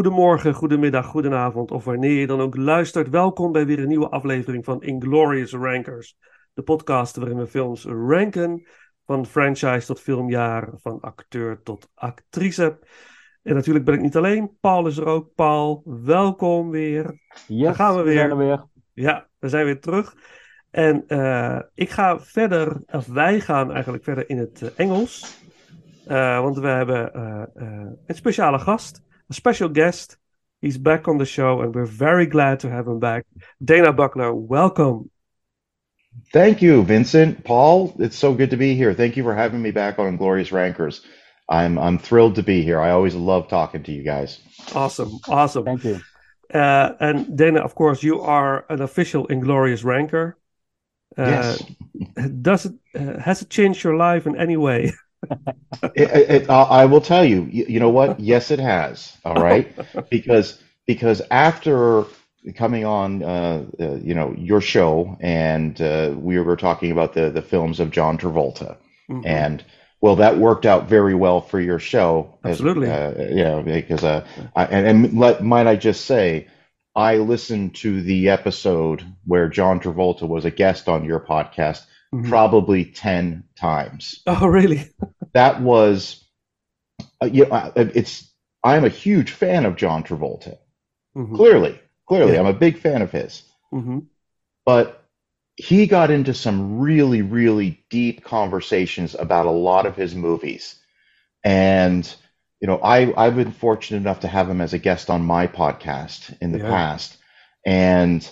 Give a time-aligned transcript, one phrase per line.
[0.00, 3.08] goedemorgen, goedemiddag, goedenavond of wanneer je dan ook luistert.
[3.08, 6.16] Welkom bij weer een nieuwe aflevering van Inglorious Rankers.
[6.52, 8.66] De podcast waarin we films ranken.
[9.06, 12.78] Van franchise tot filmjaar, van acteur tot actrice.
[13.42, 14.56] En natuurlijk ben ik niet alleen.
[14.60, 15.34] Paul is er ook.
[15.34, 17.20] Paul, welkom weer.
[17.46, 18.30] Yes, Daar gaan we weer.
[18.30, 18.64] er weer.
[18.92, 20.14] Ja, we zijn weer terug.
[20.70, 25.38] En eh, ik ga verder, of wij gaan eigenlijk verder in het eh, Engels.
[26.06, 27.10] Eh, want we hebben
[28.06, 30.18] een speciale gast, een special guest.
[30.60, 33.24] He's back on the show and we're very glad to have him back.
[33.64, 35.10] Dana Buckler, welcome.
[36.32, 37.44] Thank you, Vincent.
[37.44, 38.92] Paul, it's so good to be here.
[38.92, 41.02] Thank you for having me back on Glorious Rankers.
[41.48, 42.80] I'm I'm thrilled to be here.
[42.80, 44.40] I always love talking to you guys.
[44.74, 45.64] Awesome, awesome.
[45.64, 46.00] Thank you.
[46.52, 50.36] Uh, and Dana, of course, you are an official Inglorious Ranker.
[51.16, 51.64] Uh, yes.
[52.42, 54.92] Does it uh, has it changed your life in any way?
[55.94, 57.48] It, it, I will tell you.
[57.50, 58.20] You, you know what?
[58.20, 59.16] Yes, it has.
[59.24, 59.72] All right,
[60.10, 62.04] because because after
[62.54, 67.30] coming on, uh, uh, you know, your show, and uh, we were talking about the
[67.30, 68.76] the films of John Travolta,
[69.10, 69.26] Mhm.
[69.26, 69.64] and
[70.00, 72.38] well, that worked out very well for your show.
[72.44, 72.88] as- Absolutely.
[72.90, 74.26] uh, you know, because uh,
[74.56, 76.48] I, and, and let, might I just say,
[76.96, 82.28] I listened to the episode where John Travolta was a guest on your podcast Mhm.
[82.28, 84.88] probably ten times Oh, really?
[85.32, 86.24] That was
[87.22, 88.30] uh, you know, it's
[88.64, 90.58] I'm a huge fan of John Travolta.
[91.14, 92.40] Mhm, Clearly, clearly, Yeah.
[92.40, 93.42] I'm a big fan of his.
[93.72, 94.10] mhm.
[94.64, 95.04] But
[95.56, 100.76] he got into some really, really deep conversations about a lot of his movies,
[101.44, 102.12] and
[102.60, 105.46] you know, I I've been fortunate enough to have him as a guest on my
[105.48, 106.68] podcast in the Yeah.
[106.68, 107.18] past,
[107.66, 108.28] and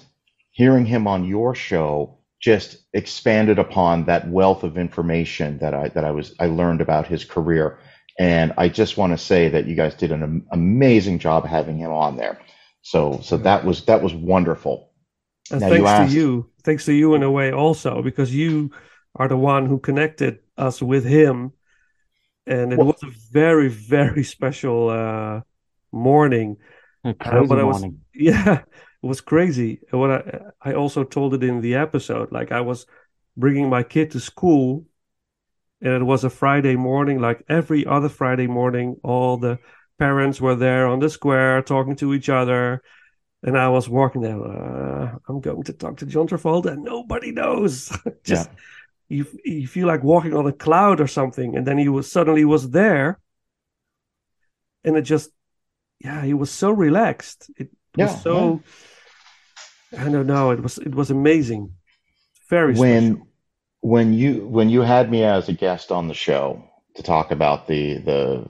[0.53, 6.05] hearing him on your show just expanded upon that wealth of information that I that
[6.05, 7.79] I was I learned about his career.
[8.21, 11.93] And I just want to say that you guys did an amazing job having him
[11.93, 12.39] on there.
[12.83, 14.91] So so that was that was wonderful.
[15.51, 18.35] And Now, you thanks asked- to you, thanks to you in a way also, because
[18.35, 18.71] you
[19.15, 21.53] are the one who connected us with him,
[22.47, 25.41] and it Well- was a very, very special uh,
[25.93, 26.57] morning.
[27.05, 28.01] A Uh, crazy but I was, morning.
[28.15, 28.63] yeah,
[29.03, 29.81] it was crazy.
[29.91, 32.87] What I I also told it in the episode, like I was
[33.37, 34.87] bringing my kid to school,
[35.81, 38.97] and it was a Friday morning, like every other Friday morning.
[39.03, 39.59] All the
[39.99, 42.83] parents were there on the square talking to each other,
[43.43, 44.43] and I was walking there.
[44.43, 47.97] Uh, I'm going to talk to John Travolta, and nobody knows.
[48.25, 48.51] Just
[49.09, 52.45] you, you feel like walking on a cloud or something, and then he was suddenly
[52.45, 53.19] was there,
[54.85, 55.31] and it just,
[55.99, 57.51] yeah, he was so relaxed.
[57.57, 58.63] It Yeah, so.
[59.97, 60.51] I don't know.
[60.51, 61.73] It was it was amazing,
[62.51, 63.27] very when special.
[63.81, 66.63] when you when you had me as a guest on the show
[66.97, 68.49] to talk about the the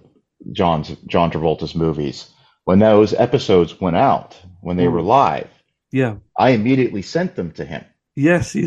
[0.52, 2.28] John's John Travolta's movies,
[2.64, 4.92] when those episodes went out, when they Mm.
[4.92, 5.48] were live,
[5.92, 6.16] Yeah.
[6.36, 7.84] I immediately sent them to him.
[8.16, 8.56] Yes.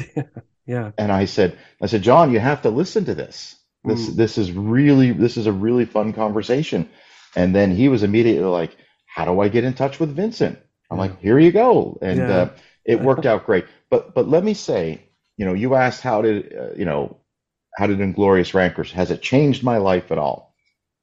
[0.67, 0.91] Yeah.
[0.97, 3.55] And I said, I said, John, you have to listen to this.
[3.83, 4.15] This Mm.
[4.15, 6.87] this is really this is a really fun conversation.
[7.35, 10.59] And then he was immediately like, How do I get in touch with Vincent?
[10.91, 10.99] I'm Yeah.
[10.99, 11.97] like, Here you go.
[12.03, 12.31] And Yeah.
[12.31, 12.49] uh,
[12.85, 13.65] it worked out great.
[13.91, 15.01] But but let me say,
[15.37, 17.17] you know, you asked how did uh, you know
[17.77, 18.91] how did Inglorious Rankers?
[18.93, 20.55] Has it changed my life at all?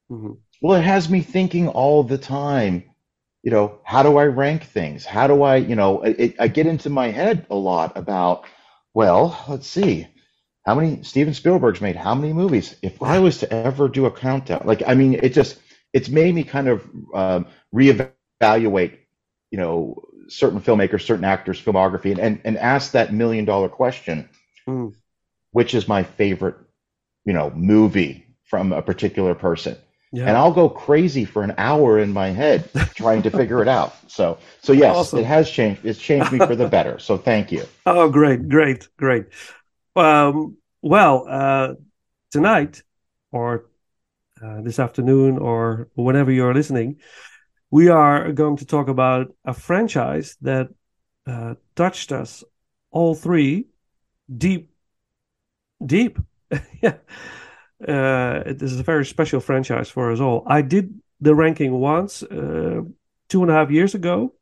[0.09, 0.39] Mhm.
[0.63, 2.85] Well, it has me thinking all the time.
[3.43, 5.05] You know, how do I rank things?
[5.07, 8.45] How do I, you know, it- I get into my head a lot about,
[8.95, 10.07] well, let's see,
[10.67, 12.77] how many Steven Spielberg's made how many movies?
[12.83, 15.59] If I was to ever do a countdown, like, I mean, it just,
[15.93, 18.99] it's made me kind of um, reevaluate,
[19.51, 24.29] you know, certain filmmakers, certain actors' filmography, and and, and ask that million dollar question,
[24.67, 24.93] Mm.
[25.53, 26.57] which is my favorite,
[27.25, 29.77] you know, movie from a particular person
[30.13, 30.27] Yeah.
[30.29, 33.95] and I'll go crazy for an hour in my head trying to figure it out.
[34.11, 35.21] So, so yes, Awesome.
[35.21, 35.85] it has changed.
[35.85, 36.99] It's changed me for the better.
[36.99, 37.65] So, thank you.
[37.87, 39.27] Oh, great, great, great.
[39.97, 41.75] Um, well, uh,
[42.31, 42.83] tonight
[43.33, 43.67] or
[44.43, 46.97] uh, this afternoon or whenever you're listening,
[47.71, 50.69] we are going to talk about a franchise that
[51.27, 52.45] uh, touched us
[52.91, 53.67] all three
[54.35, 54.71] deep,
[55.85, 56.19] deep.
[56.83, 56.97] yeah.
[57.87, 60.43] Uh, this is a very special franchise for us all.
[60.47, 62.81] I did the ranking once, uh,
[63.29, 64.33] two and a half years ago.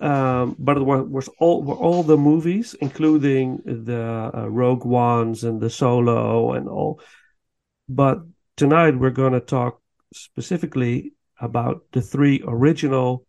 [0.00, 5.44] Um, but it was, was all were all the movies, including the uh, Rogue Ones
[5.44, 7.00] and the Solo and all.
[7.88, 8.18] But
[8.56, 9.80] tonight we're going to talk
[10.12, 13.26] specifically about the three original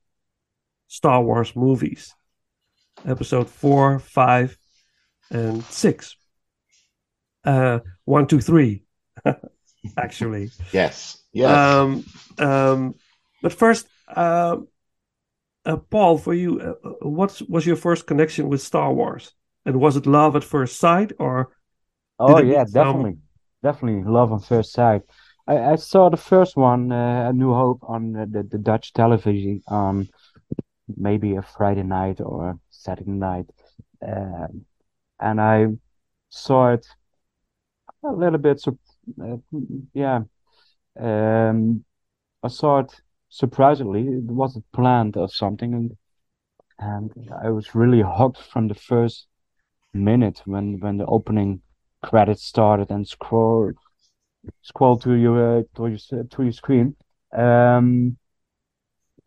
[0.88, 2.14] Star Wars movies,
[3.06, 4.58] Episode four, five,
[5.30, 6.16] and six.
[7.44, 8.84] Uh, one, two, three,
[9.98, 10.50] actually.
[10.72, 11.18] Yes.
[11.34, 11.52] Yes.
[11.52, 12.04] Um,
[12.40, 12.96] um,
[13.42, 14.58] but first, uh,
[15.66, 19.32] uh, Paul, for you, uh, what was your first connection with Star Wars?
[19.66, 21.52] And was it love at first sight, or
[22.20, 23.18] Oh yeah, need some- definitely,
[23.64, 25.02] definitely love on first sight.
[25.48, 28.94] I, I saw the first one, uh, A New Hope, on uh, the, the Dutch
[28.94, 30.10] television on
[30.98, 33.50] maybe a Friday night or Saturday night,
[34.06, 34.66] um,
[35.20, 35.68] and I
[36.30, 36.86] saw it
[38.04, 38.64] a little bit.
[38.68, 39.38] Uh,
[39.94, 40.22] yeah,
[41.00, 41.84] um,
[42.44, 44.02] I saw it surprisingly.
[44.02, 45.98] It wasn't planned or something, and
[46.78, 47.12] and
[47.44, 49.28] I was really hooked from the first
[49.94, 51.62] minute when when the opening
[52.04, 53.72] credits started and scroll
[54.62, 56.96] scroll to your uh, to your to your screen.
[57.32, 58.18] Um,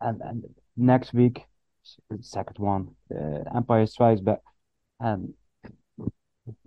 [0.01, 0.43] and and
[0.77, 1.45] next week,
[2.21, 4.39] second one, uh, Empire Strikes Back,
[4.99, 5.33] and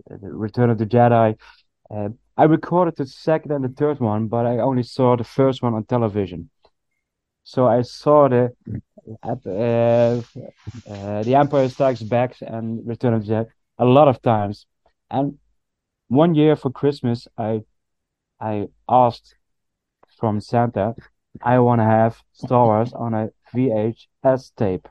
[0.09, 1.37] Return of the Jedi.
[1.89, 5.61] Uh, I recorded the second and the third one, but I only saw the first
[5.61, 6.49] one on television.
[7.43, 8.53] So I saw the
[9.21, 9.35] uh,
[10.89, 13.47] uh, the Empire Strikes Back and Return of the Jedi
[13.77, 14.65] a lot of times.
[15.11, 15.37] And
[16.07, 17.63] one year for Christmas, I
[18.43, 19.35] I asked
[20.19, 20.95] from Santa,
[21.41, 24.89] I want to have Star Wars on a VHS tape,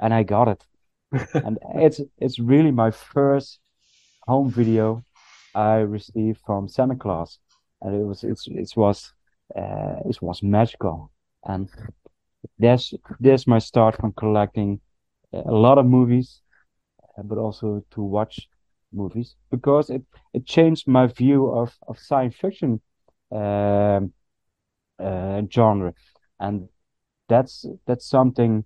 [0.00, 0.66] and I got it.
[1.34, 3.60] and it's it's really my first
[4.26, 5.04] home video
[5.54, 7.38] I received from Santa Claus,
[7.80, 9.12] and it was it's it was
[9.56, 11.12] uh, it was magical,
[11.44, 11.70] and
[12.58, 14.80] there's there's my start from collecting
[15.32, 16.40] a lot of movies,
[17.22, 18.48] but also to watch
[18.94, 22.80] movies because it it changed my view of of science fiction
[23.30, 24.12] um,
[24.98, 25.92] uh, genre,
[26.38, 26.68] and
[27.28, 28.64] that's that's something,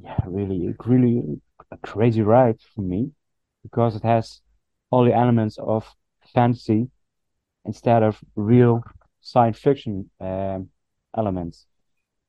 [0.00, 3.10] yeah, really really a crazy ride for me
[3.62, 4.40] because it has
[4.90, 5.84] all the elements of
[6.34, 6.88] fantasy
[7.64, 8.82] instead of real
[9.20, 10.68] science fiction um,
[11.16, 11.66] elements.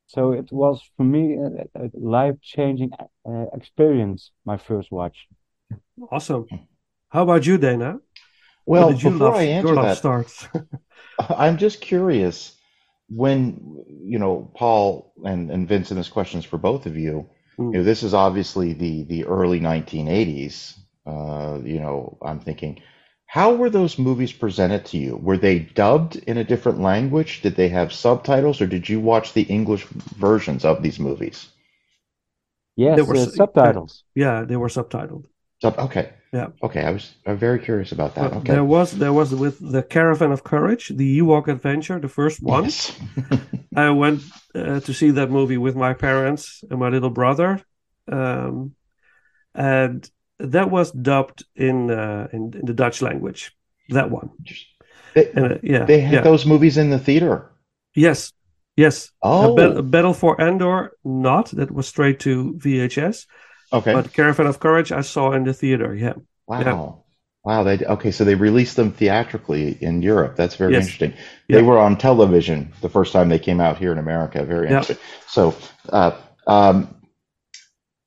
[0.08, 2.92] So it was for me a, a life-changing
[3.28, 4.32] uh, experience.
[4.46, 5.28] My first watch.
[6.12, 6.46] awesome?
[7.16, 8.02] How about you, Dana?
[8.66, 10.50] Well, did you before love I your answer love that, start?
[11.38, 12.54] I'm just curious
[13.08, 17.30] when, you know, Paul and, and Vincent, this question is for both of you.
[17.58, 17.72] Mm.
[17.72, 20.78] You know, this is obviously the, the early 1980s.
[21.08, 22.82] Uh, you know, I'm thinking,
[23.28, 25.16] how were those movies presented to you?
[25.16, 27.42] Were they dubbed in a different language?
[27.42, 31.48] Did they have subtitles, or did you watch the English versions of these movies?
[32.76, 34.04] Yes, There were uh, subtitles.
[34.16, 35.28] yeah, they were subtitled.
[35.64, 36.10] Okay.
[36.34, 36.48] Yeah.
[36.62, 36.82] Okay.
[36.84, 38.32] I was I'm very curious about that.
[38.32, 38.54] But Okay.
[38.54, 42.66] There was there was with the Caravan of Courage, the Ewok Adventure, the first one.
[42.66, 43.00] Yes.
[43.76, 44.22] I went
[44.54, 47.62] uh, to see that movie with my parents and my little brother,
[48.12, 48.76] um,
[49.54, 50.10] and
[50.40, 53.52] that was dubbed in, uh, in in the Dutch language.
[53.90, 54.30] That one,
[55.14, 56.22] They, and uh, yeah, they had yeah.
[56.22, 57.52] those movies in the theater.
[57.96, 58.32] yes,
[58.76, 59.12] yes.
[59.22, 59.56] Oh.
[59.58, 63.26] A Battle for Endor, not that was straight to VHS,
[63.74, 63.94] Okay.
[63.94, 65.94] but Caravan of Courage I saw in the theater.
[65.96, 66.14] Yeah,
[66.48, 66.60] Wow.
[66.62, 66.92] yeah.
[67.44, 67.64] Wow.
[67.64, 68.12] They okay.
[68.12, 70.36] So they released them theatrically in Europe.
[70.36, 70.86] That's very Yes.
[70.86, 71.14] interesting.
[71.48, 71.58] Yeah.
[71.58, 74.44] They were on television the first time they came out here in America.
[74.44, 74.78] Very Yeah.
[74.80, 74.98] interesting.
[75.28, 75.56] So,
[75.90, 76.12] uh,
[76.48, 76.96] um,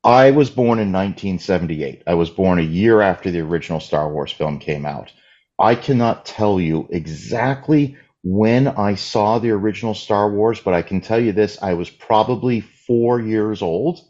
[0.04, 2.02] I was born in 1978.
[2.06, 5.12] I was born a year after the original Star Wars film came out.
[5.58, 11.00] I cannot tell you exactly when I saw the original Star Wars, but I can
[11.00, 14.00] tell you this: I was probably four years old,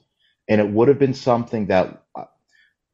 [0.48, 2.24] and it would have been something that uh,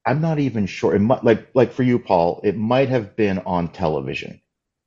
[0.06, 0.94] I'm not even sure.
[0.94, 4.40] It might, like like for you, Paul, it might have been on television.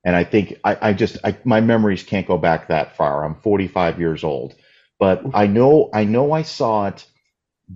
[0.05, 3.25] And I think I, I just I, my memories can't go back that far.
[3.25, 4.55] I'm 45 years old,
[4.99, 7.05] but I know I know I saw it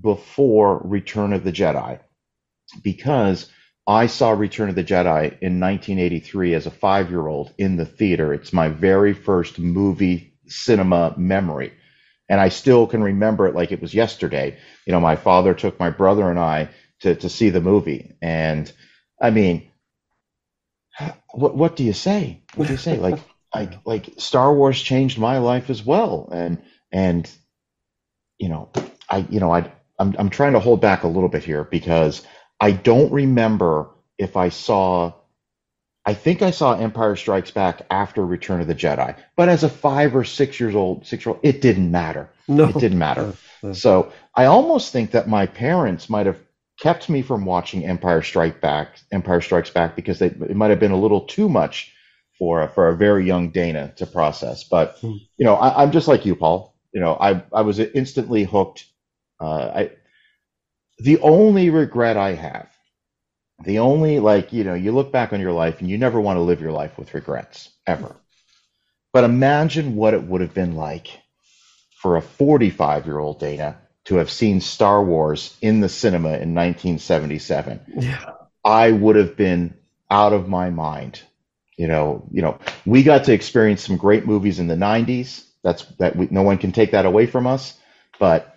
[0.02, 2.00] before Return of the Jedi
[2.84, 3.50] because
[3.88, 7.86] I saw Return of the Jedi in 1983 as a five year old in the
[7.86, 8.34] theater.
[8.34, 11.74] It's my very first movie cinema memory.
[12.32, 14.58] And I still can remember it like it was yesterday.
[14.88, 16.70] You know, my father took my brother and I
[17.02, 18.16] to, to see the movie.
[18.24, 18.72] And
[19.22, 19.70] I mean,
[21.34, 22.44] what what do you say?
[22.56, 22.98] What do you say?
[23.00, 23.20] Like
[23.54, 26.30] I like Star Wars changed my life as well.
[26.32, 27.30] And and
[28.40, 28.72] you know,
[29.10, 32.26] I you know, I I'm I'm trying to hold back a little bit here because
[32.62, 35.14] I don't remember if I saw
[36.06, 39.70] I think I saw Empire Strikes Back after Return of the Jedi, but as a
[39.70, 42.30] five or six years old, six year old, it didn't matter.
[42.48, 42.70] No.
[42.70, 43.34] It didn't matter.
[43.64, 43.74] Uh, uh.
[43.74, 46.40] So I almost think that my parents might have
[46.80, 50.80] kept me from watching Empire Strike Back, Empire Strikes Back, because they, it might have
[50.80, 51.94] been a little too much
[52.40, 54.64] for for a very young Dana to process.
[54.64, 55.18] But Hmm.
[55.38, 56.74] you know, I, I'm just like you, Paul.
[56.92, 58.86] You know, I I was instantly hooked.
[59.40, 59.92] Uh, I
[60.98, 62.70] the only regret I have,
[63.64, 66.38] the only like you know, you look back on your life and you never want
[66.38, 68.16] to live your life with regrets ever.
[69.14, 71.10] But imagine what it would have been like
[72.02, 76.56] for a 45 year old Dana to have seen Star Wars in the cinema in
[76.56, 77.82] 1977.
[77.98, 78.34] Yeah.
[78.64, 79.76] I would have been
[80.10, 81.22] out of my mind.
[81.78, 85.46] You know, you know, we got to experience some great movies in the 90s.
[85.64, 87.78] That's that we, no one can take that away from us.
[88.20, 88.56] But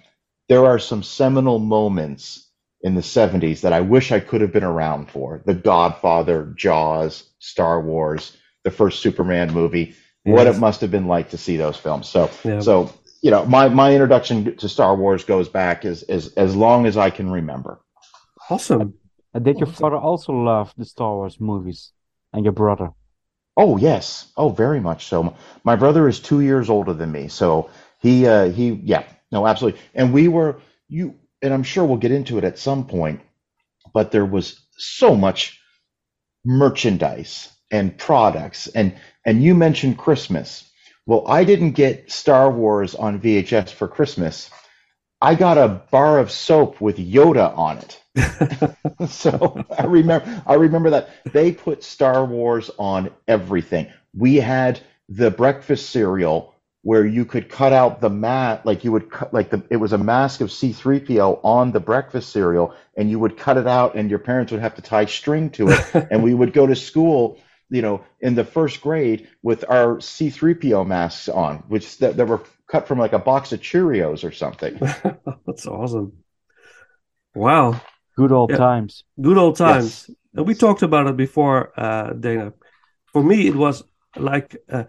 [0.49, 2.44] there are some seminal moments
[2.85, 5.43] in the 70s that I wish I could have been around for.
[5.47, 9.97] The Godfather, Jaws, Star Wars, the first Superman movie.
[10.27, 12.09] What it must have been like to see those films.
[12.09, 12.61] So, Yeah.
[12.61, 16.87] so you know, my my introduction to Star Wars goes back as as as long
[16.87, 17.81] as I can remember.
[18.49, 18.95] Awesome.
[19.35, 21.93] And did your father also love the Star Wars movies?
[22.33, 22.91] And your brother?
[23.57, 25.37] Oh yes, oh very much so.
[25.63, 29.81] My brother is two years older than me, so he uh, he yeah no absolutely.
[29.95, 30.57] And we were
[30.89, 33.21] you and I'm sure we'll get into it at some point,
[33.93, 35.61] but there was so much
[36.45, 40.71] merchandise and products and and you mentioned Christmas.
[41.07, 44.51] Well, I didn't get Star Wars on VHS for Christmas.
[45.21, 49.09] I got a bar of soap with Yoda on it.
[49.09, 53.93] so I remember I remember that they put Star Wars on everything.
[54.15, 56.54] We had the breakfast cereal
[56.85, 59.93] where you could cut out the mat like you would cut like the it was
[59.93, 64.09] a mask of C3PO on the breakfast cereal and you would cut it out and
[64.11, 67.39] your parents would have to tie string to it and we would go to school
[67.71, 72.43] you know in the first grade with our C3PO masks on which that, that were
[72.67, 74.79] cut from like a box of Cheerios or something.
[75.47, 76.13] That's awesome.
[77.35, 77.81] Wow.
[78.17, 78.57] Good old Yeah.
[78.57, 79.05] times.
[79.21, 80.07] Good old times.
[80.09, 80.17] Yes.
[80.35, 82.53] And we talked about it before, uh, Dana.
[83.13, 83.85] For me, it was
[84.17, 84.85] like uh,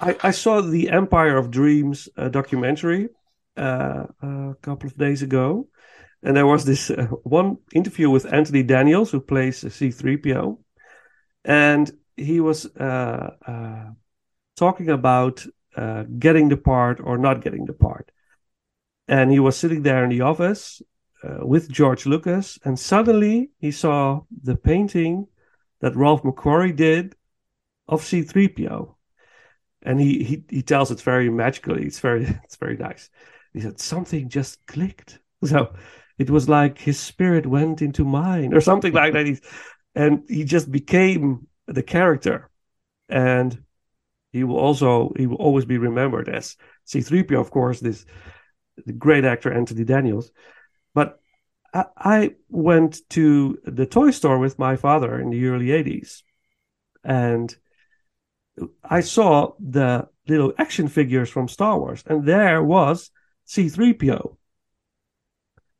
[0.00, 3.08] I, I saw the Empire of Dreams uh, documentary
[3.56, 5.68] uh, a couple of days ago,
[6.22, 10.58] and there was this uh, one interview with Anthony Daniels, who plays C3PO,
[11.44, 13.90] and he was uh, uh,
[14.56, 15.44] talking about
[15.76, 18.10] uh, getting the part or not getting the part.
[19.06, 20.80] And he was sitting there in the office
[21.40, 25.26] with George Lucas, and suddenly he saw the painting
[25.80, 27.14] that Ralph McQuarrie did
[27.88, 28.93] of C3PO.
[29.84, 31.84] And he, he he tells it very magically.
[31.84, 33.10] It's very it's very nice.
[33.52, 35.20] He said something just clicked.
[35.44, 35.74] So
[36.16, 39.40] it was like his spirit went into mine or something like that.
[39.94, 42.48] And he just became the character.
[43.10, 43.62] And
[44.32, 48.06] he will also he will always be remembered as C3PO, of course, this
[48.86, 50.30] the great actor Anthony Daniels.
[50.94, 51.20] But
[51.72, 56.22] I, I went to the toy store with my father in the early 80s.
[57.02, 57.54] And
[58.82, 63.10] I saw the little action figures from Star Wars, and there was
[63.46, 64.36] C3PO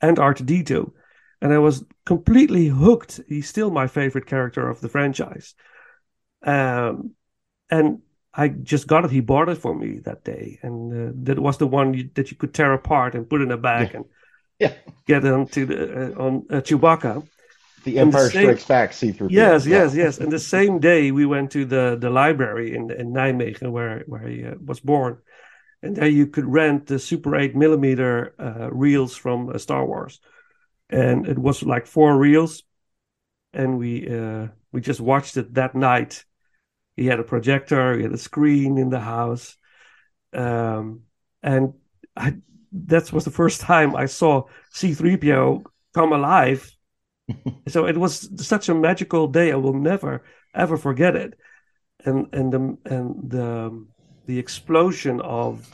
[0.01, 0.93] and R2D2.
[1.41, 3.21] And I was completely hooked.
[3.29, 5.55] He's still my favorite character of the franchise.
[6.43, 7.13] Um,
[7.71, 8.01] and
[8.35, 9.11] I just got it.
[9.11, 12.31] He bought it for me that day, and uh, that was the one you, that
[12.31, 13.97] you could tear apart and put in a bag Yeah.
[13.97, 14.05] and
[14.61, 14.73] Yeah.
[15.07, 17.27] get onto the uh, on uh, Chewbacca.
[17.85, 19.31] The And the Empire same- Strikes Back C3PO.
[19.31, 19.77] Yes, Yeah.
[19.85, 20.19] yes, yes.
[20.19, 24.27] And the same day we went to the the library in in Nijmegen where where
[24.29, 25.19] he uh, was born,
[25.83, 30.21] and there you could rent the Super Eight millimeter uh, reels from uh, Star Wars,
[30.91, 32.63] and it was like four reels,
[33.53, 36.25] and we uh, We just watched it that night.
[36.97, 39.57] He had a projector, he had a screen in the house.
[40.33, 41.03] Um,
[41.43, 41.75] and
[42.17, 42.35] I,
[42.87, 45.63] that was the first time I saw C3PO
[45.93, 46.61] come alive.
[47.69, 49.53] So it was such a magical day.
[49.53, 50.23] I will never
[50.55, 51.35] ever forget it.
[52.05, 53.87] And and the and the
[54.27, 55.69] the explosion of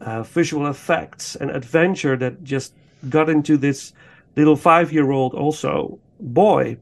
[0.00, 2.74] uh, visual effects and adventure that just
[3.08, 3.92] got into this
[4.36, 6.78] little five year old also boy.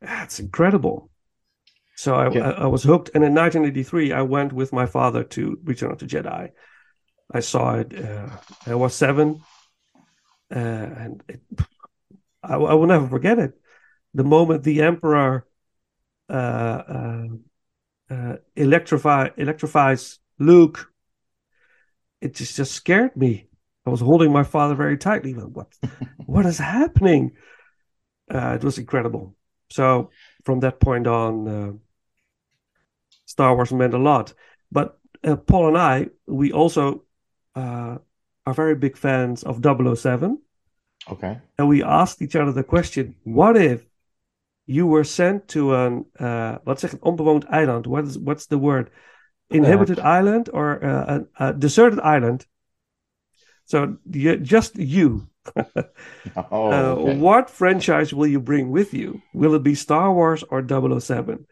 [0.00, 1.10] That's incredible.
[1.96, 2.50] So I, Yeah.
[2.50, 3.10] I, I was hooked.
[3.14, 6.50] And in 1983, I went with my father to Return of the Jedi.
[7.32, 7.92] I saw it.
[7.94, 8.30] Uh,
[8.66, 9.42] I was seven,
[10.54, 11.40] uh, and it,
[12.48, 13.58] I, I will never forget it.
[14.14, 15.46] The moment the Emperor
[16.28, 17.26] uh, uh,
[18.10, 20.90] uh, electrify electrifies Luke,
[22.20, 23.48] it just just scared me.
[23.86, 25.34] I was holding my father very tightly.
[25.34, 25.74] Like, What
[26.26, 27.32] what is happening?
[28.32, 29.34] Uh, it was incredible.
[29.70, 30.10] So
[30.44, 31.72] from that point on, uh,
[33.26, 34.34] Star Wars meant a lot.
[34.72, 37.04] But uh, Paul and I, we also
[37.54, 37.98] uh,
[38.46, 40.40] are very big fans of 007.
[41.06, 41.38] Okay.
[41.56, 43.86] And we asked each other the question: What if
[44.66, 47.86] you were sent to an uh, wat zeg ik, onbewoond eiland?
[47.86, 48.90] What is what's the word?
[49.50, 52.46] Inhabited island or uh, a, a deserted island?
[53.64, 55.28] So you, just you.
[56.50, 57.16] Oh, Uh, okay.
[57.16, 59.22] What franchise will you bring with you?
[59.32, 61.46] Will it be Star Wars or 007?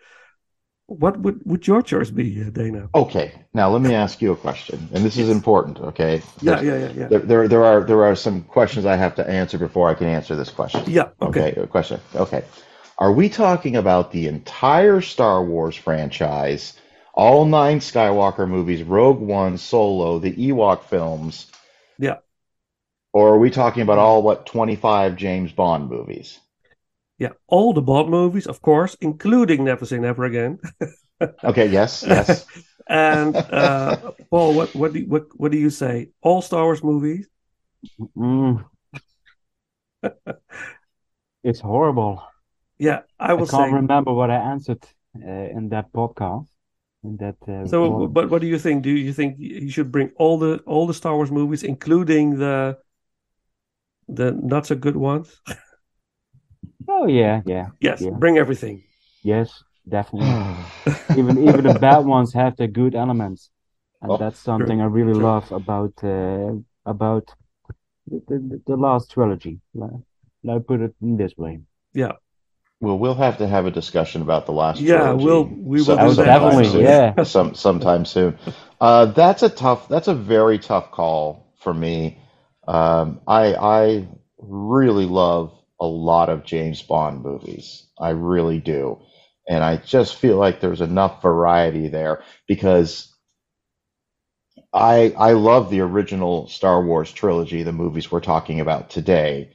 [0.89, 2.89] What would, would your choice be, uh, Dana?
[2.95, 3.33] Okay.
[3.53, 5.81] Now let me ask you a question, and this is important.
[5.81, 6.23] Okay.
[6.41, 7.07] Yeah, yeah, yeah, yeah.
[7.09, 10.07] There, there, there are there are some questions I have to answer before I can
[10.07, 10.85] answer this question.
[10.87, 11.55] Yeah, okay.
[11.57, 11.67] Okay.
[11.67, 12.01] question.
[12.15, 12.45] Okay.
[12.99, 16.75] Are we talking about the entire Star Wars franchise,
[17.15, 21.51] all nine Skywalker movies, Rogue One, Solo, the Ewok films?
[21.99, 22.19] Yeah.
[23.13, 26.39] Or are we talking about all what 25 James Bond movies?
[27.19, 30.59] Yeah, all the Bond movies, of course, including Never Say Never Again.
[31.45, 31.67] Okay.
[31.67, 32.05] Yes.
[32.07, 32.45] Yes.
[32.89, 36.11] and uh, Paul, what what do you, what what do you say?
[36.21, 37.27] All Star Wars movies?
[38.17, 38.65] Mm.
[41.43, 42.23] it's horrible.
[42.79, 43.73] Yeah, I I can't say.
[43.73, 44.85] remember what I answered
[45.17, 46.49] uh, in that podcast.
[47.03, 47.37] In that.
[47.49, 48.13] Uh, So, recording.
[48.13, 48.83] but what do you think?
[48.83, 52.77] Do you think you should bring all the all the Star Wars movies, including the
[54.09, 55.41] the not so good ones?
[56.89, 58.11] Oh yeah, yeah, Yes, Yeah.
[58.19, 58.83] bring everything.
[59.23, 59.49] yes,
[59.89, 60.29] definitely.
[61.21, 63.51] even even the bad ones have their good elements,
[64.03, 65.23] and Oh, that's something I really true.
[65.25, 66.53] love about uh,
[66.85, 67.35] about
[68.09, 69.61] the, the, the last trilogy.
[69.75, 69.91] Let
[70.45, 71.61] let put it in this way.
[71.93, 72.13] Yeah.
[72.81, 75.85] Well, we'll have to have a discussion about the last Yeah, trilogy we'll- we will
[75.85, 76.25] some- do that.
[76.27, 76.83] definitely, soon.
[76.83, 77.23] yeah.
[77.37, 78.39] Some sometime soon.
[78.81, 79.89] Uh, that's a tough.
[79.89, 82.19] That's a very tough call for me.
[82.69, 87.87] Um, I I really love a lot of James Bond movies.
[87.99, 89.01] I really do,
[89.49, 93.15] and I just feel like there's enough variety there because
[94.73, 99.53] I I love the original Star Wars trilogy, the movies we're talking about today.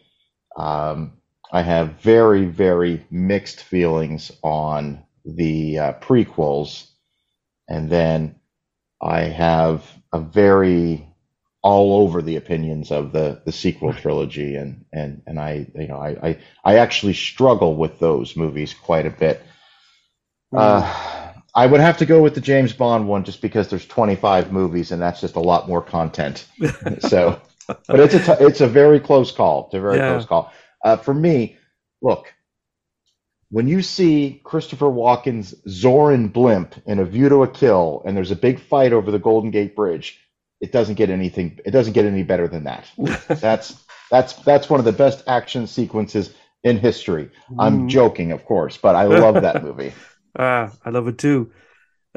[0.58, 1.14] Um,
[1.52, 6.88] I have very, very mixed feelings on the uh, prequels,
[7.70, 8.36] and then
[9.02, 11.11] I have a very
[11.64, 15.98] all over the opinions of the the sequel trilogy, and and and I you know
[15.98, 19.42] I I, I actually struggle with those movies quite a bit.
[20.56, 24.52] Uh, I would have to go with the James Bond one just because there's 25
[24.52, 26.46] movies, and that's just a lot more content.
[27.00, 27.42] So,
[27.88, 29.66] but it's a t- it's a very close call.
[29.66, 30.08] It's a very Yeah.
[30.14, 30.52] close call.
[30.84, 31.58] Uh, for me,
[32.02, 32.34] look,
[33.50, 38.32] when you see Christopher Walken's Zorin blimp in A View to a Kill, and there's
[38.32, 40.20] a big fight over the Golden Gate Bridge,
[40.62, 41.60] it doesn't get anything.
[41.66, 42.86] It doesn't get any better than that.
[43.42, 47.30] That's that's that's one of the best action sequences in history.
[47.58, 47.90] I'm Mhm.
[47.90, 49.94] joking, of course, but I love that movie.
[50.40, 51.52] Ah, I love it too.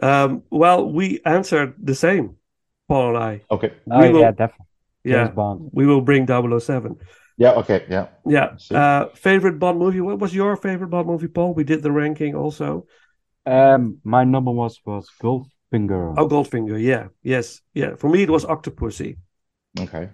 [0.01, 2.37] Um, well, we answered the same,
[2.89, 3.41] Paul and I.
[3.51, 3.73] Okay.
[3.91, 4.67] Oh We will- yeah, definitely.
[5.05, 5.71] Yeah, James Bond.
[5.73, 6.97] we will bring 007.
[7.37, 7.53] Yeah.
[7.61, 7.85] Okay.
[7.91, 8.07] Yeah.
[8.25, 8.57] Yeah.
[8.71, 10.01] Uh, favorite Bond movie?
[10.01, 11.55] What was your favorite Bond movie, Paul?
[11.55, 12.87] We did the ranking also.
[13.47, 15.09] Um, my number was was
[15.75, 16.15] Goldfinger.
[16.17, 16.81] Oh, Goldfinger.
[16.83, 17.09] Yeah.
[17.23, 17.61] Yes.
[17.75, 17.97] Yeah.
[17.97, 19.17] For me, it was Octopussy.
[19.79, 20.09] Okay.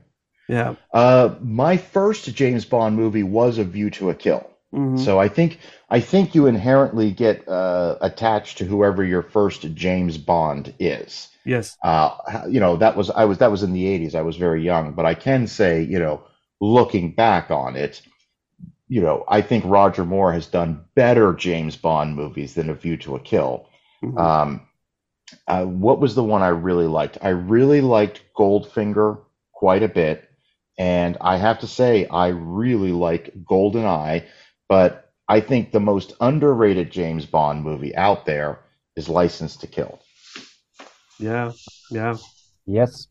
[0.48, 0.74] Yeah.
[0.92, 4.46] Uh, my first James Bond movie was A View to a Kill.
[4.74, 4.98] Mhm.
[4.98, 10.16] So I think I think you inherently get uh, attached to whoever your first James
[10.16, 11.28] Bond is.
[11.44, 11.76] Yes.
[11.82, 12.16] Uh,
[12.48, 14.14] you know that was I was that was in the 80s.
[14.14, 16.22] I was very young, but I can say you know
[16.60, 18.00] looking back on it,
[18.88, 22.96] you know I think Roger Moore has done better James Bond movies than A View
[22.98, 23.66] to a Kill.
[24.04, 24.18] Mhm.
[24.18, 24.60] Um,
[25.46, 27.18] uh, what was the one I really liked?
[27.22, 29.18] I really liked Goldfinger
[29.52, 30.28] quite a bit,
[30.78, 34.24] and I have to say I really like GoldenEye,
[34.68, 38.60] but I think the most underrated James Bond movie out there
[38.96, 40.00] is License to Kill.
[41.18, 41.52] Yeah,
[41.90, 42.16] yeah.
[42.66, 43.08] Yes.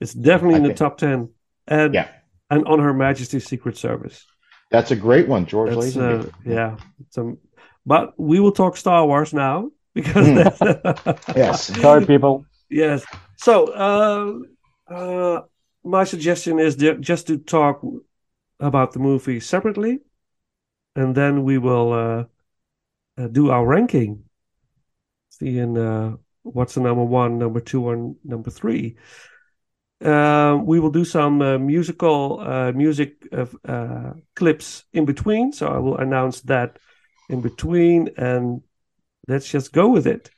[0.00, 1.30] It's definitely I in the think- top ten,
[1.66, 2.08] and Yeah.
[2.50, 4.24] and on Her Majesty's Secret Service.
[4.70, 6.26] That's a great one, George That's Lazenby.
[6.26, 6.76] uh, yeah.
[7.10, 7.38] Some,
[7.86, 9.70] but we will talk Star Wars now
[10.02, 11.66] because that's, Yes.
[11.80, 12.44] Sorry, people.
[12.70, 13.04] yes.
[13.36, 15.42] So uh, uh,
[15.84, 17.82] my suggestion is just to talk
[18.60, 20.00] about the movie separately,
[20.94, 22.24] and then we will uh,
[23.20, 24.24] uh, do our ranking.
[25.30, 28.96] Seeing uh, what's the number one, number two, and number three.
[30.04, 35.52] Uh, we will do some uh, musical uh, music uh, uh, clips in between.
[35.52, 36.78] So I will announce that
[37.28, 38.62] in between, and
[39.28, 40.30] let's just go with it.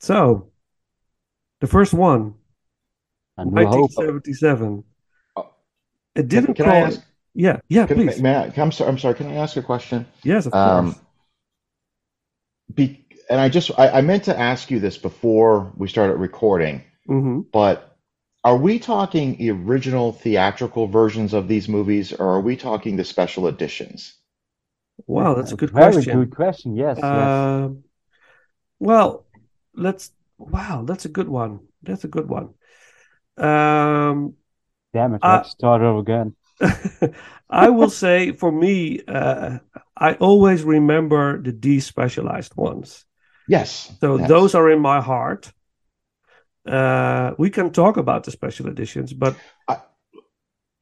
[0.00, 0.50] So,
[1.60, 2.34] the first one,
[3.38, 3.90] A New Hope.
[3.96, 4.84] 1977.
[5.36, 5.50] Oh.
[6.14, 6.74] It didn't Can call.
[6.74, 7.02] I ask?
[7.34, 8.20] Yeah, yeah, Can, please.
[8.20, 8.90] may I, I'm sorry.
[8.90, 9.14] I'm sorry.
[9.14, 10.06] Can I ask a question?
[10.24, 11.00] Yes, of Um, course.
[12.74, 16.82] be, and I just I, I meant to ask you this before we started recording,
[17.06, 17.96] hmm but
[18.44, 23.04] are we talking the original theatrical versions of these movies, or are we talking the
[23.04, 24.14] special editions?
[25.06, 26.12] Wow, that's a good Very question.
[26.12, 26.76] Very good question.
[26.76, 27.04] Yes, yes.
[27.04, 27.84] Um,
[28.78, 29.26] well,
[29.74, 30.10] let's.
[30.38, 31.60] Wow, that's a good one.
[31.82, 32.54] That's a good one.
[33.36, 34.34] Um,
[34.92, 36.34] Damn it, uh, let's start over again.
[37.50, 39.58] I will say for me, uh,
[39.96, 43.04] I always remember the despecialized ones.
[43.48, 43.92] Yes.
[44.00, 44.28] So yes.
[44.28, 45.52] those are in my heart.
[46.66, 49.34] Uh, we can talk about the special editions, but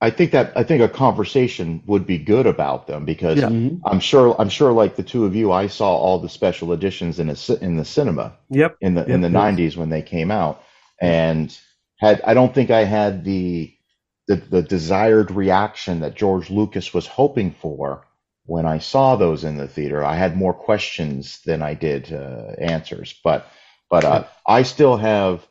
[0.01, 3.49] I think that I think a conversation would be good about them because Yeah.
[3.49, 3.81] Mhm.
[3.85, 7.19] I'm sure I'm sure like the two of you, I saw all the special editions
[7.19, 9.37] in a, in the cinema yep, in the in the yes.
[9.37, 10.63] 90s when they came out
[11.01, 11.57] and
[11.99, 13.75] had I don't think I had the
[14.29, 18.05] the the desired reaction that George Lucas was hoping for
[18.47, 20.05] when I saw those in the theater.
[20.05, 23.47] I had more questions than I did uh, answers, but
[23.91, 25.45] but uh, I still have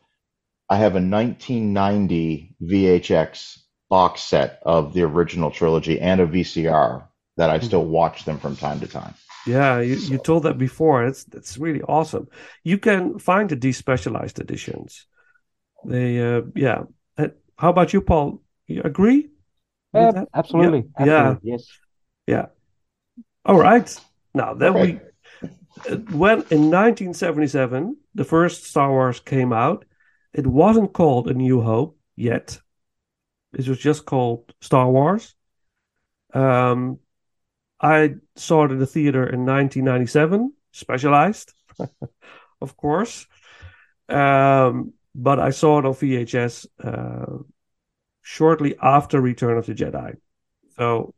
[0.69, 7.03] I have a 1990 VHS box set of the original trilogy and a VCR
[7.37, 9.13] that I still watch them from time to time.
[9.45, 9.79] yeah.
[9.79, 11.05] You, you told that before.
[11.05, 12.27] It's it's really awesome.
[12.63, 15.05] You can find the despecialized editions.
[15.85, 16.83] They, uh, yeah.
[17.17, 18.41] Uh, how about you, Paul?
[18.67, 19.29] You agree?
[19.93, 20.89] with Uh, absolutely.
[20.99, 21.35] Yeah.
[21.35, 21.67] absolutely, Yes.
[22.27, 22.47] Yeah.
[23.45, 23.87] All right.
[24.33, 24.81] Now then Okay.
[24.81, 24.99] we
[25.91, 29.85] uh, when in 1977 the first Star Wars came out,
[30.33, 32.59] it wasn't called A New Hope yet.
[33.57, 35.35] It was just called Star Wars.
[36.33, 36.99] Um,
[37.81, 41.53] I saw it in the theater in 1997, specialized,
[42.61, 43.25] of course.
[44.09, 47.43] Um, but I saw it on VHS uh,
[48.21, 50.17] shortly after Return of the Jedi.
[50.75, 51.15] So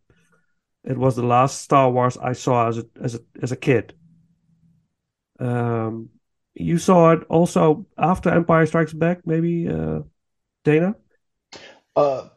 [0.85, 3.93] it was the last Star Wars I saw as a as a as a kid.
[5.39, 6.09] Um,
[6.53, 10.01] you saw it also after Empire Strikes Back, maybe, uh,
[10.63, 10.95] Dana?
[11.99, 12.29] Uh,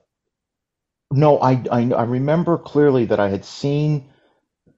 [1.12, 4.08] no, I, I I remember clearly that I had seen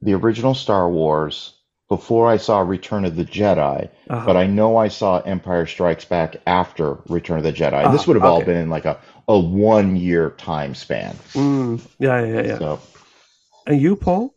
[0.03, 1.55] the original Star Wars
[1.89, 4.27] before I saw Return of the Jedi, Uh-huh.
[4.27, 7.91] but I know I saw Empire Strikes Back after Return of the Jedi.
[7.91, 11.17] this Ah, would have all been in like a, a one year time span.
[11.35, 12.59] Mm, yeah, yeah, yeah.
[12.59, 12.81] So
[13.67, 14.35] And you, Paul?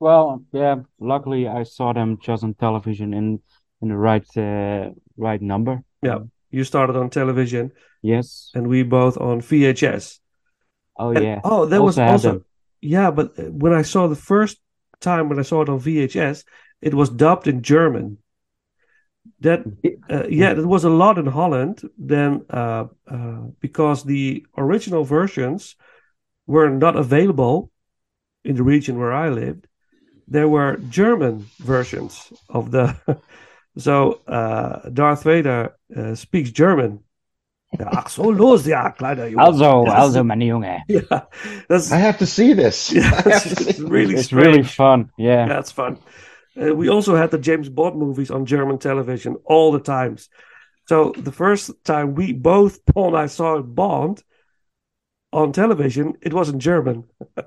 [0.00, 0.76] Well, yeah.
[0.98, 3.40] Luckily, I saw them just on television in
[3.82, 5.82] in the right uh, right number.
[6.02, 6.20] Yeah.
[6.50, 8.50] You started on television, Yes.
[8.54, 10.18] and we both on VHS.
[10.96, 11.40] Oh And- yeah.
[11.44, 12.44] Oh, that was Also also them.
[12.80, 14.58] yeah, but when I saw the first
[15.00, 16.44] time when I saw it on VHS,
[16.82, 18.18] it was dubbed in German.
[19.40, 19.60] That
[20.10, 25.76] uh, yeah, it was a lot in Holland then uh, uh, because the original versions
[26.46, 27.70] were not available
[28.44, 29.66] in the region where I lived.
[30.26, 32.96] There were German versions of the
[33.78, 37.00] so uh, Darth Vader uh, speaks German.
[37.78, 39.38] Ach so los, ja, kleiner Junge.
[39.42, 39.94] Also, Yes.
[39.94, 40.82] also, meine Junge.
[40.88, 41.22] Yeah,
[41.68, 42.92] that's I have to see this.
[42.94, 44.46] yeah, it's, to it's see really It's strange.
[44.46, 45.10] really fun.
[45.16, 45.46] Yeah.
[45.46, 45.98] Yeah, it's fun.
[46.60, 50.28] Uh, we also had the James Bond movies on German television all the times.
[50.88, 54.22] So the first time we both Paul and I saw Bond
[55.32, 57.04] on television, it was in German.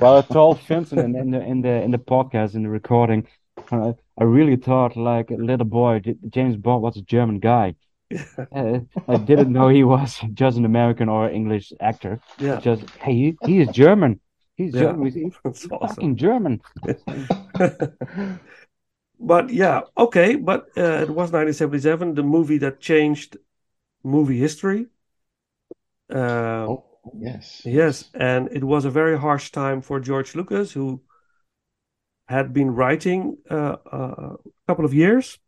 [0.00, 3.26] Well, I told Vincent in, in the in the in the podcast in the recording,
[3.72, 7.74] uh, I really thought like a little boy, James Bond was a German guy.
[8.54, 12.20] Uh, I didn't know he was just an American or English actor.
[12.40, 14.20] Yeah, Just hey, he, he is German.
[14.56, 14.80] He's Yeah.
[14.80, 15.04] German.
[15.06, 16.04] He's, he's that's awesome.
[16.04, 16.60] fucking German.
[19.20, 20.36] but yeah, okay.
[20.36, 23.36] But uh, it was 1977, the movie that changed
[24.04, 24.86] movie history.
[26.10, 26.18] Um,
[26.68, 26.84] Oh,
[27.18, 27.62] yes.
[27.64, 31.02] Yes, and it was a very harsh time for George Lucas, who
[32.28, 35.38] had been writing uh, a couple of years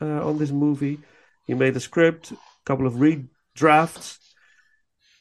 [0.00, 0.98] uh, on this movie.
[1.46, 4.18] He made a script, a couple of redrafts,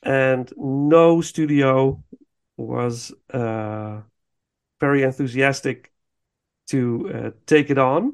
[0.04, 2.04] and no studio
[2.58, 4.02] was uh,
[4.80, 5.92] very enthusiastic
[6.68, 8.14] to uh, take it on.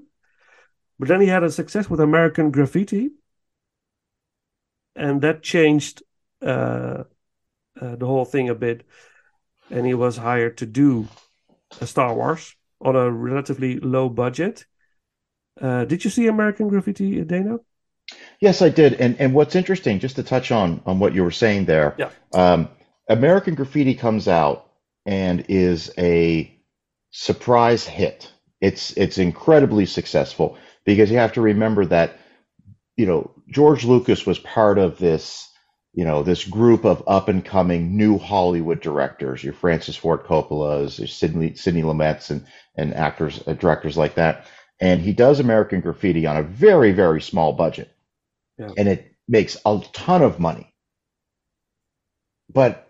[0.98, 3.10] But then he had a success with American Graffiti,
[4.96, 6.04] and that changed
[6.42, 7.04] uh,
[7.82, 8.84] uh, the whole thing a bit.
[9.70, 11.08] And he was hired to do
[11.82, 14.66] a Star Wars on a relatively low budget.
[15.60, 17.58] Uh, did you see American Graffiti, Dana?
[18.40, 18.94] Yes, I did.
[18.96, 22.10] And and what's interesting, just to touch on on what you were saying there, Yeah.
[22.34, 22.70] um,
[23.10, 24.70] American Graffiti comes out
[25.06, 26.52] and is a
[27.12, 28.32] surprise hit.
[28.62, 32.18] It's it's incredibly successful because you have to remember that
[32.98, 35.50] you know George Lucas was part of this
[35.94, 41.00] you know this group of up and coming new Hollywood directors, your Francis Ford Coppola's,
[41.00, 44.46] your Sidney Sidney Lumet's, and and actors uh, directors like that.
[44.82, 47.90] And he does American Graffiti on a very very small budget
[48.58, 48.70] Yeah.
[48.78, 50.74] and it makes a ton of money.
[52.54, 52.88] But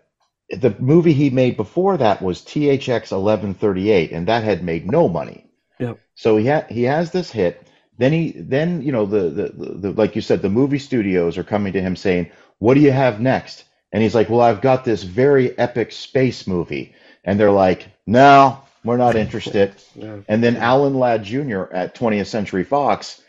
[0.50, 5.46] the movie he made before that was THX 1138, and that had made no money.
[5.78, 5.94] Yeah.
[6.14, 7.66] So he had he has this hit.
[7.98, 11.38] Then he then you know the, the the the like you said the movie studios
[11.38, 14.60] are coming to him saying, "What do you have next?" And he's like, "Well, I've
[14.60, 20.18] got this very epic space movie," and they're like, "No, we're not interested." Yeah.
[20.28, 21.64] And then Alan Ladd Jr.
[21.72, 23.20] at 20th Century Fox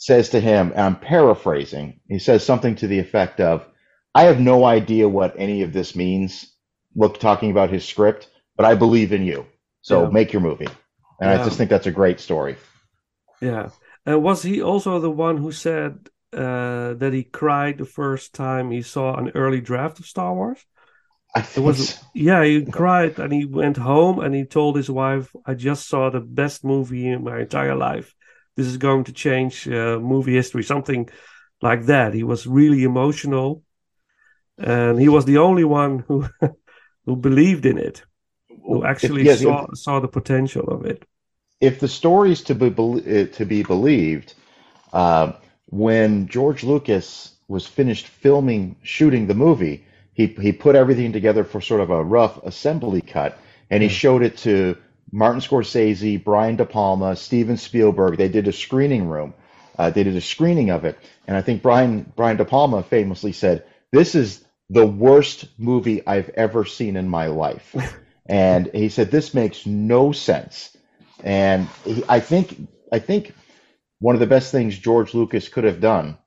[0.00, 3.66] says to him, and I'm paraphrasing, he says something to the effect of,
[4.14, 6.54] I have no idea what any of this means,
[6.96, 9.46] look, talking about his script, but I believe in you.
[9.82, 10.10] So Yeah.
[10.10, 10.68] make your movie.
[11.20, 12.56] And I just think that's a great story.
[13.40, 13.70] Yeah.
[14.06, 18.70] And was he also the one who said uh, that he cried the first time
[18.70, 20.64] he saw an early draft of Star Wars?
[21.34, 22.06] I It was, so.
[22.14, 26.10] yeah, he cried and he went home and he told his wife, I just saw
[26.10, 28.14] the best movie in my entire life.
[28.60, 31.08] This is going to change uh, movie history, something
[31.62, 32.14] like that.
[32.14, 33.64] He was really emotional
[34.58, 36.28] and he was the only one who
[37.06, 38.04] who believed in it,
[38.66, 41.04] who actually yes, saw saw the potential of it.
[41.60, 44.34] if the story is to be uh, to be believed,
[44.92, 45.32] uh,
[45.66, 51.60] when George Lucas was finished filming shooting the movie, he he put everything together for
[51.60, 53.38] sort of a rough assembly cut,
[53.70, 54.76] and he showed it to
[55.12, 58.16] Martin Scorsese, Brian De Palma, Steven Spielberg.
[58.16, 59.34] They did a screening room.
[59.78, 63.32] Uh, they did a screening of it, and I think Brian Brian De Palma famously
[63.32, 67.74] said, "This is the worst movie I've ever seen in my life,"
[68.26, 70.76] and he said, "This makes no sense."
[71.24, 73.34] And he, I think I think
[74.00, 76.18] one of the best things George Lucas could have done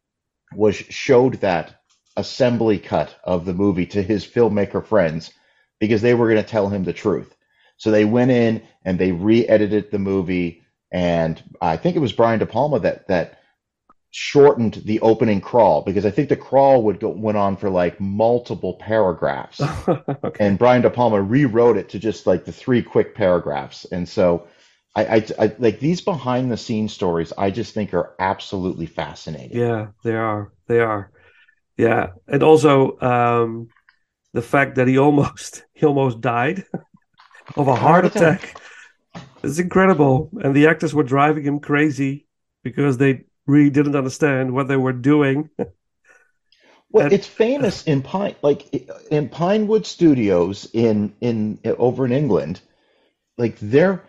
[0.56, 1.76] was showed that
[2.18, 5.32] assembly cut of the movie to his filmmaker friends
[5.80, 7.36] because they were going to tell him the truth.
[7.78, 12.40] So they went in and they re-edited the movie, and I think it was Brian
[12.40, 13.40] De Palma that that
[14.16, 18.00] shortened the opening crawl because I think the crawl would go went on for like
[18.00, 20.46] multiple paragraphs okay.
[20.46, 23.86] and Brian De Palma rewrote it to just like the three quick paragraphs.
[23.86, 24.48] And so
[24.96, 27.34] I, I, I like these behind the scenes stories.
[27.38, 29.58] I just think are absolutely fascinating.
[29.58, 30.54] Yeah, they are.
[30.68, 31.12] They are.
[31.78, 33.70] Yeah, and also um,
[34.34, 36.66] the fact that he almost he almost died
[37.56, 38.60] of a heart attack.
[39.44, 42.26] It's incredible, and the actors were driving him crazy
[42.64, 45.50] because they really didn't understand what they were doing.
[46.94, 48.72] Well, And- it's famous in Pine, like
[49.10, 52.62] in Pinewood Studios in in over in England.
[53.36, 54.04] Like they're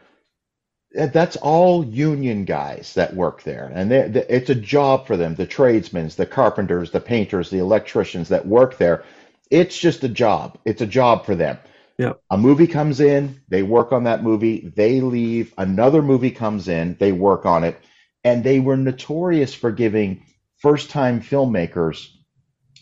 [0.92, 5.34] that's all union guys that work there, and they, they, it's a job for them.
[5.34, 9.02] The tradesmen, the carpenters, the painters, the electricians that work there.
[9.50, 10.58] It's just a job.
[10.66, 11.56] It's a job for them.
[11.98, 12.14] Yeah.
[12.30, 15.54] A movie comes in, they work on that movie, they leave.
[15.56, 17.78] Another movie comes in, they work on it,
[18.24, 20.24] and they were notorious for giving
[20.58, 22.08] first-time filmmakers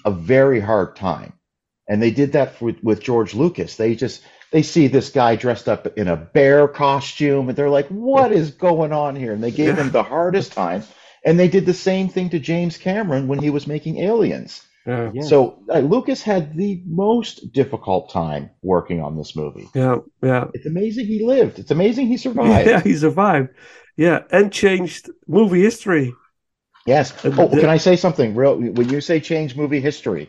[0.04, 1.34] a very hard time.
[1.88, 3.76] And they did that for, with George Lucas.
[3.76, 7.88] They just they see this guy dressed up in a bear costume and they're like,
[7.88, 10.84] "What is going on here?" And they gave him the hardest time.
[11.24, 14.62] And they did the same thing to James Cameron when he was making Aliens.
[14.86, 15.22] Yeah, Yeah.
[15.22, 19.68] So uh, Lucas had the most difficult time working on this movie.
[19.74, 20.46] yeah, yeah.
[20.54, 21.58] It's amazing he lived.
[21.58, 22.68] It's amazing he survived.
[22.70, 23.50] Yeah, he survived.
[23.96, 26.14] Yeah, and changed movie history.
[26.86, 27.12] Yes.
[27.24, 28.56] Oh, the- can I say something real?
[28.58, 30.28] When you say change movie history,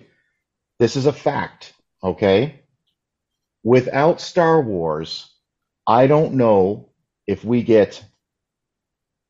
[0.79, 2.61] this is a fact, okay?
[3.63, 5.31] Without Star Wars,
[5.87, 6.89] I don't know
[7.25, 8.03] if we get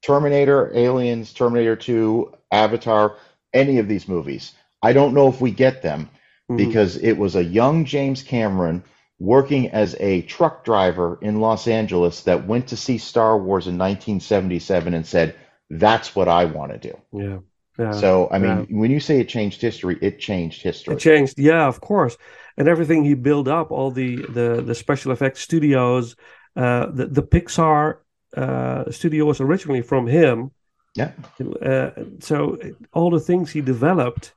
[0.03, 3.17] Terminator, Aliens, Terminator 2, Avatar,
[3.53, 4.53] any of these movies.
[4.83, 6.09] I don't know if we get them
[6.49, 6.57] Mhm.
[6.57, 8.83] because it was a young James Cameron
[9.19, 13.77] working as a truck driver in Los Angeles that went to see Star Wars in
[13.77, 15.35] 1977 and said,
[15.69, 17.37] "That's what I want to do." Yeah.
[17.79, 17.91] Yeah.
[17.91, 18.77] So, I mean, yeah.
[18.79, 20.93] when you say it changed history, it changed history.
[20.93, 22.17] It changed, yeah, of course,
[22.57, 26.15] and everything he built up, all the the the special effects studios,
[26.55, 27.97] uh, the the Pixar
[28.37, 30.51] uh, studio was originally from him.
[30.95, 31.11] Yeah.
[31.39, 32.59] Uh, so
[32.91, 34.33] all the things he developed,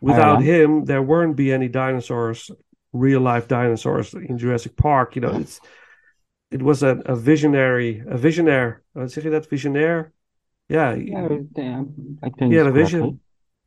[0.00, 0.64] without Yeah.
[0.64, 2.50] him, there wouldn't be any dinosaurs,
[2.92, 5.14] real life dinosaurs in Jurassic Park.
[5.16, 5.60] You know, it's
[6.50, 8.82] it was a, a visionary, a visionaire.
[9.06, 10.12] Zeg je dat visionair?
[10.68, 11.82] Yeah, Yeah, yeah,
[12.22, 13.00] I think he had a vision.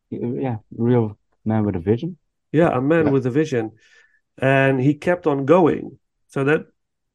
[0.10, 0.42] correctly.
[0.44, 2.18] Yeah, real man with a vision.
[2.52, 3.12] Yeah, a man Yeah.
[3.14, 3.72] with a vision.
[4.38, 6.00] And he kept on going.
[6.28, 6.66] So that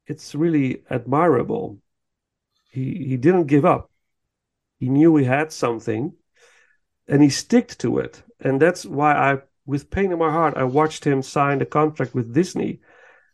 [0.05, 1.77] it's really admirable.
[2.71, 3.89] He he didn't give up.
[4.79, 6.13] He knew he had something
[7.07, 8.23] and he sticked to it.
[8.39, 12.15] And that's why I with pain in my heart I watched him sign the contract
[12.15, 12.79] with Disney.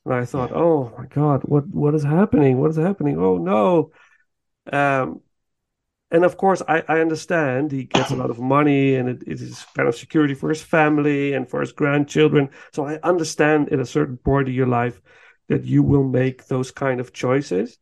[0.05, 2.59] And I thought, "Oh my god, what what is happening?
[2.59, 3.17] What is happening?
[3.19, 3.91] Oh no."
[4.71, 5.21] Um
[6.11, 9.41] and of course, I, I understand he gets a lot of money and it, it
[9.41, 12.49] is kind of security for his family and for his grandchildren.
[12.73, 15.01] So I understand at a certain point in your life
[15.49, 17.79] that you will make those kind of choices.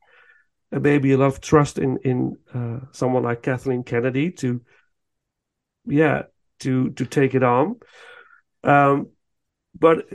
[0.72, 4.62] And maybe a lot of trust in in uh, someone like Kathleen Kennedy to,
[5.86, 6.24] yeah,
[6.64, 7.78] to to take it on.
[8.64, 9.10] Um,
[9.80, 10.08] but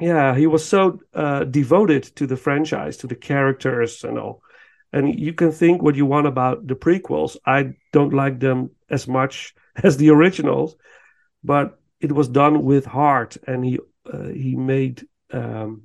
[0.00, 4.42] yeah, he was so uh, devoted to the franchise, to the characters and all.
[4.92, 7.36] And you can think what you want about the prequels.
[7.46, 10.76] I don't like them as much as the originals,
[11.44, 13.78] but it was done with heart, and he
[14.12, 15.82] uh, he made um,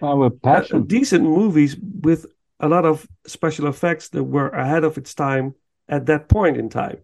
[0.00, 0.86] Oh, passion.
[0.86, 2.26] decent movies with
[2.60, 5.54] a lot of special effects that were ahead of its time
[5.88, 6.98] at that point in time.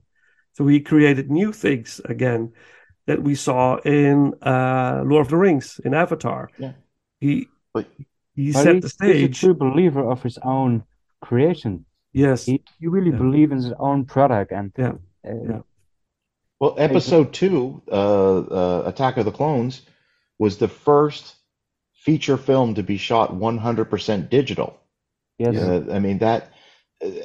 [0.54, 2.52] So he created new things again
[3.06, 6.48] that we saw in uh, Lord of the Rings, in Avatar.
[6.58, 6.72] Yeah.
[7.20, 7.88] He But-
[8.36, 9.16] he But set he- the stage.
[9.16, 10.84] He's a true believer of his own
[11.20, 11.84] creation.
[12.12, 12.46] Yes.
[12.46, 13.18] He, he really Yeah.
[13.18, 14.92] believes in his own product, and Yeah.
[15.28, 15.60] uh, Yeah.
[16.60, 19.82] Well, episode two, uh, uh, Attack of the Clones,
[20.38, 21.36] was the first
[21.94, 24.78] feature film to be shot 100% digital.
[25.38, 26.52] yes, Uh, I mean that,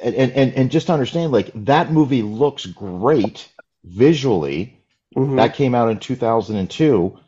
[0.02, 3.48] and, and and just understand, like that movie looks great
[3.84, 4.76] visually.
[5.16, 5.36] Mhm.
[5.36, 7.18] That came out in 2002.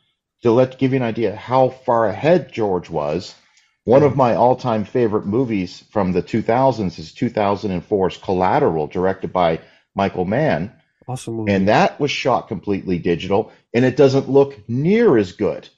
[0.42, 3.32] To let give you an idea how far ahead George was,
[3.84, 9.60] one of my all-time favorite movies from the 2000s is 2004's Collateral, directed by
[9.94, 10.72] Michael Mann.
[11.06, 11.52] awesome movie.
[11.52, 15.68] and that was shot completely digital and it doesn't look near as good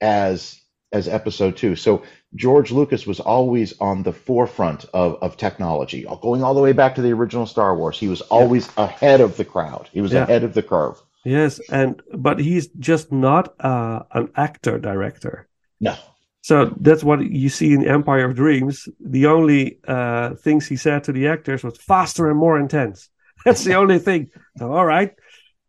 [0.00, 0.60] as
[0.92, 2.02] as episode two so
[2.34, 6.94] george lucas was always on the forefront of, of technology going all the way back
[6.94, 10.22] to the original star wars he was always ahead of the crowd he was Yeah.
[10.24, 15.46] ahead of the curve yes, and but he's just not uh, an actor director.
[15.80, 15.94] no
[16.42, 18.88] So that's what you see in Empire of Dreams.
[18.98, 23.10] The only uh, things he said to the actors was faster and more intense.
[23.44, 24.30] That's the only thing.
[24.58, 25.12] So, all right.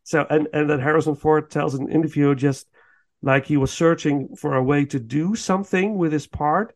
[0.03, 2.67] So and and then Harrison Ford tells in an interview just
[3.21, 6.75] like he was searching for a way to do something with his part,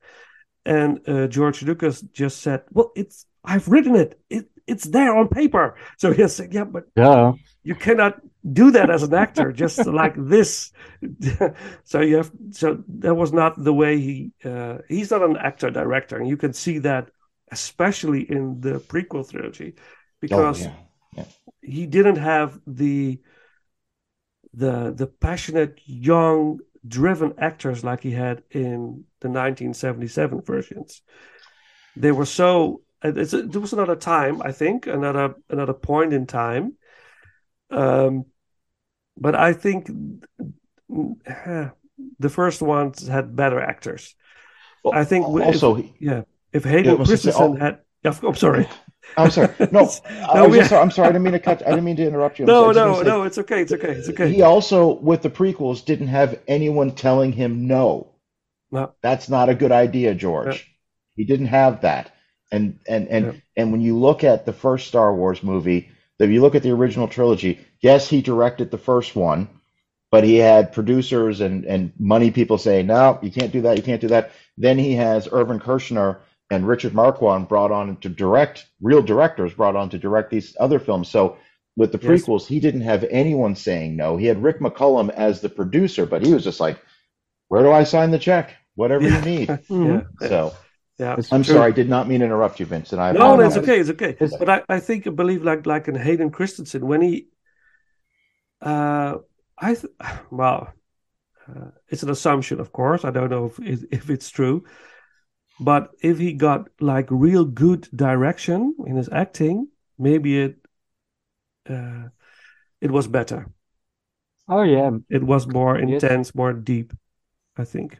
[0.65, 4.19] and uh, George Lucas just said, "Well, it's I've written it.
[4.29, 8.21] It it's there on paper." So he said, "Yeah, but yeah, you cannot
[8.53, 10.71] do that as an actor just like this.
[11.83, 15.69] So you have so that was not the way he uh, he's not an actor
[15.69, 16.17] director.
[16.17, 17.09] And you can see that
[17.51, 19.81] especially in the prequel trilogy oh
[20.21, 21.25] because yeah.
[21.61, 23.19] He didn't have the
[24.55, 31.01] the the passionate young driven actors like he had in the 1977 versions.
[31.95, 36.73] They were so it's, there was another time i think another another point in time.
[37.69, 38.25] Um
[39.17, 39.87] but i think
[40.89, 44.15] the first ones had better actors.
[44.83, 46.21] Well, I think we- also yeah
[46.53, 48.67] if hayden was gonna say, christensen oh- had i'm sorry
[49.17, 49.89] i'm sorry no,
[50.33, 50.81] No, was we- just sorry.
[50.81, 52.73] i'm sorry i didn't mean to cut i didn't mean to interrupt you I'm no
[52.73, 56.07] gonna no no it's okay it's okay it's okay He also, with the prequels, didn't
[56.07, 58.11] have anyone telling him no.
[58.71, 58.93] No.
[59.01, 60.67] That's not a good idea, George.
[61.15, 62.11] He didn't have that.
[62.51, 63.31] And and and Yeah.
[63.57, 65.89] and when you look at the first Star Wars movie,
[66.19, 69.47] if you look at the original trilogy, yes, he directed the first one,
[70.11, 73.77] but he had producers and and money people saying, "No, you can't do that.
[73.77, 76.17] You can't do that." Then he has Irvin Kershner
[76.51, 80.79] and Richard Marquand brought on to direct, real directors brought on to direct these other
[80.79, 81.09] films.
[81.09, 81.37] So
[81.75, 82.23] with the Yes.
[82.23, 84.17] prequels, he didn't have anyone saying no.
[84.17, 86.79] He had Rick McCallum as the producer, but he was just like,
[87.49, 88.55] "Where do I sign the check?
[88.75, 90.53] Whatever you need." yeah So
[90.97, 91.55] yeah I'm true.
[91.55, 93.01] sorry, I did not mean to interrupt you, Vincent.
[93.01, 93.79] I No, no, it's okay.
[93.79, 94.09] It's okay.
[94.11, 97.27] It's- But I, I think I believe like like in Hayden Christensen when he,
[98.61, 99.17] uh,
[99.57, 99.93] I th-
[100.31, 100.73] well,
[101.47, 103.05] uh, it's an assumption, of course.
[103.05, 104.63] I don't know if if it's true,
[105.59, 110.57] but if he got like real good direction in his acting, maybe it
[111.69, 112.09] uh,
[112.81, 113.47] it was better.
[114.47, 116.03] Oh yeah, It was more Yes.
[116.03, 116.93] intense, more deep.
[117.57, 117.97] I think.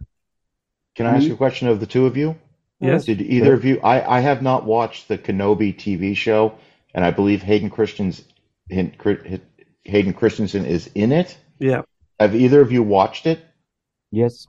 [0.95, 2.35] Can I ask you a question of the two of you?
[2.79, 3.05] Yes.
[3.05, 3.79] Did either of you?
[3.81, 6.53] I, I have not watched the Kenobi TV show,
[6.93, 8.25] and I believe Hayden Christensen
[8.69, 11.37] Hayden Christensen is in it.
[11.59, 11.83] Yeah.
[12.19, 13.39] Have either of you watched it?
[14.11, 14.47] yes.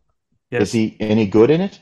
[0.51, 0.63] Yes.
[0.63, 1.81] Is he any good in it?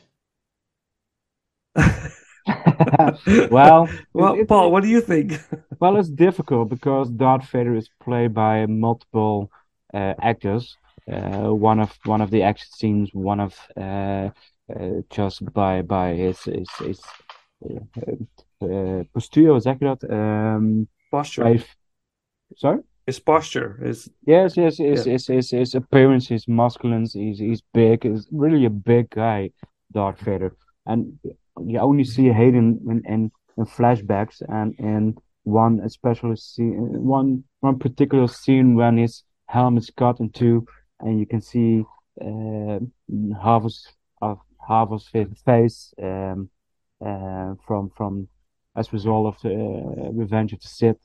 [3.51, 5.33] well, well, it- Paul, what do you think?
[5.81, 9.51] Well, it's difficult because Darth Vader is played by multiple
[9.93, 10.77] uh, actors.
[11.13, 14.31] Uh, one of one of the action scenes, one of uh,
[14.73, 17.01] uh, just by by his his, his
[17.69, 20.03] uh, uh, posture, zeg je dat?
[20.11, 21.45] Um, posture.
[21.45, 21.65] by,
[22.55, 22.81] sorry.
[23.07, 25.13] His posture is Yes, yes, his Yeah.
[25.13, 29.51] his his his appearance, his masculine, he's he's big, he's really a big guy,
[29.91, 30.53] Darth Vader.
[30.87, 31.19] And
[31.63, 36.75] you only see Hayden in, in, in flashbacks and in one especially scene,
[37.05, 40.67] one one particular scene when his helmet is cut in two,
[41.01, 41.85] and you can see
[42.21, 42.79] uh,
[44.67, 46.49] half of his face um,
[47.05, 48.29] uh, from from
[48.77, 50.97] as a result of the uh, Revenge of the Sith.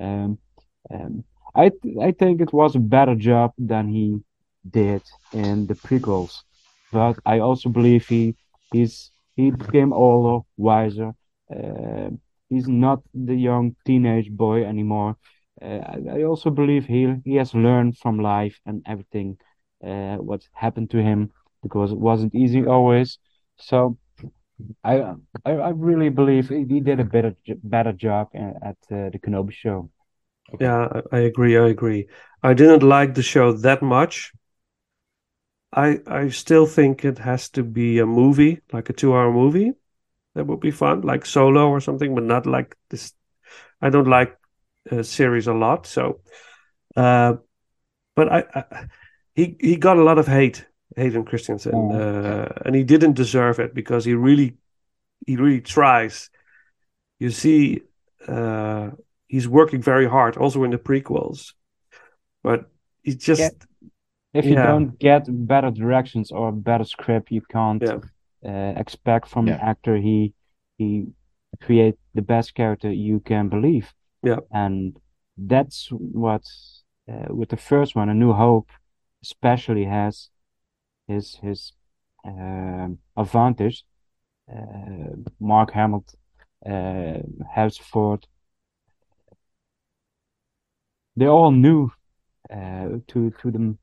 [0.00, 0.38] Um,
[0.92, 1.24] um,
[1.54, 4.20] I th- I think it was a better job than he
[4.70, 6.42] did in the prequels,
[6.92, 8.36] but I also believe he
[8.72, 11.12] he's he became older, wiser.
[11.48, 12.10] Uh,
[12.50, 15.16] he's not the young teenage boy anymore.
[15.62, 15.80] Uh,
[16.16, 19.38] I, also believe he he has learned from life and everything
[19.88, 21.30] uh, what happened to him
[21.62, 23.18] because it wasn't easy always.
[23.56, 23.96] So
[24.82, 24.94] I
[25.44, 27.32] I, I really believe he, did a better
[27.62, 29.88] better job at uh, the Kenobi show.
[30.58, 31.56] Yeah, I agree.
[31.56, 32.08] I agree.
[32.42, 34.32] I didn't like the show that much.
[35.72, 39.72] I I still think it has to be a movie, like a two-hour movie.
[40.34, 43.12] That would be fun, like Solo or something, but not like this.
[43.80, 44.36] I don't like
[44.90, 46.20] a series a lot, so.
[46.96, 47.34] Uh,
[48.16, 48.64] but I, I
[49.34, 50.66] he he got a lot of hate,
[50.96, 51.92] Hayden Christensen, Oh.
[51.92, 54.56] uh, and he didn't deserve it because he really,
[55.26, 56.30] he really tries.
[57.18, 57.82] You see,
[58.26, 58.90] uh,
[59.26, 61.54] he's working very hard, also in the prequels,
[62.42, 62.70] but
[63.02, 63.50] he just Yeah.
[64.34, 64.66] If you Yeah.
[64.66, 68.00] don't get better directions or a better script, you can't Yeah.
[68.44, 70.32] uh, expect from an actor he
[70.78, 71.06] he
[71.60, 73.92] create the best character you can believe.
[74.22, 74.40] Yeah.
[74.50, 74.96] And
[75.48, 76.42] that's what
[77.08, 78.70] uh, with the first one, A New Hope,
[79.22, 80.30] especially has
[81.08, 81.72] his his
[82.24, 83.84] um advantage.
[84.50, 86.04] Uh, Mark Hamill,
[86.66, 87.18] uh,
[87.54, 88.26] Harrison Ford,
[91.16, 91.90] they all knew
[92.50, 93.78] uh, to to them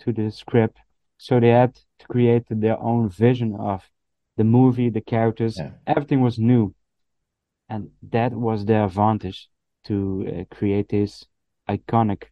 [0.00, 0.78] to the script,
[1.18, 3.88] so they had to create their own vision of
[4.36, 5.70] the movie, the characters, Yeah.
[5.86, 6.74] everything was new,
[7.68, 9.48] and that was their advantage
[9.84, 11.24] to uh, create these
[11.68, 12.24] iconic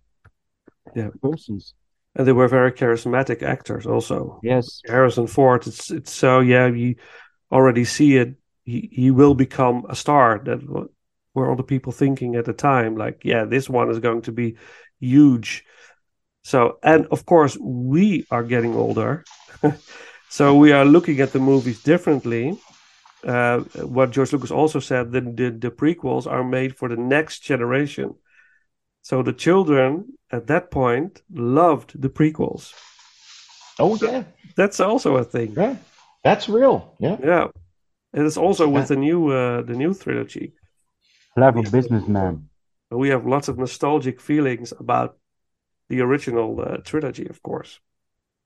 [0.95, 1.11] Yeah.
[1.23, 1.75] persons.
[2.17, 4.41] and they were very charismatic actors also.
[4.43, 6.97] Yes, Harrison Ford, it's it's so yeah, you
[7.53, 8.35] already see it.
[8.65, 10.41] He he will become a star.
[10.45, 10.89] That wa-
[11.35, 12.97] were all the people thinking at the time.
[12.97, 14.57] Like, yeah, this one is going to be
[14.99, 15.65] huge.
[16.51, 19.25] So, and of course, we are getting older,
[20.29, 22.59] so we are looking at the movies differently.
[23.25, 23.59] Uh,
[23.99, 28.15] what George Lucas also said, the, the the prequels are made for the next generation.
[29.03, 32.73] So the children at that point loved the prequels.
[33.79, 34.25] Oh yeah,
[34.57, 35.55] That's also a thing.
[35.57, 35.77] yeah,
[36.25, 36.95] that's real.
[36.99, 37.47] Yeah, Yeah,
[38.13, 38.89] and it's also with Yeah.
[38.89, 40.53] the new uh, the new trilogy.
[41.35, 42.49] clever businessman.
[42.91, 45.20] We have lots of nostalgic feelings about
[45.91, 47.81] the original uh, trilogy, of course.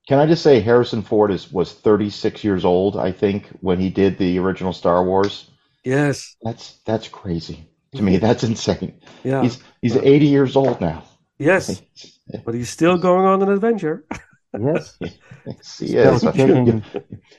[0.08, 3.90] Can I just say Harrison Ford is was 36 years old, I think, when he
[3.90, 5.50] did the original Star Wars.
[5.84, 8.18] Yes, That's that's crazy to me.
[8.18, 9.00] That's insane.
[9.22, 11.04] yeah, He's he's 80 years old now.
[11.38, 11.82] yes,
[12.44, 14.06] but he's still going on an adventure.
[14.56, 15.00] Yes,
[15.44, 16.24] Yes, he still is.
[16.34, 16.84] kicking,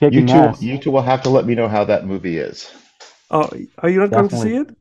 [0.09, 2.71] You, kicking two, you two will have to let me know how that movie is.
[3.29, 3.49] Oh,
[3.79, 4.71] are you not going to see it?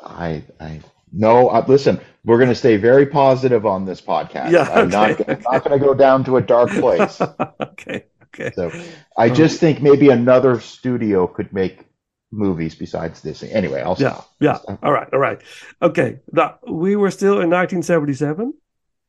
[0.00, 0.80] I I
[1.12, 1.48] no.
[1.48, 4.50] Uh, listen, we're going to stay very positive on this podcast.
[4.50, 7.20] Yeah, I'm not okay, not going to go down to a dark place.
[7.60, 8.52] okay, okay.
[8.54, 8.70] So
[9.16, 11.86] I just think maybe another studio could make
[12.30, 13.50] movies besides Disney.
[13.52, 14.30] Anyway, I'll Yeah, stop.
[14.40, 14.58] yeah.
[14.82, 15.40] All right, all right.
[15.80, 16.20] Okay,
[16.68, 18.54] we were still in 1977.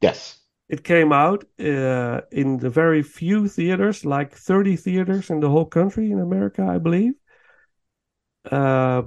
[0.01, 0.39] Yes.
[0.69, 5.65] It came out uh, in the very few theaters, like 30 theaters in the whole
[5.65, 7.13] country in America, I believe.
[8.49, 9.03] Uh,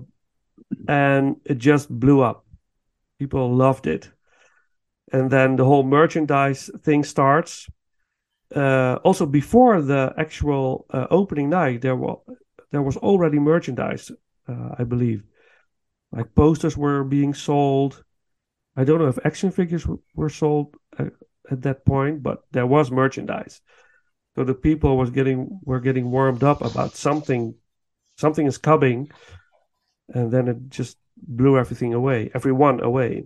[0.88, 2.44] and it just blew up.
[3.22, 4.10] People loved it.
[5.12, 7.68] And then the whole merchandise thing starts.
[8.54, 12.18] uh, also before the actual uh, opening night, there was
[12.70, 14.10] there was already merchandise,
[14.48, 15.22] uh, I believe.
[16.12, 18.04] Like posters were being sold.
[18.76, 21.10] I don't know if action figures w- were sold uh,
[21.50, 23.62] at that point, but there was merchandise.
[24.36, 27.54] So the people was getting were getting warmed up about something,
[28.18, 29.10] something is coming,
[30.14, 33.24] and then it just blew everything away, everyone away.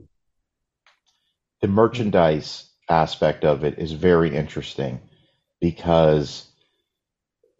[1.61, 5.01] the merchandise aspect of it is very interesting
[5.61, 6.47] because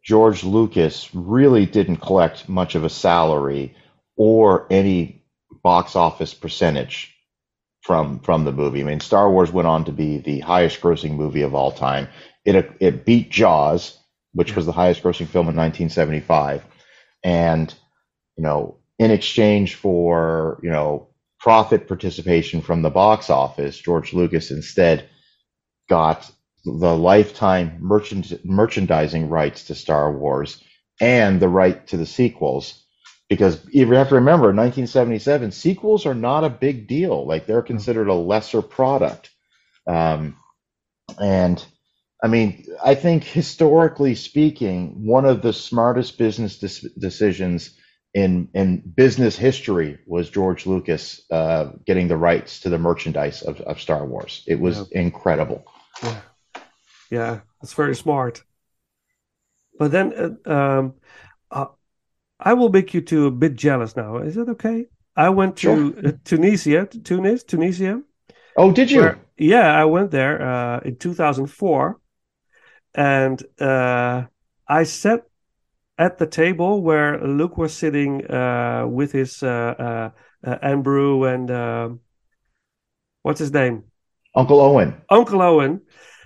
[0.05, 3.75] George Lucas really didn't collect much of a salary
[4.17, 5.25] or any
[5.63, 7.15] box office percentage
[7.81, 8.81] from from the movie.
[8.83, 12.09] I mean, Star Wars went on to be the highest grossing movie of all time.
[12.45, 13.99] It it beat Jaws,
[14.33, 16.65] which was the highest grossing film in 1975,
[17.25, 17.75] and
[18.37, 21.09] you know, in exchange for you know
[21.41, 25.09] profit participation from the box office, George Lucas instead
[25.89, 26.31] got
[26.65, 30.63] the lifetime merchandising rights to Star Wars
[31.01, 32.83] and the right to the sequels.
[33.29, 37.27] Because you have to remember, 1977, sequels are not a big deal.
[37.27, 39.31] Like they're considered a lesser product.
[39.87, 40.37] Um,
[41.21, 41.65] and
[42.23, 47.77] I mean, I think historically speaking, one of the smartest business dis- decisions
[48.17, 53.61] in in business history was George Lucas uh, getting the rights to the merchandise of,
[53.61, 54.43] of Star Wars.
[54.47, 55.67] It was incredible.
[56.03, 56.21] Yeah,
[57.11, 58.43] yeah, that's very smart.
[59.79, 60.95] But then, uh, um,
[61.51, 61.67] uh,
[62.41, 64.17] I will make you two a bit jealous now.
[64.17, 64.87] Is that okay?
[65.15, 68.01] I went to uh, Tunisia, to Tunis, Tunisia.
[68.57, 69.01] Oh, did you?
[69.01, 72.01] where- yeah, I went there uh, in 2004,
[72.95, 74.25] and uh,
[74.67, 75.27] I sat
[75.99, 80.11] at the table where Luke was sitting uh, with his uh, uh,
[80.47, 80.59] uh,
[81.25, 82.01] and um
[83.23, 83.85] what's his name,
[84.35, 84.95] Uncle Owen.
[85.11, 85.81] Uncle Owen.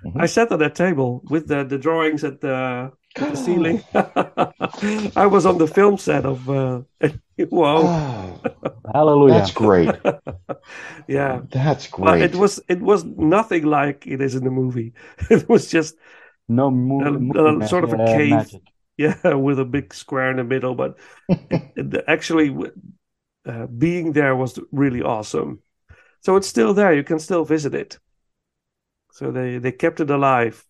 [0.04, 0.20] Mhm.
[0.22, 3.82] I sat at that table with the, the drawings at the, at the ceiling.
[5.16, 6.48] I was on the film set of.
[6.48, 6.82] Uh,
[7.38, 7.76] whoa!
[7.86, 8.40] Oh,
[8.92, 9.34] Hallelujah.
[9.34, 9.90] that's great.
[11.08, 12.22] yeah, That's But great.
[12.22, 14.94] it was it was nothing like it is in the movie.
[15.30, 15.96] It was just
[16.48, 18.30] no mo- movie uh, sort of a cave.
[18.30, 18.62] magic.
[19.00, 20.74] Yeah, with a big square in the middle.
[20.74, 20.98] But
[21.50, 21.62] it,
[21.94, 22.56] it- actually,
[23.46, 25.62] uh, being there was really awesome.
[26.22, 26.94] So it's still there.
[26.94, 27.98] You can still visit it.
[29.12, 30.66] So they they kept it alive.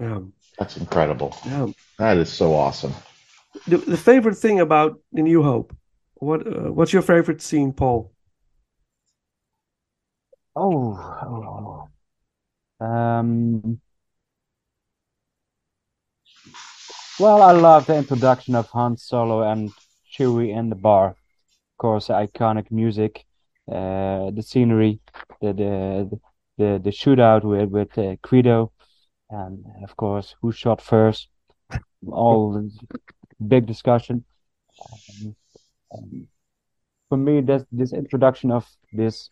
[0.00, 1.34] Um, That's incredible.
[1.44, 1.66] yeah.
[1.98, 2.92] That is so awesome.
[3.66, 5.76] The, the favorite thing about The New Hope.
[6.14, 8.12] What uh, what's your favorite scene, Paul?
[10.56, 11.88] Oh, oh,
[12.80, 12.86] oh.
[12.86, 13.80] Um,
[17.18, 19.70] well, I love the introduction of Han Solo and
[20.12, 21.08] Chewie in the bar.
[21.10, 23.24] Of course, iconic music,
[23.70, 25.00] uh, the scenery,
[25.40, 26.20] the the
[26.58, 28.70] the, the shootout with with uh, Greedo,
[29.30, 31.28] and of course, who shot first.
[32.06, 32.52] All
[32.90, 32.98] the
[33.46, 34.24] big discussion.
[34.80, 35.36] Um,
[35.94, 36.28] um,
[37.08, 39.28] for me, this this introduction of this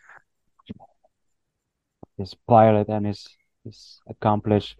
[2.17, 3.29] this pilot and his
[3.65, 4.75] his accomplice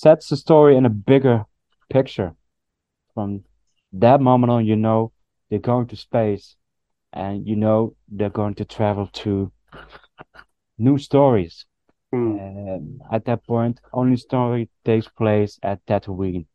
[0.00, 1.44] sets the story in a bigger
[1.90, 2.34] picture.
[3.14, 3.44] From
[3.92, 5.12] that moment on, you know
[5.48, 6.56] they're going to space,
[7.12, 9.52] and you know they're going to travel to
[10.78, 11.64] new stories.
[12.12, 16.46] Um, at that point, only story takes place at Tatooine,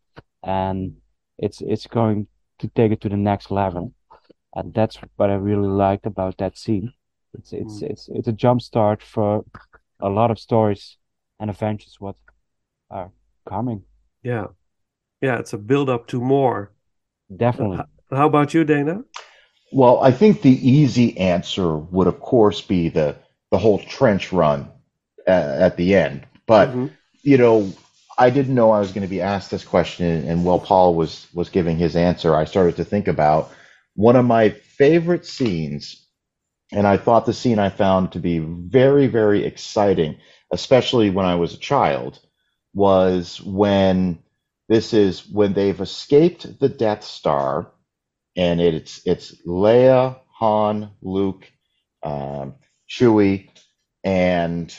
[0.43, 0.97] and
[1.37, 2.27] it's it's going
[2.59, 3.93] to take it to the next level,
[4.55, 6.93] and that's what I really liked about that scene.
[7.33, 9.43] It's it's it's it's a jump start for
[9.99, 10.97] a lot of stories
[11.39, 12.15] and adventures what
[12.89, 13.11] are
[13.47, 13.83] coming.
[14.23, 14.47] Yeah,
[15.21, 15.39] yeah.
[15.39, 16.71] It's a build up to more.
[17.35, 17.79] Definitely.
[18.11, 19.03] How about you, Dana?
[19.71, 23.15] Well, I think the easy answer would, of course, be the
[23.51, 24.69] the whole trench run
[25.27, 26.25] uh, at the end.
[26.45, 26.91] But Mhm.
[27.23, 27.71] you know,
[28.17, 31.27] I didn't know I was going to be asked this question, and while Paul was
[31.33, 33.51] was giving his answer, I started to think about
[33.95, 36.05] one of my favorite scenes,
[36.71, 40.17] and I thought the scene I found to be very, very exciting,
[40.51, 42.19] especially when I was a child,
[42.73, 44.19] was when
[44.69, 47.71] this is when they've escaped the Death Star,
[48.35, 51.51] and it's it's Leia, Han, Luke,
[52.03, 52.55] um,
[52.89, 53.49] Chewie,
[54.03, 54.73] and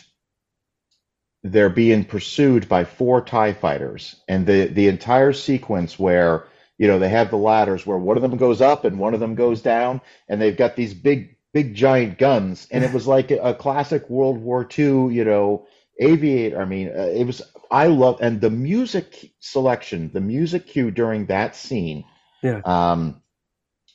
[1.43, 4.17] they're being pursued by four TIE fighters.
[4.29, 6.45] And the, the entire sequence where,
[6.79, 9.21] you know, they have the ladders where one of them goes up and one of
[9.21, 12.69] them goes down, and they've got these big, big giant guns.
[12.71, 15.67] And it was like a, classic World War II, you know,
[15.99, 16.61] aviator.
[16.61, 21.27] I mean, uh, it was, I love, and the music selection, the music cue during
[21.27, 22.05] that scene.
[22.43, 22.61] Yeah.
[22.65, 23.23] Um,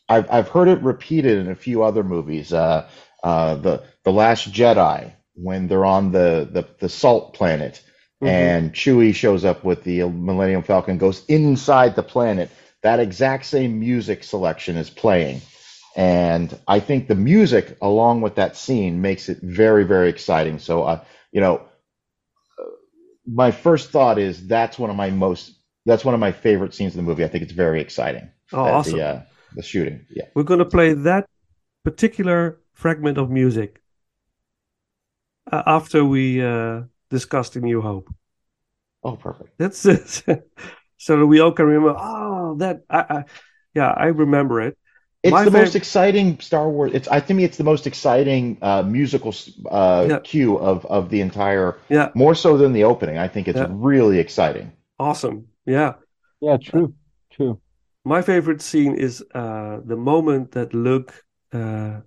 [0.09, 2.53] I've, I've heard it repeated in a few other movies.
[2.53, 2.89] Uh,
[3.23, 7.83] uh, the, the Last Jedi, when they're on the, the, the salt planet
[8.21, 8.27] Mhm.
[8.29, 12.49] and Chewie shows up with the Millennium Falcon, goes inside the planet.
[12.81, 15.41] That exact same music selection is playing.
[15.95, 20.57] And I think the music, along with that scene, makes it very, very exciting.
[20.59, 21.61] So, uh, you know,
[23.27, 25.53] my first thought is that's one of my most,
[25.85, 27.23] that's one of my favorite scenes in the movie.
[27.23, 28.29] I think it's very exciting.
[28.53, 28.99] Oh, awesome.
[28.99, 29.21] The, uh,
[29.55, 30.05] the shooting.
[30.09, 30.25] Yeah.
[30.33, 31.27] We're going to play that
[31.83, 33.81] particular fragment of music
[35.51, 38.13] uh, after we uh, discuss the New Hope.
[39.03, 39.57] Oh, perfect.
[39.57, 40.23] That's it.
[40.97, 41.95] so that we all can remember.
[41.97, 43.23] Oh, that I, I
[43.73, 44.77] yeah, I remember it.
[45.27, 46.91] It's My the most exciting Star Wars.
[46.93, 49.33] It's I to me, it's the most exciting uh, musical
[49.79, 50.19] uh, Yeah.
[50.23, 51.69] cue of of the entire.
[51.89, 52.09] Yeah.
[52.13, 53.17] More so than the opening.
[53.25, 53.67] I think it's Yeah.
[53.91, 54.71] really exciting.
[54.99, 55.37] Awesome.
[55.65, 55.93] Yeah.
[56.41, 56.93] Yeah, true,
[57.35, 57.59] true.
[58.03, 61.11] My favorite scene is uh, the moment that Luke
[61.53, 62.01] uh,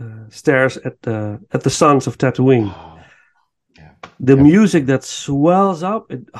[0.00, 2.66] uh, stares at the at the suns of Tatooine.
[3.78, 3.92] yeah.
[4.20, 4.42] The Yeah.
[4.42, 6.20] music that swells up, it,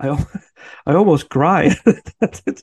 [0.00, 0.08] I
[0.86, 1.70] I almost cry.
[2.46, 2.62] it's,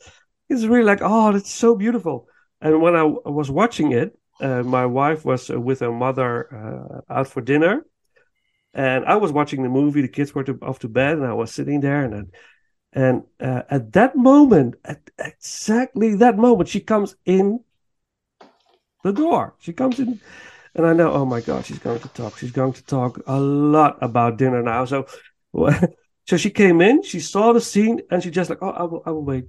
[0.50, 2.28] it's really like oh, that's so beautiful.
[2.62, 7.14] And when I was watching it, uh, my wife was uh, with her mother uh,
[7.14, 7.86] out for dinner,
[8.74, 10.01] and I was watching the movie.
[10.01, 12.32] The kids were to, off to bed, and I was sitting there, and
[12.93, 17.64] and uh, at that moment, at exactly that moment, she comes in
[19.03, 19.55] the door.
[19.60, 20.20] She comes in,
[20.76, 22.38] and I know, oh my God, she's going to talk.
[22.38, 24.86] She's going to talk a lot about dinner now.
[24.86, 25.07] So,
[26.26, 29.03] so she came in, she saw the scene, and she just like, oh, I will,
[29.05, 29.45] I will wait.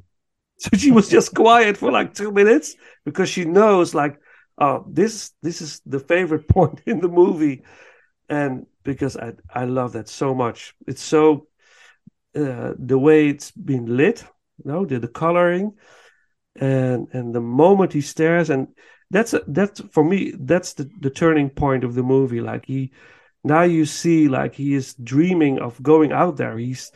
[0.64, 4.20] So she was just quiet for like two minutes because she knows, like,
[4.58, 7.62] oh, this this is the favorite point in the movie,
[8.28, 10.74] and because I I love that so much.
[10.86, 11.48] It's so
[12.34, 14.24] uh, the way it's been lit,
[14.64, 15.74] you know, the, the coloring,
[16.56, 18.68] and and the moment he stares, and
[19.11, 22.40] that's a, that's for me that's the the turning point of the movie.
[22.40, 22.92] Like he
[23.44, 26.58] now you see like he is dreaming of going out there.
[26.58, 26.92] He's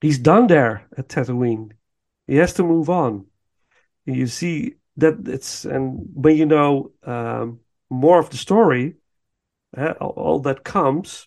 [0.00, 1.72] he's done there at Tatooine.
[2.28, 3.24] He has to move on.
[4.04, 7.60] You see that it's and when you know um,
[7.90, 8.96] more of the story,
[9.76, 11.26] uh, all, that comes,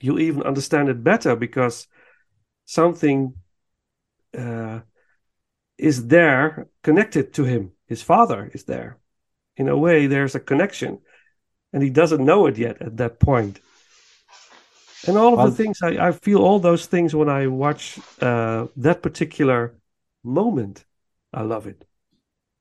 [0.00, 1.86] you'll even understand it better because
[2.64, 3.34] something
[4.36, 4.80] uh,
[5.78, 7.72] is there connected to him.
[7.86, 8.98] His father is there.
[9.56, 11.00] In a way, there's a connection,
[11.72, 13.60] and he doesn't know it yet at that point.
[15.06, 17.98] And all of Well- the things, I, I feel all those things when I watch
[18.20, 19.74] uh, that particular
[20.24, 20.84] moment.
[21.32, 21.86] I love it.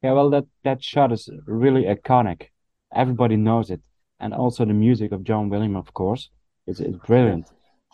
[0.01, 2.49] Yeah, well, that that shot is really iconic.
[2.93, 3.82] Everybody knows it,
[4.20, 6.30] and also the music of John Williams, of course,
[6.68, 7.47] is is brilliant.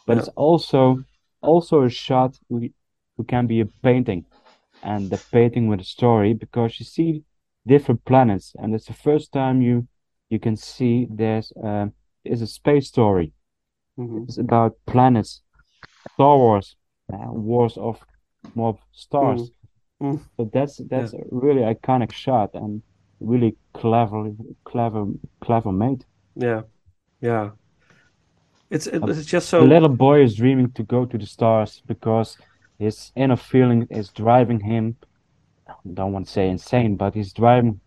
[0.05, 0.19] But Yeah.
[0.19, 1.03] it's also
[1.41, 2.69] also a shot who
[3.17, 4.25] who can be a painting,
[4.83, 7.23] and the painting with a story because you see
[7.67, 9.87] different planets, and it's the first time you
[10.29, 11.87] you can see there's uh,
[12.23, 13.33] is a space story.
[13.97, 14.23] Mhm.
[14.27, 15.41] It's about planets,
[16.13, 16.75] Star Wars,
[17.13, 18.05] uh, wars of
[18.53, 19.51] more stars.
[20.01, 20.19] Mm.
[20.37, 22.81] So that's that's a really iconic shot and
[23.19, 24.31] really clever,
[24.65, 25.05] clever,
[25.41, 26.05] clever made.
[26.35, 26.61] Yeah,
[27.21, 27.51] yeah.
[28.69, 29.61] It's it, it's just so.
[29.61, 32.37] The little boy is dreaming to go to the stars because
[32.77, 34.97] his inner feeling is driving him.
[35.67, 37.79] I don't want to say insane, but he's driving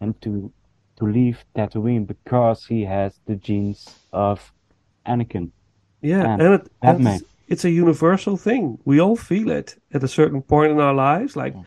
[0.00, 0.52] him to
[0.96, 4.52] to leave Tatooine because he has the genes of
[5.06, 5.50] Anakin.
[6.00, 7.16] yeah, and and it Padme.
[7.50, 8.78] It's, a universal thing.
[8.84, 11.36] We all feel it at a certain point in our lives.
[11.36, 11.64] Like Mm.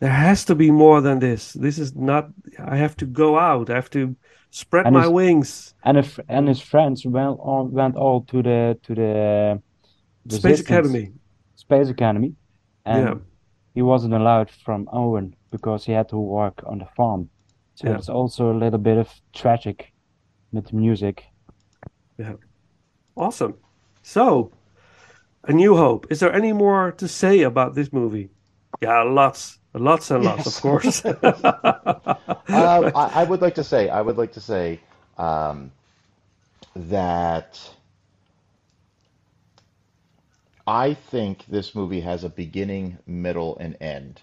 [0.00, 1.52] there has to be more than this.
[1.52, 2.24] This is not.
[2.58, 3.70] I have to go out.
[3.70, 4.14] I have to
[4.50, 5.74] spread And my it's- wings.
[5.82, 9.60] And if and his friends went all went all to the to the
[10.28, 11.12] Space Academy.
[11.56, 12.34] Space Academy,
[12.84, 13.14] and Yeah.
[13.74, 17.28] he wasn't allowed from Owen because he had to work on the farm.
[17.74, 17.96] So Yeah.
[17.98, 19.92] it's also a little bit of tragic
[20.52, 21.24] with music.
[22.18, 22.34] Yeah.
[23.16, 23.54] Awesome.
[24.02, 24.50] So,
[25.46, 26.06] A New Hope.
[26.10, 28.30] Is there any more to say about this movie?
[28.80, 30.46] Yeah, lots, lots and lots, Yes.
[30.46, 31.04] of course.
[31.04, 34.80] Uh, I, I would like to say, I would like to say
[35.18, 35.70] um,
[36.74, 37.60] that
[40.66, 44.22] I think this movie has a beginning, middle, and end.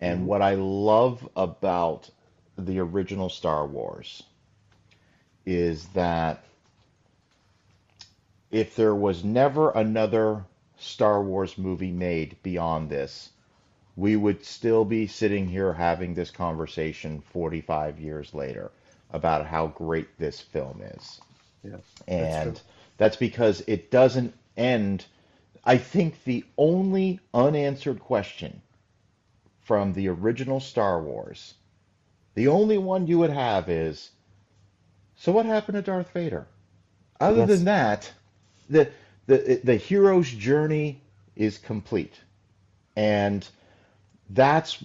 [0.00, 2.10] And what I love about
[2.56, 4.22] the original Star Wars
[5.46, 6.44] is that
[8.50, 10.44] if there was never another
[10.78, 13.30] Star Wars movie made beyond this,
[13.96, 18.70] we would still be sitting here having this conversation 45 years later
[19.12, 21.20] about how great this film is.
[21.62, 21.76] Yeah,
[22.08, 22.64] and true.
[22.96, 25.04] that's because it doesn't end.
[25.64, 28.62] I think the only unanswered question
[29.60, 31.54] from the original Star Wars,
[32.34, 34.10] the only one you would have is,
[35.16, 36.46] so what happened to Darth Vader?
[37.20, 38.10] Other than that,
[38.70, 38.90] the
[39.26, 41.02] the the hero's journey
[41.36, 42.14] is complete,
[42.96, 43.46] and
[44.30, 44.84] that's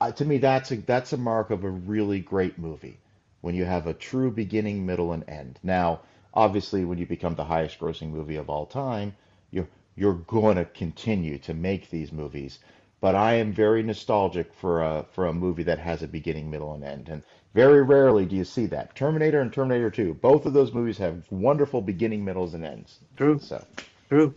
[0.00, 2.98] uh, to me that's a that's a mark of a really great movie
[3.42, 5.58] when you have a true beginning, middle, and end.
[5.62, 6.00] Now,
[6.34, 9.14] obviously, when you become the highest grossing movie of all time,
[9.50, 12.58] you're you're going to continue to make these movies.
[13.02, 16.72] But I am very nostalgic for a for a movie that has a beginning, middle,
[16.72, 17.08] and end.
[17.08, 17.22] And
[17.52, 18.94] very rarely do you see that.
[18.94, 23.00] Terminator and Terminator 2, both of those movies have wonderful beginning, middles, and ends.
[23.16, 23.40] True.
[23.40, 23.62] So,
[24.08, 24.34] True.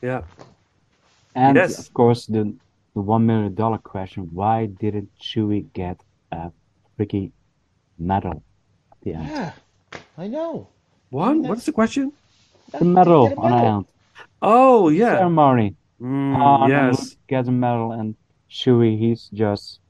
[0.00, 0.22] Yeah.
[1.34, 1.78] And Yes.
[1.78, 2.54] of course, the
[2.94, 6.00] the one million dollar question: Why didn't Chewie get
[6.32, 6.50] a
[6.98, 7.32] freaking
[7.98, 8.42] medal
[8.92, 9.28] at the end?
[9.28, 9.52] yeah,
[10.16, 10.68] I know.
[11.10, 11.36] What?
[11.36, 12.12] What's the question?
[12.72, 13.86] The medal Get a on the end
[14.40, 15.18] Oh, yeah.
[15.18, 15.76] ceremony.
[16.00, 17.15] Mm, Han and yes.
[17.26, 18.14] Luke gets a medal, and
[18.50, 19.80] Chewie he's just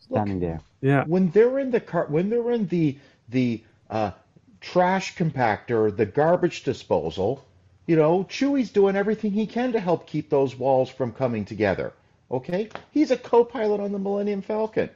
[0.00, 0.60] standing there.
[0.80, 1.04] Yeah.
[1.04, 2.96] when they're in the car when they're in the
[3.30, 4.12] the uh,
[4.60, 7.44] trash compactor the garbage disposal
[7.86, 11.92] you know chewie's doing everything he can to help keep those walls from coming together
[12.30, 14.88] okay he's a co-pilot on the millennium falcon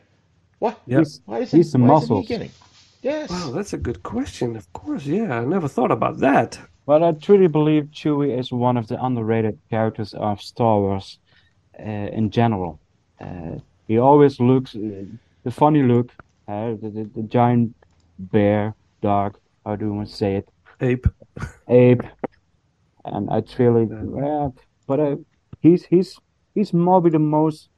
[0.61, 0.99] what Yeah.
[0.99, 2.51] He's, why isn't, he's the why isn't he getting
[3.03, 4.55] yes Wow, that's a good question.
[4.55, 5.41] Of course, yeah.
[5.41, 6.61] I never thought about that.
[6.87, 11.19] But I truly believe Chewie is one of the underrated characters of Star Wars
[11.79, 12.81] in general.
[13.21, 15.05] Uh, he always looks uh,
[15.45, 16.11] the funny look,
[16.49, 17.75] uh, the, the, the giant
[18.19, 20.49] bear, dog, how do you want to say it,
[20.81, 21.07] Ape.
[21.69, 22.03] ape,
[23.05, 24.49] and I truly, yeah,
[24.87, 25.17] but uh,
[25.61, 26.19] he's he's
[26.55, 27.69] he's maybe the most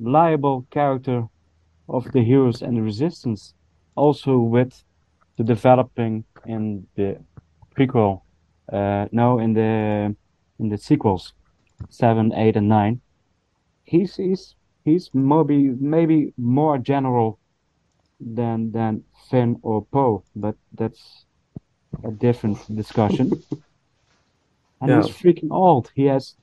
[0.00, 1.26] liable character
[1.88, 3.54] of the heroes and the resistance.
[3.94, 4.82] Also with
[5.36, 7.18] the developing in the
[7.76, 8.22] prequel,
[8.72, 10.14] uh, no, in the
[10.58, 11.34] in the sequels,
[11.90, 13.00] seven, eight, and nine.
[13.84, 14.54] He's he's
[14.84, 17.38] he's maybe maybe more general
[18.20, 21.24] than than Finn or Poe, but that's
[22.04, 23.30] a different discussion.
[24.80, 25.02] and Yeah.
[25.02, 25.90] he's freaking old.
[25.94, 26.36] He has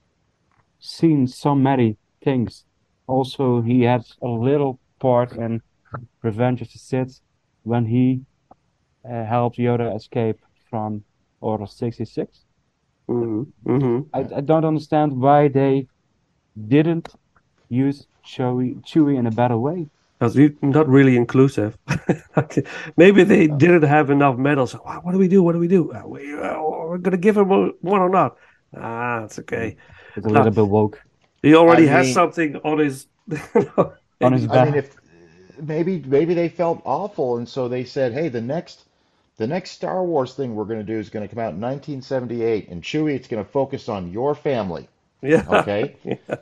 [0.80, 2.66] seen so many things.
[3.08, 5.62] Also, he has a little part in
[6.22, 7.22] Revenge of the Sith
[7.64, 8.22] when he
[9.10, 10.38] uh, helped Yoda escape
[10.70, 11.04] from
[11.42, 12.46] Order 66.
[13.10, 15.88] Hmm hmm I, I don't understand why they
[16.68, 17.08] didn't
[17.70, 19.88] use Chewy, Chewie in a better way.
[20.20, 21.78] Because we're not really inclusive.
[22.98, 24.76] Maybe they didn't have enough medals.
[24.76, 25.42] "Wow, What do we do?
[25.42, 25.82] What do we do?
[25.94, 27.48] Uh, we, uh, we're going to give him
[27.94, 28.36] one or not?
[28.76, 29.78] Ah, it's okay.
[30.18, 31.02] It's a little bit woke.
[31.42, 33.08] He already I has mean- something on his.
[34.22, 34.66] On his I back.
[34.66, 34.88] mean, if
[35.62, 38.89] maybe maybe they felt awful, and so they said, "Hey, the next
[39.40, 41.62] the next Star Wars thing we're going to do is going to come out in
[41.62, 44.88] 1978, and Chewie, it's going to focus on your family."
[45.22, 45.44] yeah.
[45.50, 45.96] Okay,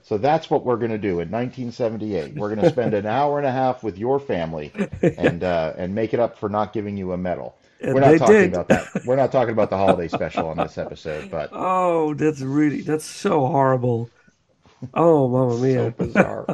[0.03, 2.35] so that's what we're going to do in 1978.
[2.35, 4.71] We're going to spend an hour and a half with your family,
[5.01, 7.55] and uh, and make it up for not giving you a medal.
[7.79, 8.53] And We're not talking did.
[8.53, 9.05] about that.
[9.05, 13.05] We're not talking about the holiday special on this episode, but Oh, that's really that's
[13.05, 14.09] so horrible.
[14.93, 15.91] Oh, mamma so mia!
[15.91, 16.45] bizarre.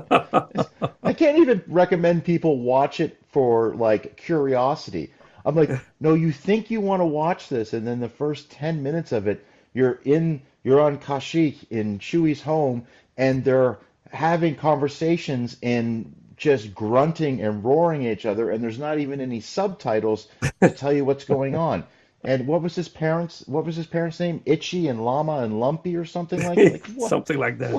[1.04, 5.12] I can't even recommend people watch it for like curiosity.
[5.46, 8.84] I'm like, no, you think you want to watch this, and then the first 10
[8.84, 12.86] minutes of it, you're in, you're on Kashyyyk in Chewie's home,
[13.18, 13.78] and they're
[14.12, 19.40] having conversations and just grunting and roaring at each other, and there's not even any
[19.40, 20.28] subtitles
[20.62, 21.84] to tell you what's going on.
[22.26, 23.44] And what was his parents?
[23.48, 24.42] What was his parents' name?
[24.46, 26.72] Itchy and Llama and Lumpy or something like that.
[26.72, 27.72] Like, what, Something like that.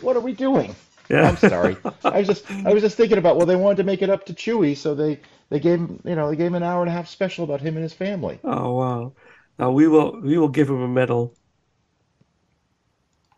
[0.00, 0.74] what are we doing?
[1.08, 1.28] Yeah.
[1.28, 1.76] I'm sorry.
[2.04, 4.26] I was just I was just thinking about well they wanted to make it up
[4.26, 6.88] to Chewie, so they they gave him you know they gave him an hour and
[6.90, 8.38] a half special about him and his family.
[8.44, 9.12] Oh wow!
[9.58, 11.34] Now we will we will give him a medal.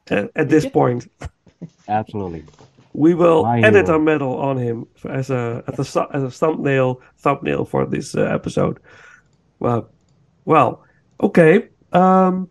[0.08, 1.08] At, at this point,
[1.88, 2.44] Absolutely.
[2.92, 3.98] we will My edit hero.
[3.98, 8.22] a medal on him as a as a as a thumbnail thumbnail for this uh,
[8.22, 8.80] episode.
[9.60, 9.88] Well,
[10.44, 10.82] well,
[11.22, 11.68] okay.
[11.92, 12.48] Um,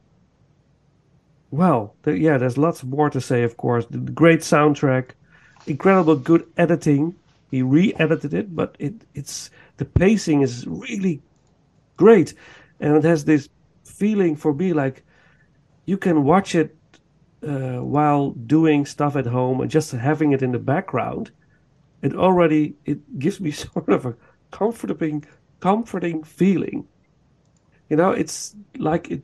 [1.51, 3.43] well, th- yeah, there's lots more to say.
[3.43, 5.11] Of course, the the great soundtrack,
[5.67, 7.15] incredible good editing.
[7.51, 11.21] He re-edited it, but it it's the pacing is really
[11.97, 12.33] great,
[12.79, 13.49] and it has this
[13.83, 15.03] feeling for me like
[15.85, 16.75] you can watch it
[17.45, 21.31] uh, while doing stuff at home and just having it in the background.
[22.01, 24.15] It already it gives me sort of a
[24.51, 25.25] comforting
[25.59, 26.87] comforting feeling.
[27.89, 29.23] You know, it's like it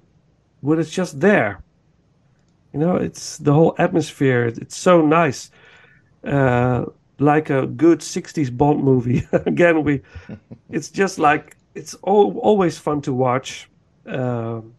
[0.61, 1.64] when it's just there.
[2.75, 4.47] You know, it's the whole atmosphere.
[4.47, 5.49] It's so nice,
[6.25, 6.83] uh,
[7.19, 9.25] like a good '60s Bond movie.
[9.31, 10.01] Again, we,
[10.69, 13.69] it's just like it's al always fun to watch.
[14.05, 14.73] Um,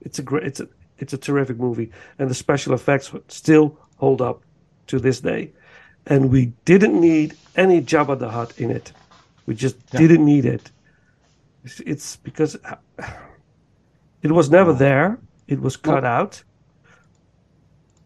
[0.00, 0.66] it's a great, it's a,
[0.98, 4.42] it's a terrific movie, and the special effects still hold up
[4.88, 5.52] to this day.
[6.08, 8.90] And we didn't need any Jabba the Hutt in it.
[9.46, 10.72] We just didn't need it.
[11.62, 12.56] It's, it's because
[14.22, 15.20] it was never there.
[15.46, 16.42] it was cut out,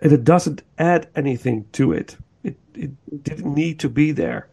[0.03, 2.17] and it doesn't add anything to it.
[2.43, 2.91] It it
[3.25, 4.49] didn't need to be there.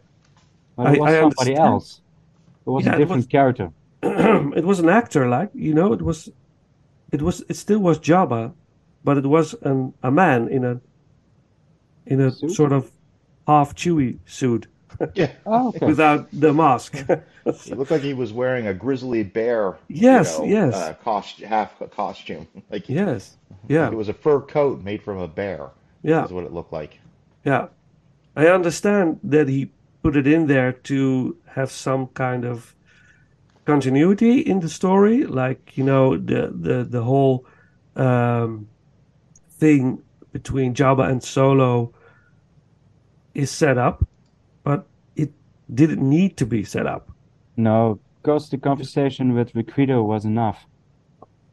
[0.76, 1.58] But it was I somebody understand.
[1.58, 2.00] else.
[2.66, 3.70] It was Yeah, a it different was- character.
[4.02, 6.30] it was an actor, like you know, it was,
[7.10, 8.52] it was, it still was Jabba,
[9.02, 10.80] but it was an a man in a,
[12.06, 12.52] in a Suit?
[12.52, 12.90] sort of
[13.48, 14.66] half Chewie suit
[15.14, 15.30] Yeah.
[15.46, 15.86] Oh, okay.
[15.86, 16.96] without the mask.
[17.62, 19.78] He looked like he was wearing a grizzly bear.
[19.88, 20.74] Yes, you know, yes.
[20.74, 22.46] Uh, cost, half a costume.
[22.70, 23.36] Like yes,
[23.68, 25.70] yeah, it was a fur coat made from a bear.
[26.02, 26.24] yeah.
[26.24, 26.98] Is what it looked like.
[27.44, 27.68] Yeah.
[28.36, 29.70] I understand that he
[30.02, 32.74] put it in there to have some kind of
[33.64, 37.44] continuity in the story, like, you know, the the, the whole
[37.96, 38.68] um,
[39.58, 41.92] thing between Jabba and Solo
[43.34, 44.08] is set up, but
[45.68, 47.08] it didn't need to be set up.
[47.56, 50.66] No, because the conversation with Greedo was enough.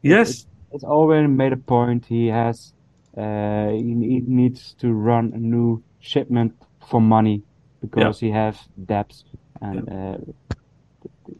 [0.02, 2.04] Yes, It's already made a point.
[2.06, 2.72] He has,
[3.16, 6.52] uh, he, he needs to run a new shipment
[6.88, 7.42] for money
[7.80, 9.24] because he has debts,
[9.60, 10.18] and uh,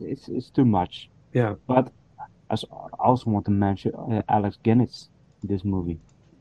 [0.01, 1.09] it's it's too much.
[1.35, 1.93] yeah, But
[2.51, 5.09] I s- I also want to mention uh, Alex Guinness
[5.43, 5.99] in this movie,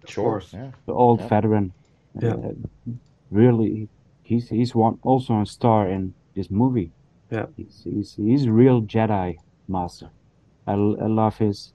[0.08, 0.42] Sure.
[0.54, 0.72] Yeah.
[0.86, 1.28] the old Yeah.
[1.30, 1.74] veteran.
[2.22, 2.34] Yeah.
[2.36, 2.54] Uh,
[3.32, 3.88] really,
[4.24, 6.92] he's he's one also a star in this movie.
[7.32, 7.46] Yeah.
[7.58, 10.10] He's he's, he's a real Jedi master.
[10.68, 11.74] I, l- I love his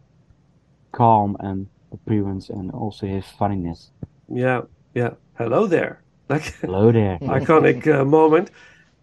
[0.92, 3.90] calm and appearance and also his funniness.
[4.28, 4.62] yeah,
[4.94, 5.10] yeah.
[5.34, 6.02] Hello there.
[6.28, 7.18] Like Hello there.
[7.22, 8.50] iconic uh, moment.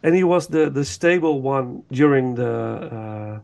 [0.03, 3.41] And he was the, the stable one during the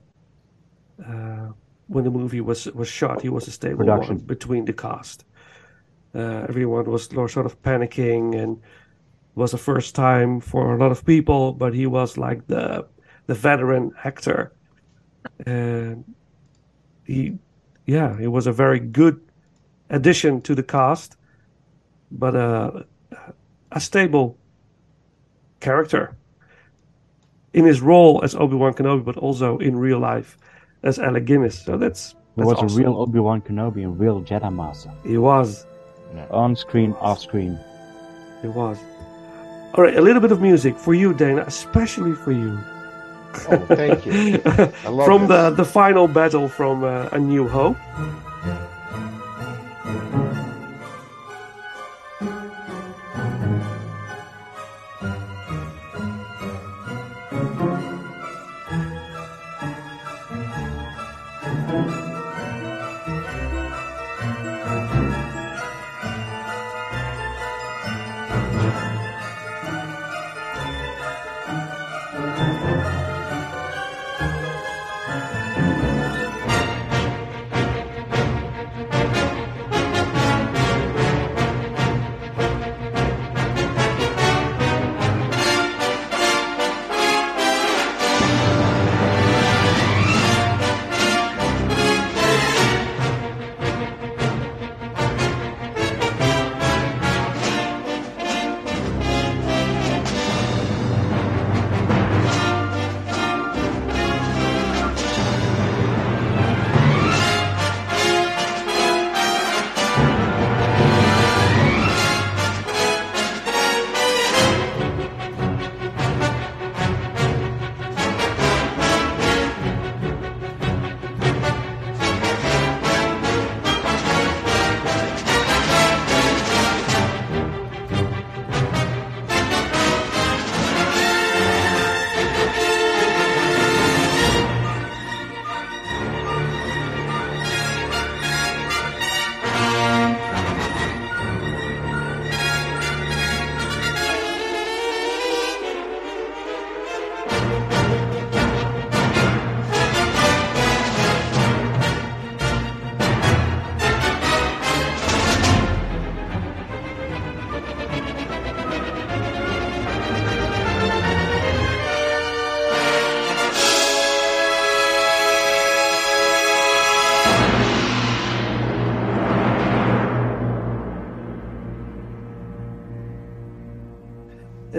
[1.01, 1.47] uh, uh,
[1.87, 3.21] when the movie was was shot.
[3.21, 4.17] He was a stable Production.
[4.17, 5.25] one between the cast.
[6.15, 8.61] Uh, everyone was sort of panicking, and
[9.35, 11.53] was a first time for a lot of people.
[11.53, 12.87] But he was like the
[13.27, 14.51] the veteran actor,
[15.45, 16.03] and
[17.05, 17.37] he,
[17.85, 19.19] yeah, he was a very good
[19.89, 21.17] addition to the cast.
[22.11, 22.83] But uh,
[23.71, 24.37] a stable
[25.59, 26.15] character
[27.53, 30.37] in his role as Obi Wan Kenobi, but also in real life
[30.83, 31.63] as Alec Guinness.
[31.63, 32.77] So that's, He that's was awesome.
[32.77, 35.65] a real Obi Wan Kenobi, and real Jedi master, He was.
[36.29, 37.57] on screen, off screen.
[38.41, 38.77] He was.
[39.75, 42.59] All right, a little bit of music for you, Dana, especially for you.
[43.49, 44.37] Oh, thank you.
[45.05, 45.57] From the this.
[45.57, 47.77] the final battle from uh, A New Hope.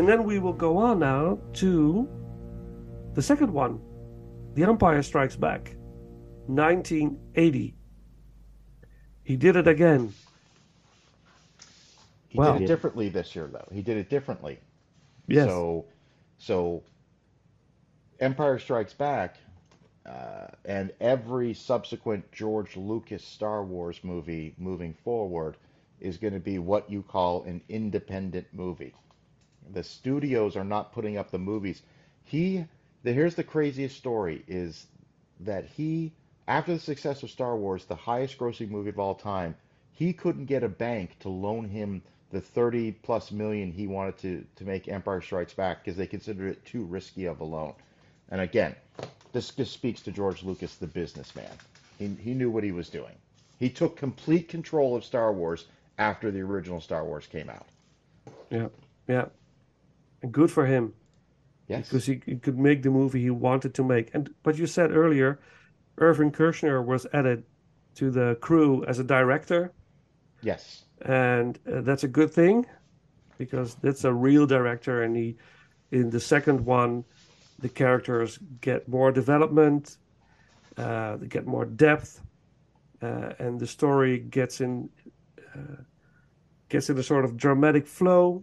[0.05, 2.07] And then we will go on now to
[3.15, 3.81] the second one
[4.53, 5.77] The Empire Strikes Back,
[6.47, 7.75] 1980.
[9.23, 10.13] He did it again.
[12.29, 12.53] He Wow.
[12.53, 13.67] did it differently this year, though.
[13.73, 14.59] He did it differently.
[15.27, 15.47] Yes.
[15.49, 15.87] So,
[16.37, 16.83] so
[18.21, 19.39] Empire Strikes Back
[20.05, 25.57] uh, and every subsequent George Lucas Star Wars movie moving forward
[25.99, 28.93] is going to be what you call an independent movie.
[29.73, 31.83] The studios are not putting up the movies.
[32.25, 32.65] He,
[33.03, 34.87] the, here's the craziest story is
[35.41, 36.13] that he,
[36.47, 39.55] after the success of Star Wars, the highest grossing movie of all time,
[39.93, 44.45] he couldn't get a bank to loan him the 30 plus million he wanted to,
[44.57, 47.75] to make Empire Strikes Back because they considered it too risky of a loan.
[48.31, 48.75] And again,
[49.33, 51.51] this just speaks to George Lucas, the businessman.
[51.99, 53.15] He, he knew what he was doing.
[53.59, 55.67] He took complete control of Star Wars
[55.99, 57.67] after the original Star Wars came out.
[58.51, 58.69] Yeah,
[59.07, 59.27] yeah,
[60.25, 60.95] and good for him
[61.69, 61.89] Yes.
[61.89, 64.11] because he, he could make the movie he wanted to make.
[64.15, 65.39] And but you said earlier,
[65.99, 67.45] Irvin Kershner was added
[67.95, 69.73] to the crew as a director,
[70.43, 70.85] Yes.
[71.03, 72.67] and uh, that's a good thing
[73.39, 75.03] because that's a real director.
[75.05, 75.37] And he,
[75.91, 77.05] in the second one,
[77.61, 79.97] the characters get more development,
[80.77, 82.21] uh, they get more depth,
[83.01, 84.89] uh, and the story gets in
[85.55, 85.81] uh,
[86.69, 88.43] gets in a sort of dramatic flow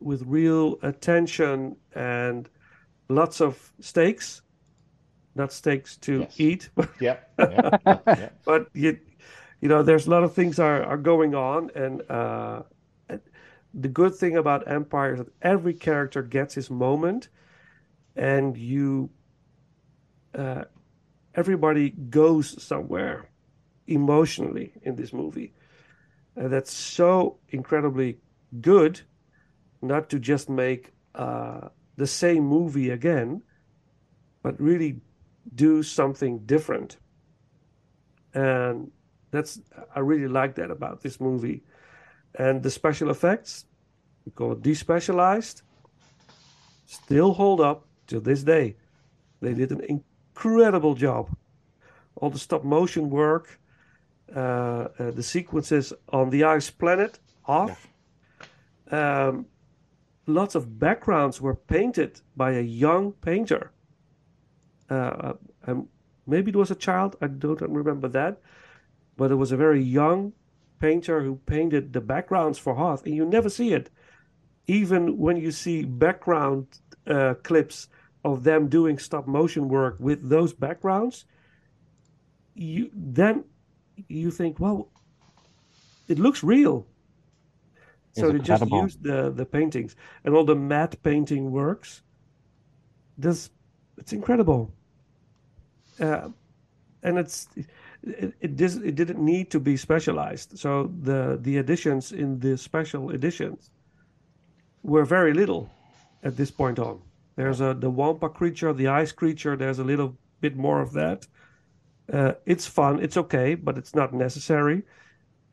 [0.00, 2.48] with real attention and
[3.08, 4.42] lots of stakes.
[5.34, 6.40] Not stakes to Yes.
[6.40, 6.70] eat.
[7.00, 7.30] Yep.
[7.38, 7.82] Yep.
[7.86, 8.34] yep.
[8.44, 8.98] but you,
[9.60, 12.62] you know, there's a lot of things are, are going on, and uh,
[13.72, 17.28] the good thing about Empire is that every character gets his moment,
[18.16, 19.10] and you,
[20.34, 20.64] uh,
[21.34, 23.28] everybody goes somewhere
[23.86, 25.52] emotionally in this movie,
[26.36, 28.18] and that's so incredibly
[28.60, 29.00] good,
[29.82, 33.42] not to just make uh, the same movie again,
[34.42, 35.00] but really
[35.54, 36.98] do something different
[38.34, 38.90] and
[39.30, 39.60] that's
[39.94, 41.62] I really like that about this movie.
[42.34, 43.64] And the special effects,
[44.24, 45.62] we call it despecialized,
[46.86, 48.76] still hold up to this day.
[49.40, 51.30] They did an incredible job.
[52.16, 53.58] All the stop motion work,
[54.34, 57.88] uh, uh, the sequences on the ice planet, off.
[58.90, 59.46] Um,
[60.34, 63.72] lots of backgrounds were painted by a young painter.
[64.88, 65.34] Uh,
[65.66, 65.88] um,
[66.26, 68.40] maybe it was a child, I don't remember that,
[69.16, 70.32] but it was a very young
[70.80, 73.90] painter who painted the backgrounds for Hoth, and you never see it.
[74.66, 76.66] Even when you see background
[77.06, 77.88] uh, clips
[78.24, 81.24] of them doing stop motion work with those backgrounds,
[82.54, 83.44] you then
[84.08, 84.88] you think, well,
[86.08, 86.86] it looks real.
[88.12, 92.02] So It's they just used the the paintings and all the matte painting works.
[93.16, 93.50] This
[93.96, 94.72] it's incredible.
[96.00, 96.30] Uh,
[97.02, 97.48] and it's
[98.02, 100.58] it, it it didn't need to be specialized.
[100.58, 103.70] So the the additions in the special editions
[104.82, 105.70] were very little
[106.22, 107.00] at this point on.
[107.36, 109.56] There's a the wampa creature, the ice creature.
[109.56, 111.26] There's a little bit more of that.
[112.12, 113.00] Uh, it's fun.
[113.00, 114.82] It's okay, but it's not necessary.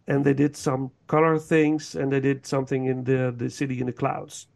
[0.07, 3.85] And they did some color things, and they did something in the the city in
[3.87, 4.47] the clouds.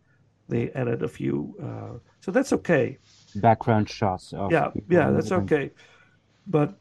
[0.47, 2.97] They added a few, uh, so that's okay.
[3.35, 5.45] Background shots of Yeah, yeah, that's moving.
[5.45, 5.71] okay.
[6.47, 6.77] But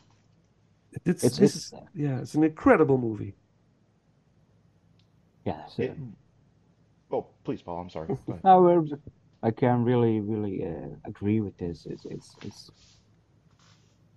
[1.04, 3.34] it's, It's- this it's- is yeah, it's an incredible movie.
[5.44, 5.62] Yeah.
[5.78, 5.96] It-
[7.10, 7.80] oh, please, Paul.
[7.80, 8.16] I'm sorry.
[8.44, 8.86] No,
[9.42, 11.86] I can really, really uh, agree with this.
[11.86, 12.70] It's, it's, it's,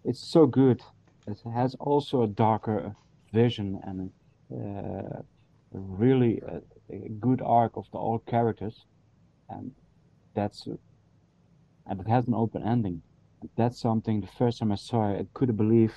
[0.04, 0.82] it's so good.
[1.28, 2.96] It has also a darker
[3.32, 4.12] vision and
[5.72, 6.62] really a,
[6.94, 8.86] a good arc of the all characters,
[9.50, 9.72] and
[10.36, 10.68] that's
[11.88, 13.02] and it has an open ending.
[13.58, 14.22] That's something.
[14.22, 15.94] The first time I saw it, I couldn't believe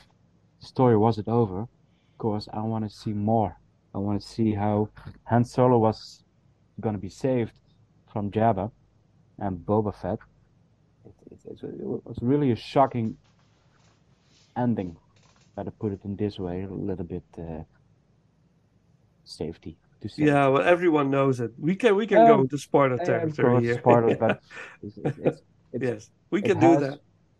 [0.60, 1.68] the story wasn't over,
[2.16, 3.56] because I want to see more.
[3.94, 4.88] I want to see how
[5.24, 6.24] Han Solo was
[6.80, 7.52] gonna be saved
[8.12, 8.70] from Jabba
[9.38, 10.18] and Boba Fett.
[11.04, 13.16] It, it, it, it was really a shocking
[14.56, 14.96] ending.
[15.54, 17.62] Better put it in this way, a little bit uh,
[19.26, 20.24] safety to say.
[20.24, 21.52] Yeah, well, everyone knows it.
[21.58, 23.78] We can we can Um, go into spoiler Uh, of territory course, here.
[23.78, 24.40] spoilers, but
[24.82, 25.40] it's, it's, it's,
[25.72, 26.98] it's, yes, we can do has- that.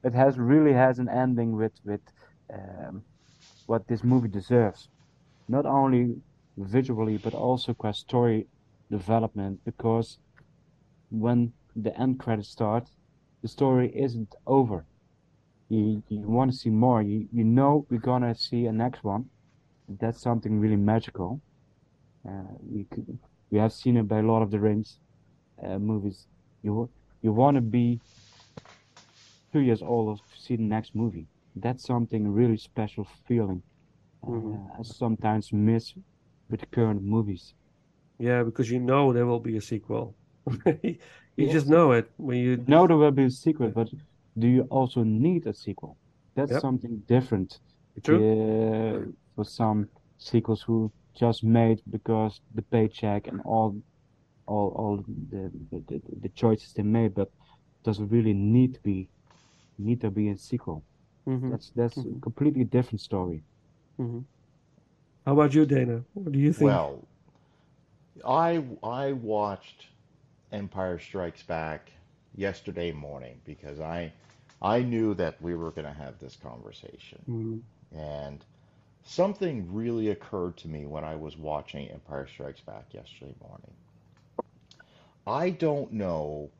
[0.08, 2.02] it has really has an ending with with
[2.52, 3.02] um,
[3.66, 4.88] what this movie deserves,
[5.48, 6.04] not only
[6.56, 8.46] visually but also qua story
[8.90, 9.54] development.
[9.64, 10.18] Because
[11.10, 11.52] when
[11.84, 12.84] the end credits start,
[13.42, 14.84] the story isn't over.
[15.68, 17.02] You you want to see more.
[17.02, 19.24] You you know we're gonna see a next one.
[20.00, 21.40] That's something really magical.
[22.26, 23.18] Uh, we could,
[23.50, 24.98] we have seen it by a Lord of the Rings
[25.64, 26.26] uh, movies.
[26.62, 26.90] You
[27.22, 28.00] you want to be
[29.52, 31.26] two years old to see the next movie.
[31.54, 33.62] That's something really special feeling.
[34.26, 34.60] Uh, Mhm.
[34.78, 35.94] I sometimes miss
[36.50, 37.54] with the current movies.
[38.18, 40.16] Yeah, because you know there will be a sequel.
[40.66, 40.98] you
[41.36, 41.52] Yes.
[41.52, 43.90] just know it when you know there will be a secret, but
[44.38, 45.96] do you also need a sequel?
[46.34, 46.60] That's Yep.
[46.60, 47.58] something different.
[48.04, 48.20] True.
[48.20, 48.98] Yeah,
[49.34, 53.76] for some sequels who just made because the paycheck and all
[54.46, 54.96] all all
[55.30, 57.28] the the, the, the choices they made, but
[57.84, 59.08] doesn't really need to be
[59.78, 60.84] need to be a sequel.
[61.28, 61.50] Mhm.
[61.50, 62.22] That's that's a Mhm.
[62.22, 63.42] completely different story.
[63.98, 64.24] Mhm.
[65.24, 66.04] How about you, Dana?
[66.14, 66.70] What do you think?
[66.70, 67.02] Well,
[68.24, 69.86] I I watched
[70.52, 71.90] Empire Strikes Back
[72.36, 74.12] yesterday morning because I
[74.62, 77.20] I knew that we were going to have this conversation.
[77.28, 77.60] Mhm.
[77.92, 78.44] And
[79.06, 83.72] something really occurred to me when I was watching Empire Strikes Back yesterday morning.
[85.26, 86.50] I don't know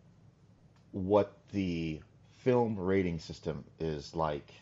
[0.93, 2.01] what the
[2.39, 4.53] film rating system is like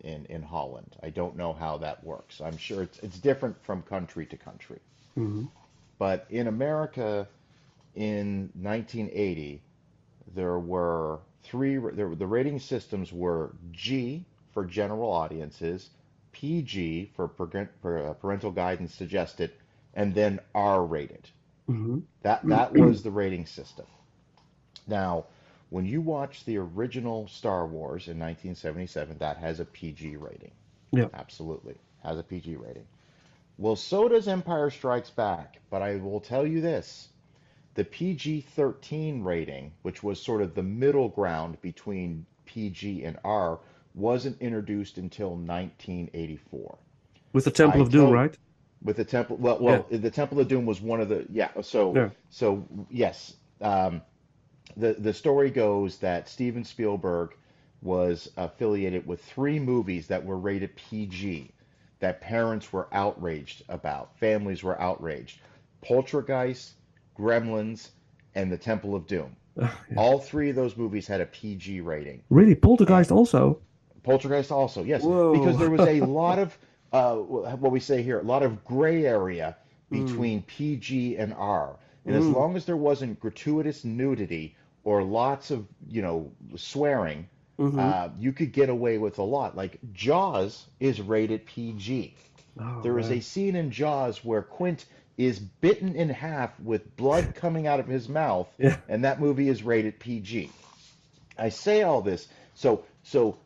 [0.00, 0.96] in, in Holland.
[1.02, 2.40] I don't know how that works.
[2.40, 4.80] I'm sure it's, it's different from country to country.
[5.16, 5.48] Mhm.
[5.98, 7.28] But in America
[7.94, 9.60] in 1980,
[10.34, 15.90] there were three, there, the rating systems were G for general audiences,
[16.32, 19.52] PG for uh, parental guidance suggested,
[19.94, 21.28] and then R rated.
[21.68, 22.02] Mhm.
[22.22, 23.86] That that was the rating system.
[24.86, 25.26] Now,
[25.70, 30.52] when you watch the original Star Wars in 1977, that has a PG rating.
[30.92, 31.08] Yeah.
[31.12, 31.76] Absolutely.
[32.02, 32.86] Has a PG rating.
[33.58, 37.08] Well, so does Empire Strikes Back, but I will tell you this.
[37.74, 43.60] The PG-13 rating, which was sort of the middle ground between PG and R,
[43.98, 46.78] wasn't introduced until 1984
[47.32, 48.36] With the Temple I of Doom, right?
[48.80, 51.92] with the temple well well the temple of doom was one of the yeah so
[51.96, 52.10] Yeah.
[52.30, 54.02] so yes um
[54.76, 57.30] the the story goes that steven spielberg
[57.82, 61.50] was affiliated with three movies that were rated pg
[61.98, 65.40] that parents were outraged about families were outraged
[65.82, 66.74] poltergeist
[67.18, 67.88] gremlins
[68.36, 69.98] and the temple of doom Ah, yeah.
[69.98, 73.58] all three of those movies had a pg rating Really, Poltergeist also.
[74.02, 75.32] Poltergeist also, yes, Whoa.
[75.38, 76.56] because there was a lot of
[76.92, 79.56] uh, what we say here, a lot of gray area
[79.90, 81.76] between PG and R.
[82.06, 82.34] And as Mm.
[82.34, 87.28] long as there wasn't gratuitous nudity or lots of, you know, swearing,
[87.58, 87.78] Mhm.
[87.78, 89.54] uh, you could get away with a lot.
[89.56, 92.14] Like Jaws is rated PG.
[92.58, 94.86] Oh, There is a scene in Jaws where Quint
[95.18, 98.76] is bitten in half with blood coming out of his mouth, Yeah.
[98.88, 100.50] and that movie is rated PG.
[101.36, 103.36] I say all this so so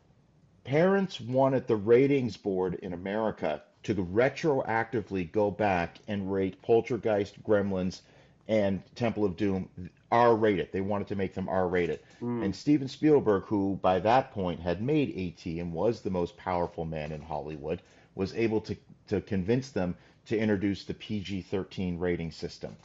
[0.63, 8.01] parents wanted the ratings board in America to retroactively go back and rate Poltergeist, Gremlins,
[8.47, 9.69] and Temple of Doom
[10.11, 10.71] R rated.
[10.71, 11.99] They wanted to make them R rated.
[12.19, 12.43] Hmm.
[12.43, 15.59] And Steven Spielberg, who by that point had made E.T.
[15.59, 17.81] and was the most powerful man in Hollywood,
[18.15, 19.95] was able to, to convince them
[20.27, 22.75] to introduce the PG 13 rating system.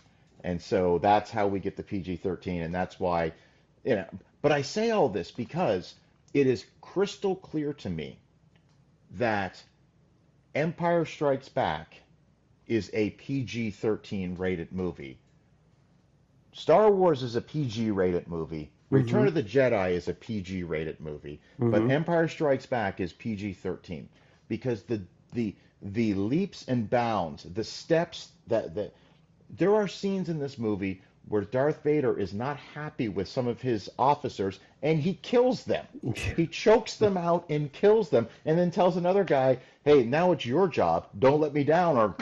[0.42, 2.62] And so that's how we get the PG 13.
[2.62, 3.32] And that's why,
[3.84, 4.06] you know,
[4.40, 5.94] but I say all this because
[6.34, 8.18] it is crystal clear to me
[9.12, 9.62] that
[10.54, 12.02] Empire Strikes Back
[12.66, 15.18] is a PG 13 rated movie.
[16.52, 18.70] Star Wars is a PG rated movie.
[18.90, 21.90] Return of the Jedi is a PG rated movie, but Mhm.
[21.90, 24.08] Empire Strikes Back is PG 13
[24.48, 28.94] because the the the leaps and bounds, the steps that that
[29.50, 33.60] there are scenes in this movie where Darth Vader is not happy with some of
[33.60, 35.86] his officers and he kills them.
[36.14, 40.46] He chokes them out and kills them and then tells another guy, "Hey, now it's
[40.46, 41.06] your job.
[41.18, 42.14] Don't let me down or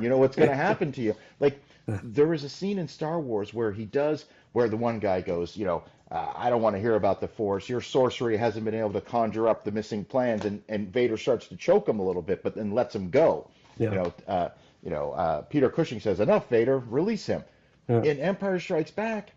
[0.00, 3.20] you know what's going to happen to you." Like there is a scene in Star
[3.20, 6.76] Wars where he does where the one guy goes, you know, uh, I don't want
[6.76, 7.68] to hear about the Force.
[7.68, 11.48] Your sorcery hasn't been able to conjure up the missing plans, and, and Vader starts
[11.48, 13.48] to choke him a little bit, but then lets him go.
[13.78, 13.90] Yeah.
[13.90, 14.48] You know, uh,
[14.84, 17.42] you know, uh, Peter Cushing says, "Enough, Vader, release him."
[17.88, 18.02] Yeah.
[18.02, 19.32] In Empire Strikes Back,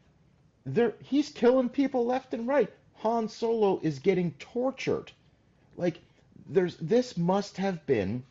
[0.65, 2.71] there he's killing people left and right.
[2.95, 5.11] Han Solo is getting tortured.
[5.75, 5.99] Like,
[6.49, 8.23] there's this must have been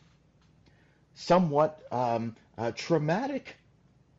[1.14, 3.56] somewhat um, uh, traumatic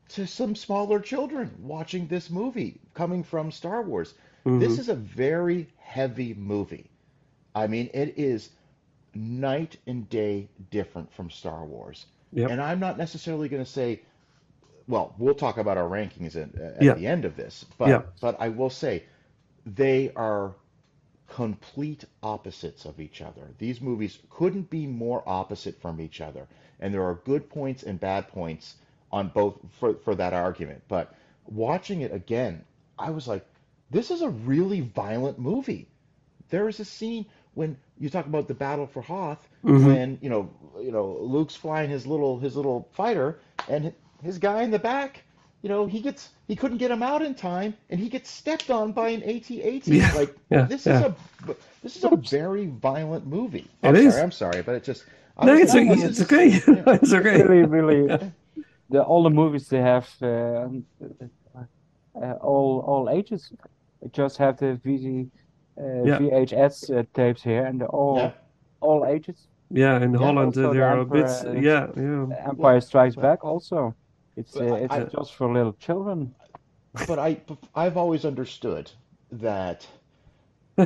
[0.10, 4.14] to some smaller children watching this movie coming from Star Wars.
[4.46, 6.90] This is a very heavy movie.
[7.54, 8.50] I mean, it is
[9.14, 12.06] night and day different from Star Wars.
[12.32, 12.52] Yep.
[12.52, 14.02] And I'm not necessarily going to say,
[14.88, 16.94] well, we'll talk about our rankings at, at Yeah.
[16.94, 18.02] the end of this, but Yeah.
[18.22, 19.04] but I will say
[19.66, 20.56] they are
[21.28, 23.50] complete opposites of each other.
[23.58, 26.48] These movies couldn't be more opposite from each other,
[26.80, 28.76] and there are good points and bad points
[29.12, 30.84] on both for for that argument.
[30.88, 31.14] But
[31.46, 32.64] watching it again,
[32.98, 33.46] I was like,
[33.92, 35.88] this is a really violent movie.
[36.50, 39.86] There is a scene when you talk about the battle for Hoth, mm-hmm.
[39.86, 40.50] when you know
[40.80, 43.94] you know Luke's flying his little his little fighter, and
[44.28, 45.24] his guy in the back,
[45.64, 48.70] you know, he gets he couldn't get him out in time, and he gets stepped
[48.70, 49.88] on by an AT-AT.
[49.88, 50.98] Yeah, Like yeah, this yeah.
[50.98, 51.16] is a
[51.84, 53.68] this is a very violent movie.
[53.82, 54.14] It I'm is.
[54.14, 55.06] sorry, I'm sorry, but it just
[55.42, 56.48] No, it's, like, o- this it's okay.
[56.50, 56.96] yeah.
[57.02, 57.42] it's okay.
[57.44, 58.02] really, really,
[58.90, 60.68] the all the movies they have uh,
[62.22, 63.52] uh, all all ages.
[64.12, 65.06] Just have the VZ,
[65.80, 66.20] uh, Yeah.
[66.20, 68.32] VHS uh, tapes here, and they're all Yeah.
[68.80, 69.48] all ages.
[69.70, 71.44] Yeah, in Holland uh, there are Emperor, bits.
[71.44, 72.50] uh, Yeah, yeah.
[72.52, 73.94] Empire Strikes Back also.
[74.38, 76.34] It's uh, it's I- just for little children.
[77.08, 77.42] But I
[77.74, 78.92] I've always understood
[79.32, 79.88] that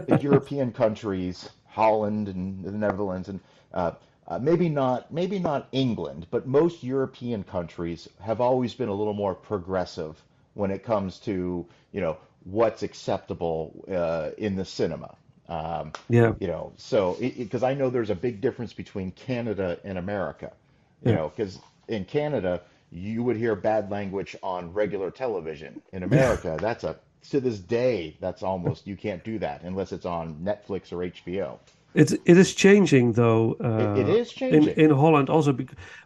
[0.05, 3.39] the European countries, Holland and the Netherlands, and
[3.73, 3.93] uh,
[4.27, 9.13] uh, maybe not maybe not England, but most European countries have always been a little
[9.13, 10.23] more progressive
[10.53, 15.15] when it comes to you know what's acceptable uh, in the cinema.
[15.47, 16.33] Um, Yeah.
[16.39, 20.51] you know, so because I know there's a big difference between Canada and America,
[21.03, 21.13] you Yeah.
[21.13, 22.61] know, because in Canada
[22.91, 25.81] you would hear bad language on regular television.
[25.93, 26.99] In America, that's a
[27.29, 31.59] to this day that's almost you can't do that unless it's on Netflix or HBO.
[31.93, 33.57] It's it is changing though.
[33.77, 34.75] It, it uh, is in changing.
[34.77, 35.55] in Holland also,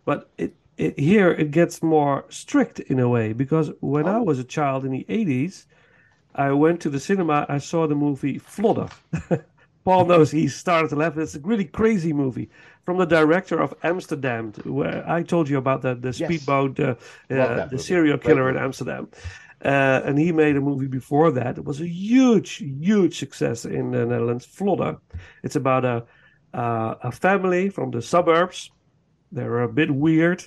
[0.05, 4.23] but it, it here it gets more strict in a way because when I Oh.
[4.23, 5.67] was a child in the eighties,
[6.35, 7.45] I went to the cinema.
[7.49, 8.89] I saw the movie Flodder.
[9.85, 11.17] Paul knows he started to laugh.
[11.17, 12.49] It's a really crazy movie
[12.85, 16.17] from the director of Amsterdamned, where I told you about the the Yes.
[16.17, 16.95] speedboat, uh,
[17.31, 18.57] uh, the serial killer in.
[18.57, 19.07] Amsterdam.
[19.63, 21.57] Uh, and he made a movie before that.
[21.57, 24.45] It was a huge, huge success in the Netherlands.
[24.45, 24.97] Flodder.
[25.43, 26.05] It's about a
[26.53, 28.71] uh, a family from the suburbs.
[29.31, 30.43] They're a bit weird,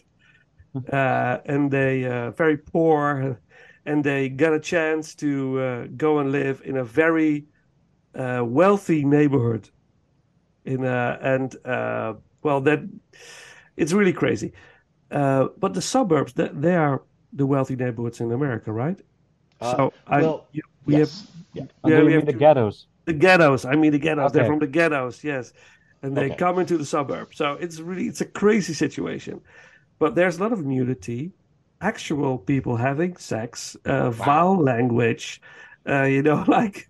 [0.93, 3.41] uh, and they uh, very poor,
[3.85, 7.47] and they got a chance to uh, go and live in a very
[8.15, 9.69] uh, wealthy neighborhood.
[10.65, 12.81] In a, and uh, well, that
[13.77, 14.53] it's really crazy.
[15.11, 17.03] Uh, but the suburbs, they, they are
[17.33, 18.99] the wealthy neighborhoods in America, right?
[19.61, 21.27] Uh, so I, well, you- we have yes.
[21.55, 21.65] Yeah.
[21.85, 22.87] Yeah, we have mean the to- ghettos?
[23.07, 23.65] the ghettos.
[23.65, 24.33] I mean the ghettos.
[24.33, 25.53] They're from the ghettos, yes.
[26.03, 26.37] And they Okay.
[26.37, 27.35] come into the suburb.
[27.35, 29.41] So it's really it's a crazy situation.
[29.99, 31.33] But there's a lot of nudity,
[31.81, 35.41] actual people having sex, uh, vile language.
[35.89, 36.89] Uh, you know, like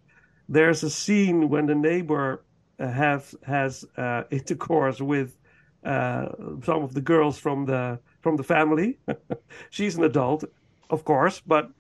[0.49, 2.45] there's a scene when the neighbor
[2.79, 5.37] have has uh, intercourse with
[5.85, 6.29] uh,
[6.65, 8.99] some of the girls from the from the family.
[9.71, 10.45] She's an adult,
[10.91, 11.71] of course, but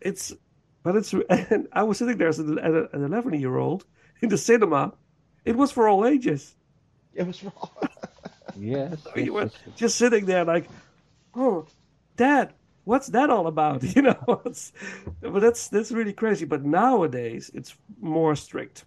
[0.00, 0.32] it's
[0.82, 1.12] but it's
[1.50, 3.84] and I was sitting there as an, an 11 year old
[4.20, 4.92] in the cinema.
[5.44, 6.56] It was for all ages.
[7.14, 7.70] It was wrong.
[8.56, 9.06] Yes.
[9.16, 9.76] You were yes, yes.
[9.76, 10.68] just sitting there like,
[11.34, 11.66] oh,
[12.16, 12.54] Dad,
[12.84, 13.82] what's that all about?
[13.96, 14.72] You know, it's,
[15.20, 16.44] but that's that's really crazy.
[16.44, 18.84] But nowadays it's more strict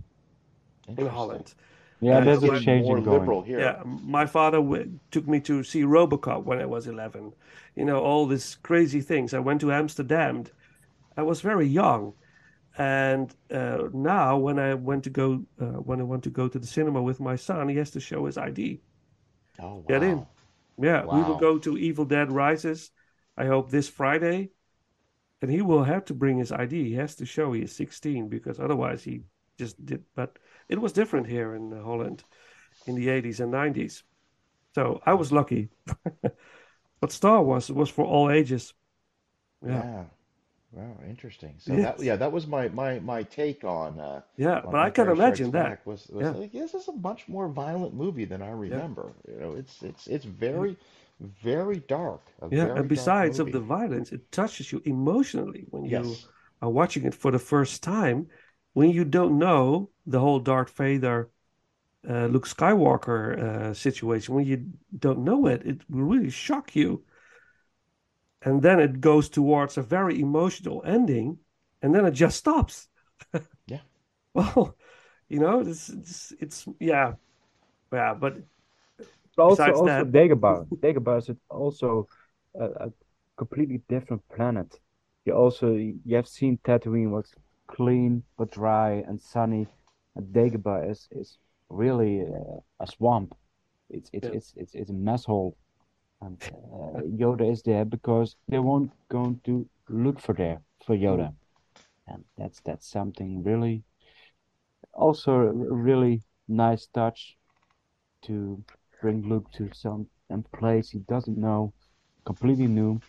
[0.95, 1.53] in Holland.
[1.99, 3.22] Yeah, there's a change more going.
[3.22, 3.59] liberal here.
[3.59, 7.34] Yeah, my father w- took me to see RoboCop when I was 11.
[7.76, 9.34] You know, all these crazy things.
[9.34, 10.45] I went to Amsterdam.
[11.18, 12.14] I was very young.
[12.77, 16.59] And uh, now when I went to go uh, when I want to go to
[16.59, 18.81] the cinema with my son, he has to show his ID.
[19.59, 20.19] Oh Get in.
[20.19, 20.27] wow.
[20.80, 22.91] Yeah, we will go to Evil Dead Rises.
[23.38, 24.51] I hope this Friday.
[25.41, 26.84] And he will have to bring his ID.
[26.89, 29.23] He has to show he is 16 because otherwise he
[29.57, 30.03] just did.
[30.15, 30.38] But
[30.69, 32.23] it was different here in Holland
[32.85, 34.03] in the 80s and 90s.
[34.76, 35.69] So I was lucky.
[37.02, 38.73] but Star Wars was for all ages.
[39.65, 39.84] Yeah.
[39.84, 40.06] Yeah.
[40.73, 41.56] Wow, interesting.
[41.60, 41.80] So Yes.
[41.80, 45.10] that yeah, that was my my my take on uh Yeah, on but I can
[45.10, 45.80] imagine that.
[45.85, 46.34] Was was Yeah.
[46.34, 49.14] like this is a much more violent movie than I remember.
[49.27, 50.77] You know, it's it's it's very
[51.19, 52.22] very dark.
[52.49, 56.22] Yeah, very and besides of the violence, it touches you emotionally when you
[56.61, 58.27] are watching it for the first time,
[58.77, 61.31] when you don't know the whole Darth Vader,
[62.07, 64.57] uh, Luke Skywalker uh, situation, when you
[64.99, 67.03] don't know it, it will really shock you.
[68.43, 71.39] And then it goes towards a very emotional ending,
[71.81, 72.87] and then it just stops.
[73.67, 73.81] Yeah.
[74.33, 74.75] Well,
[75.27, 77.13] you know, it's it's, it's yeah,
[77.91, 78.37] yeah, but
[79.35, 80.67] But also, Besides also that- Dagobah.
[80.83, 82.07] Dagobah is also
[82.55, 82.93] a, a
[83.37, 84.79] completely different planet.
[85.25, 87.33] You also you have seen Tatooine was
[87.68, 89.68] clean but dry and sunny,
[90.15, 91.38] and Dagobah is is
[91.69, 93.35] really uh, a swamp.
[93.89, 94.34] It's it's Yeah.
[94.34, 95.57] it's it's it's a mess hole,
[96.22, 101.34] and uh, Yoda is there because they won't going to look for there for Yoda,
[102.07, 103.84] and that's that's something really
[104.94, 107.38] also a really nice touch
[108.23, 108.64] to
[109.02, 111.73] bring Luke to some some place he doesn't know,
[112.26, 113.02] completely new,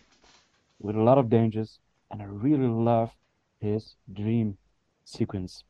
[0.79, 1.79] with a lot of dangers.
[2.11, 3.11] And I really love
[3.59, 4.57] his dream
[5.05, 5.63] sequence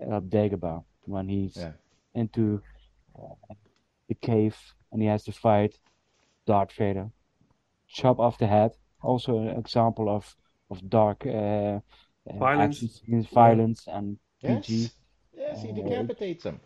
[0.00, 1.72] of Dagobah when he's Yeah.
[2.14, 2.62] into
[3.18, 3.54] uh,
[4.08, 4.56] the cave
[4.92, 5.78] and he has to fight
[6.46, 7.10] Darth Vader,
[7.88, 8.72] chop off the head.
[9.02, 10.36] Also an example of
[10.70, 11.80] of dark uh, uh,
[12.38, 12.76] Violence.
[12.76, 14.72] action scenes, violence, and PG.
[14.72, 14.94] Yes.
[15.36, 16.60] Yes, he Uh, decapitates him.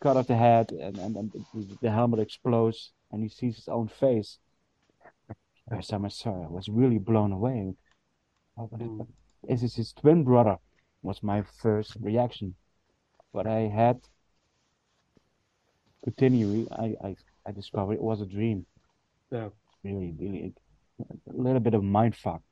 [0.00, 3.68] cut off the head and, and, and the, the helmet explodes and he sees his
[3.68, 4.38] own face.
[5.68, 7.74] First time I saw it, I was really blown away.
[8.56, 9.06] Oh, Mm.
[9.48, 10.56] Is this his twin brother?
[11.02, 12.54] Was my first reaction.
[13.32, 14.00] But I had
[16.02, 17.16] continually I, I,
[17.46, 18.66] I discovered it was a dream.
[19.30, 19.48] Yeah.
[19.82, 20.54] Really, really
[21.00, 22.42] a little bit of mind fuck.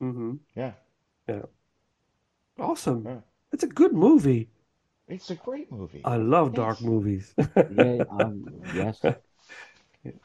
[0.00, 0.34] Mm-hmm.
[0.56, 0.72] Yeah.
[1.28, 1.42] Yeah.
[2.58, 3.04] Awesome.
[3.06, 3.20] Yeah.
[3.52, 4.48] It's a good movie.
[5.08, 6.00] It's a great movie.
[6.04, 7.34] I love dark movies.
[7.56, 9.04] Yeah, um, yes.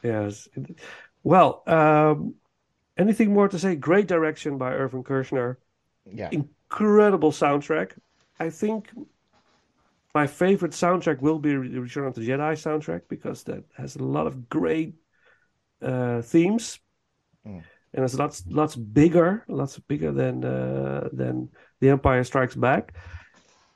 [0.03, 0.47] Yes.
[1.23, 2.35] Well, um,
[2.97, 3.75] anything more to say?
[3.75, 5.57] Great direction by Irvin Kershner.
[6.13, 6.29] Yeah.
[6.31, 7.91] Incredible soundtrack.
[8.39, 8.89] I think
[10.13, 14.03] my favorite soundtrack will be the Return of the Jedi soundtrack because that has a
[14.03, 14.95] lot of great
[15.81, 16.79] uh, themes,
[17.47, 17.63] Mm.
[17.93, 22.93] and it's lots lots bigger, lots bigger than uh, than The Empire Strikes Back.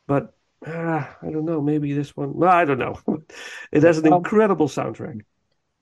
[0.08, 0.34] But
[0.68, 1.62] uh, I don't know.
[1.62, 2.34] Maybe this one.
[2.34, 3.00] Well, I don't know.
[3.72, 5.22] it has an incredible soundtrack.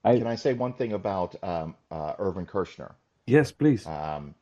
[0.03, 2.93] I Can I say one thing about um, uh, Irvin Kershner?
[3.25, 3.85] Yes, please.
[3.87, 4.35] Um,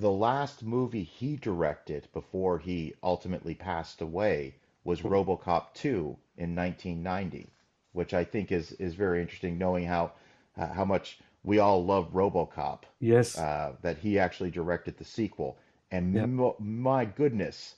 [0.00, 4.54] the last movie he directed before he ultimately passed away
[4.84, 7.50] was RoboCop 2 in 1990,
[7.92, 10.12] which I think is is very interesting, knowing how
[10.56, 12.82] uh, how much we all love RoboCop.
[13.00, 13.36] Yes.
[13.36, 15.58] Uh, that he actually directed the sequel,
[15.90, 16.28] and Yep.
[16.28, 17.74] mo my goodness,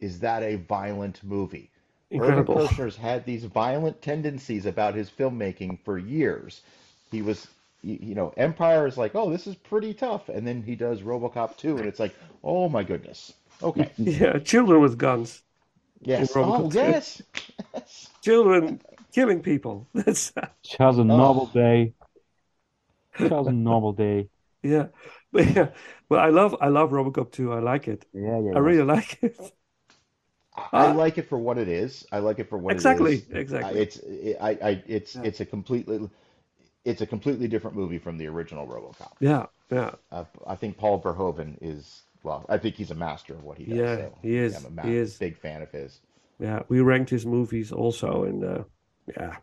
[0.00, 1.70] is that a violent movie?
[2.10, 2.58] Incredible.
[2.58, 6.62] Irvin Kershner's had these violent tendencies about his filmmaking for years.
[7.10, 7.48] He was,
[7.84, 11.02] y- you know, Empire is like, oh, this is pretty tough, and then he does
[11.02, 13.34] RoboCop 2, and it's like, oh my goodness.
[13.62, 13.92] Okay.
[13.98, 15.42] Yeah, children with guns.
[16.00, 16.38] Yes.
[16.40, 17.22] Oh, yes.
[17.74, 18.10] Yes.
[18.22, 18.80] Children
[19.12, 19.88] killing people.
[19.94, 20.32] That's
[20.64, 21.50] just a novel Oh.
[21.52, 21.94] day.
[23.18, 24.28] Just a novel day.
[24.62, 24.88] yeah.
[25.32, 25.68] But yeah.
[26.08, 27.52] Well, I love I love RoboCop 2.
[27.52, 28.06] I like it.
[28.12, 28.52] Yeah, yeah.
[28.54, 29.36] I really like it.
[30.56, 32.06] I, I Uh, like it for what it is.
[32.12, 33.16] I like it for what Exactly.
[33.28, 33.32] it is.
[33.32, 33.80] I, Exactly.
[33.80, 34.00] it's
[34.40, 35.22] I, I it's Yeah.
[35.22, 36.08] it's a completely
[36.84, 39.12] it's a completely different movie from the original RoboCop.
[39.20, 39.46] Yeah.
[39.70, 39.92] Yeah.
[40.12, 42.44] Uh, I think Paul Verhoeven is well.
[42.48, 43.78] I think he's a master of what he does.
[43.78, 44.64] Yeah, so he is.
[44.64, 45.16] I'm a He is.
[45.18, 46.00] big fan of his.
[46.38, 46.62] Yeah.
[46.68, 48.64] We ranked his movies also and uh
[49.16, 49.36] yeah.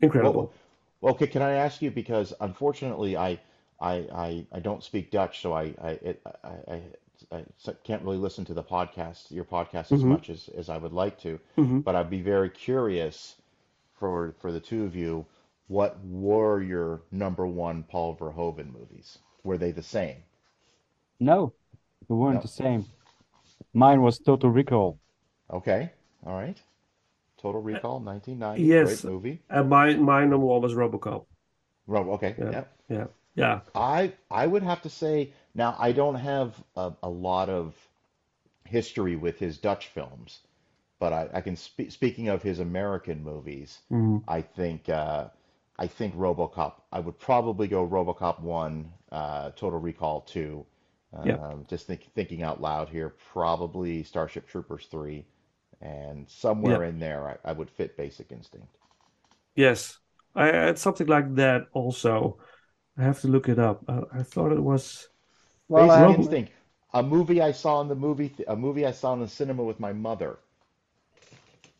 [0.00, 0.52] Incredible.
[1.00, 3.38] Well, okay, can I ask you because unfortunately I
[3.80, 6.82] I I, I don't speak Dutch, so I I, it, I I
[7.30, 7.44] I
[7.84, 10.08] can't really listen to the podcast, your podcast, as Mhm.
[10.08, 11.38] much as as I would like to.
[11.56, 13.36] hmm But I'd be very curious
[13.94, 15.26] for for the two of you,
[15.72, 19.18] what were your number one Paul Verhoeven movies?
[19.42, 20.16] Were they the same?
[21.18, 21.52] No,
[22.08, 22.40] they weren't No.
[22.42, 22.84] the same.
[23.72, 24.98] Mine was Total Recall.
[25.50, 25.90] Okay,
[26.26, 26.60] all right.
[27.38, 29.00] Total Recall, 1990, yes.
[29.02, 29.42] great movie.
[29.50, 31.24] And my my number one was RoboCop.
[31.86, 32.50] Rob, okay, Yeah.
[32.50, 32.64] yeah.
[32.88, 33.06] Yeah.
[33.34, 33.60] Yeah.
[33.74, 37.74] I I would have to say now I don't have a, a lot of
[38.64, 40.40] history with his Dutch films,
[40.98, 45.28] but I, I can speak speaking of his American movies, hmm I think uh,
[45.78, 46.74] I think RoboCop.
[46.92, 50.66] I would probably go RoboCop one, uh, Total Recall two.
[51.24, 51.38] Yeah.
[51.38, 55.26] Um, just think, thinking out loud here, probably Starship Troopers three,
[55.80, 58.78] and somewhere in there I, I would fit Basic Instinct.
[59.54, 59.98] Yes.
[60.34, 62.38] I had something like that also.
[62.98, 63.82] I have to look it up.
[63.88, 65.08] I, I thought it was
[65.68, 66.52] Well, Basic um, Instinct,
[66.94, 69.64] a movie I saw in the movie, th a movie I saw in the cinema
[69.64, 70.38] with my mother.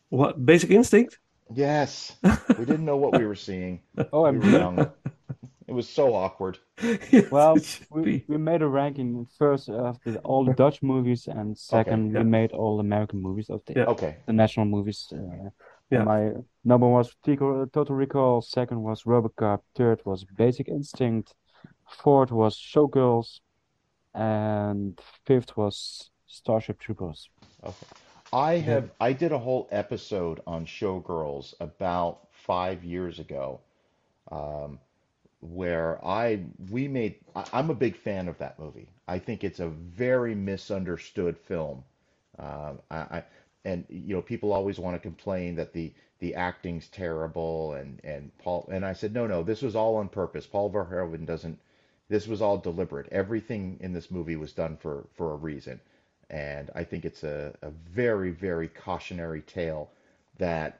[0.09, 1.19] what Basic Instinct?
[1.53, 2.15] Yes,
[2.57, 3.81] we didn't know what we were seeing.
[4.13, 4.91] oh, I'm were young.
[5.67, 6.57] It was so awkward.
[7.11, 7.57] Yes, Well,
[7.89, 12.19] we, we made a ranking first of the, all the Dutch movies, and second yeah.
[12.19, 13.85] we made all American movies of the, Yeah.
[13.85, 14.17] okay.
[14.25, 15.11] the national movies.
[15.11, 15.49] Uh,
[15.89, 16.03] Yeah.
[16.03, 16.31] my
[16.63, 21.35] number one was Total Recall, second was RoboCop, third was Basic Instinct,
[21.87, 23.39] fourth was Showgirls,
[24.13, 27.29] and fifth was Starship Troopers.
[27.63, 27.87] okay.
[28.33, 33.61] I have I did a whole episode on Showgirls about five years ago,
[34.31, 34.79] um,
[35.41, 38.89] where I we made I, I'm a big fan of that movie.
[39.07, 41.85] I think it's a very misunderstood film.
[42.39, 43.23] Um, I, I
[43.65, 48.37] and you know people always want to complain that the the acting's terrible and and
[48.39, 50.47] Paul and I said no no this was all on purpose.
[50.47, 51.59] Paul Verhoeven doesn't.
[52.09, 53.07] This was all deliberate.
[53.11, 55.79] Everything in this movie was done for for a reason,
[56.29, 59.91] and I think it's a a very very cautionary tale
[60.37, 60.79] that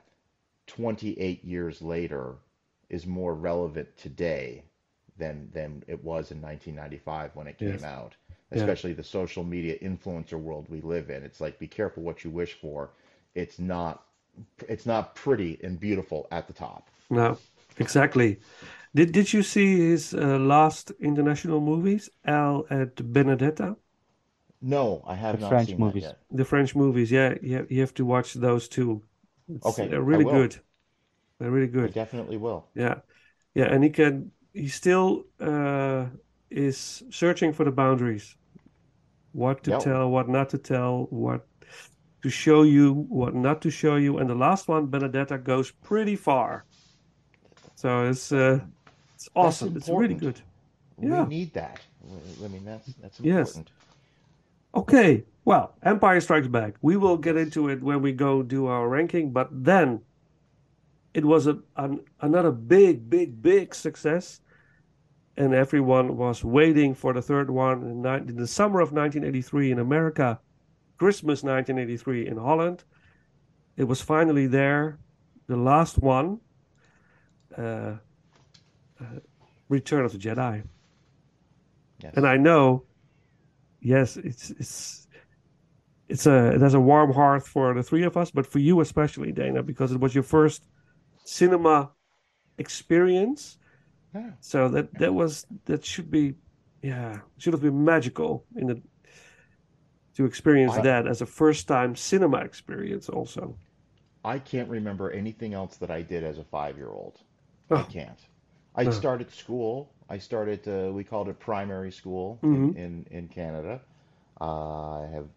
[0.67, 2.35] 28 years later
[2.89, 4.63] is more relevant today
[5.17, 7.85] than than it was in 1995 when it came Yes.
[7.85, 8.15] out
[8.53, 8.71] Yeah.
[8.71, 12.29] especially the social media influencer world we live in it's like be careful what you
[12.31, 12.91] wish for
[13.35, 14.05] it's not
[14.67, 17.39] it's not pretty and beautiful at the top No,
[17.77, 18.39] exactly.
[18.95, 23.77] Did Did you see his uh, last international movies, Elle and Benedetta?
[24.63, 26.03] No, I have The not French seen that movies.
[26.03, 26.17] yet.
[26.31, 29.03] The French movies, yeah, you have, you have to watch those too.
[29.47, 30.31] It's, Okay, they're I really will.
[30.31, 30.55] good.
[31.39, 31.93] They're really I good.
[31.93, 32.67] definitely will.
[32.75, 33.01] Yeah,
[33.55, 34.31] yeah, and he can.
[34.53, 36.07] He still uh,
[36.49, 38.37] is searching for the boundaries.
[39.33, 39.79] What to Yeah.
[39.79, 41.47] tell, what not to tell, what
[42.23, 46.15] to show you, what not to show you, and the last one, Benedetta, goes pretty
[46.15, 46.65] far.
[47.75, 48.59] So it's uh,
[49.15, 49.75] it's awesome.
[49.77, 50.19] It's really important.
[50.19, 50.41] good.
[50.99, 51.23] Yeah.
[51.23, 51.81] We need that.
[52.43, 53.25] I mean, that's that's important.
[53.25, 53.63] Yes.
[54.75, 56.75] Okay, well, Empire Strikes Back.
[56.81, 60.01] We will get into it when we go do our ranking, but then
[61.13, 64.41] it was a, an, another big, big, big success,
[65.37, 69.79] and everyone was waiting for the third one in, in the summer of 1983 in
[69.79, 70.39] America,
[70.97, 72.83] Christmas 1983 in Holland.
[73.77, 74.99] It was finally there,
[75.47, 76.39] the last one,
[77.57, 77.95] uh,
[78.99, 79.19] uh,
[79.69, 80.63] Return of the Jedi.
[81.99, 82.13] Yes.
[82.15, 82.83] And I know,
[83.83, 85.07] yes, it's it's
[86.09, 88.81] it's a it has a warm heart for the three of us, but for you
[88.81, 90.63] especially, Dana, because it was your first
[91.25, 91.91] cinema
[92.57, 93.57] experience.
[94.13, 94.31] Yeah.
[94.41, 96.35] So that that was that should be,
[96.81, 98.81] yeah, should have been magical in the
[100.15, 103.09] to experience I- that as a first time cinema experience.
[103.09, 103.57] Also,
[104.23, 107.19] I can't remember anything else that I did as a five-year-old.
[107.71, 107.87] I Oh.
[107.89, 108.19] can't.
[108.75, 108.91] I Oh.
[108.91, 109.92] started school.
[110.09, 112.75] I started, uh, we called it primary school Mhm.
[112.75, 113.81] in, in, in Canada.
[114.41, 115.27] Uh, I have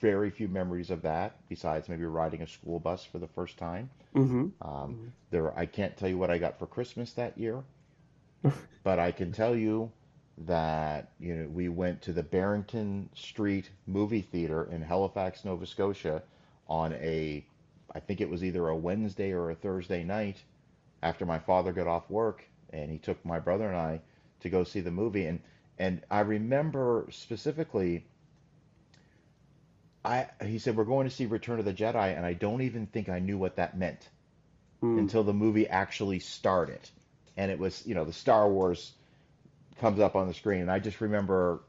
[0.00, 3.90] very few memories of that, besides maybe riding a school bus for the first time.
[4.12, 7.62] hmm Um, there, I can't tell you what I got for Christmas that year,
[8.84, 9.90] but I can tell you
[10.46, 16.22] that you know we went to the Barrington Street movie theater in Halifax, Nova Scotia,
[16.68, 17.44] on a,
[17.94, 20.42] I think it was either a Wednesday or a Thursday night,
[21.02, 22.44] after my father got off work,
[22.74, 24.00] and he took my brother and I
[24.40, 25.40] to go see the movie, and
[25.78, 28.04] and I remember specifically.
[30.06, 32.86] I, he said, we're going to see Return of the Jedi, and I don't even
[32.86, 34.06] think I knew what that meant
[34.82, 34.98] Mm.
[34.98, 36.80] until the movie actually started.
[37.38, 38.92] And it was, you know, the Star Wars
[39.80, 40.60] comes up on the screen.
[40.60, 41.60] And I just remember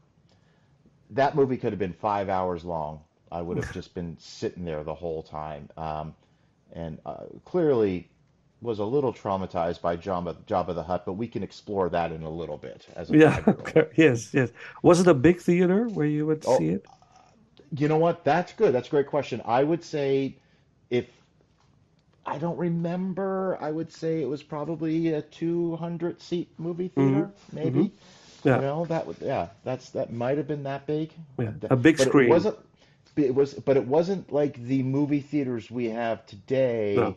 [1.10, 3.00] that movie could have been five hours long.
[3.32, 5.70] I would have just been sitting there the whole time.
[5.78, 6.14] Um,
[6.72, 8.10] and uh, clearly
[8.66, 12.22] was a little traumatized by Jabba, Jabba the Hutt, but we can explore that in
[12.22, 13.42] a little bit as a Yeah.
[13.48, 13.86] Okay.
[13.96, 14.34] Yes.
[14.34, 14.50] Yes.
[14.82, 16.84] Was it a big theater where you would Oh, see it?
[17.76, 18.24] You know what?
[18.24, 18.74] That's good.
[18.74, 19.40] That's a great question.
[19.44, 20.36] I would say
[20.90, 21.06] if
[22.26, 27.78] I don't remember, I would say it was probably a 200 seat movie theater, maybe.
[27.78, 27.90] Mhm.
[28.44, 28.56] Yeah.
[28.56, 31.12] You know, that would yeah, that's that might have been that big.
[31.38, 31.52] Yeah.
[31.70, 32.28] A big but screen.
[32.28, 32.58] It wasn't
[33.16, 37.16] it was but it wasn't like the movie theaters we have today No.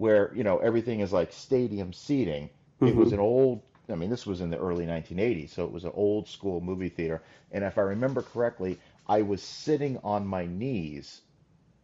[0.00, 2.48] Where, you know, everything is like stadium seating.
[2.80, 3.14] It was Mhm.
[3.14, 3.62] an old
[3.92, 6.88] I mean, this was in the early 1980s, so it was an old school movie
[6.88, 7.22] theater.
[7.50, 8.78] And if I remember correctly,
[9.08, 11.22] I was sitting on my knees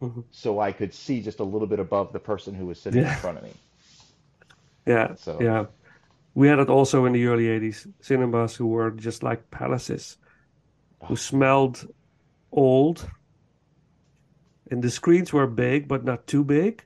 [0.01, 0.23] Mhm.
[0.31, 3.15] so I could see just a little bit above the person who was sitting in
[3.23, 3.53] front of me.
[4.85, 5.65] Yeah, So- yeah.
[6.33, 7.87] We had it also in the early 80s.
[7.99, 10.17] Cinemas who were just like palaces,
[11.07, 11.87] who smelled
[12.51, 13.09] old.
[14.71, 16.83] And the screens were big, but not too big.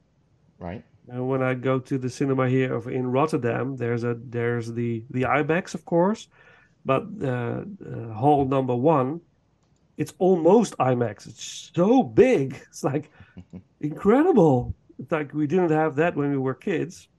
[0.60, 0.84] Right?
[1.12, 5.24] And when I go to the cinema here in Rotterdam, there's a there's the the
[5.24, 6.30] IMAX, of course,
[6.86, 9.20] but uh, uh, hall number one,
[9.98, 11.28] it's almost IMAX.
[11.28, 12.56] It's so big.
[12.70, 13.12] It's like
[13.82, 14.74] incredible.
[15.00, 17.10] It's like we didn't have that when we were kids,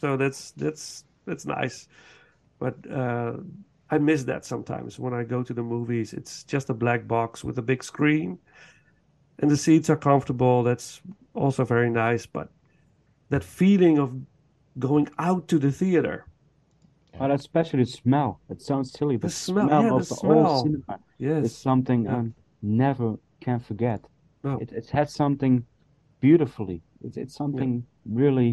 [0.00, 1.88] so that's that's that's nice.
[2.58, 3.34] But uh,
[3.90, 6.14] I miss that sometimes when I go to the movies.
[6.14, 8.38] It's just a black box with a big screen,
[9.38, 10.62] and the seats are comfortable.
[10.62, 11.02] That's
[11.34, 12.48] also very nice, but
[13.32, 14.08] that feeling of
[14.78, 16.16] going out to the theater.
[17.18, 18.30] But especially the smell.
[18.54, 20.62] It sounds silly, but The smell, smell yeah, of the the old smell.
[20.64, 21.44] cinema Yes.
[21.46, 22.16] is something Yeah.
[22.20, 22.22] I
[22.62, 23.08] never
[23.46, 24.00] can forget.
[24.44, 24.52] No.
[24.62, 25.54] It it has something
[26.20, 26.78] beautifully.
[27.04, 27.70] It's it's something
[28.22, 28.50] really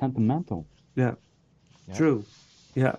[0.00, 0.60] sentimental.
[0.96, 1.14] Yeah.
[1.88, 1.96] Yeah.
[1.98, 2.18] True.
[2.74, 2.96] Yeah.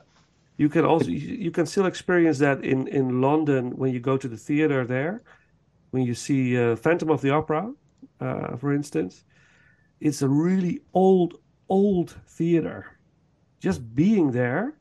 [0.58, 4.18] You can also you you can still experience that in in London when you go
[4.18, 5.16] to the theater there,
[5.92, 7.64] when you see uh, Phantom of the Opera,
[8.26, 9.24] uh, for instance.
[10.00, 11.40] It's a really old
[11.70, 12.98] old theater.
[13.60, 14.76] Just being there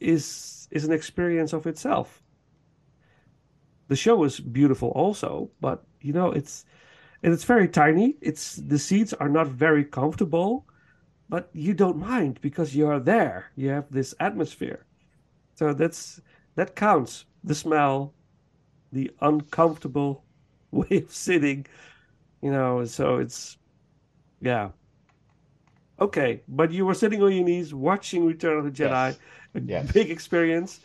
[0.00, 2.22] is is an experience of itself.
[3.88, 6.64] The show is beautiful also, but you know it's
[7.22, 8.16] and it's very tiny.
[8.20, 10.66] It's the seats are not very comfortable
[11.28, 13.50] but you don't mind because you are there.
[13.56, 14.84] You have this atmosphere.
[15.54, 16.20] So that's
[16.54, 17.24] that counts.
[17.42, 18.14] The smell,
[18.92, 20.24] the uncomfortable
[20.70, 21.66] way of sitting,
[22.40, 23.58] you know, so it's
[24.44, 24.68] yeah.
[26.00, 29.18] Okay, but you were sitting on your knees watching Return of the Jedi, Yes.
[29.54, 29.92] a Yes.
[29.92, 30.80] big experience.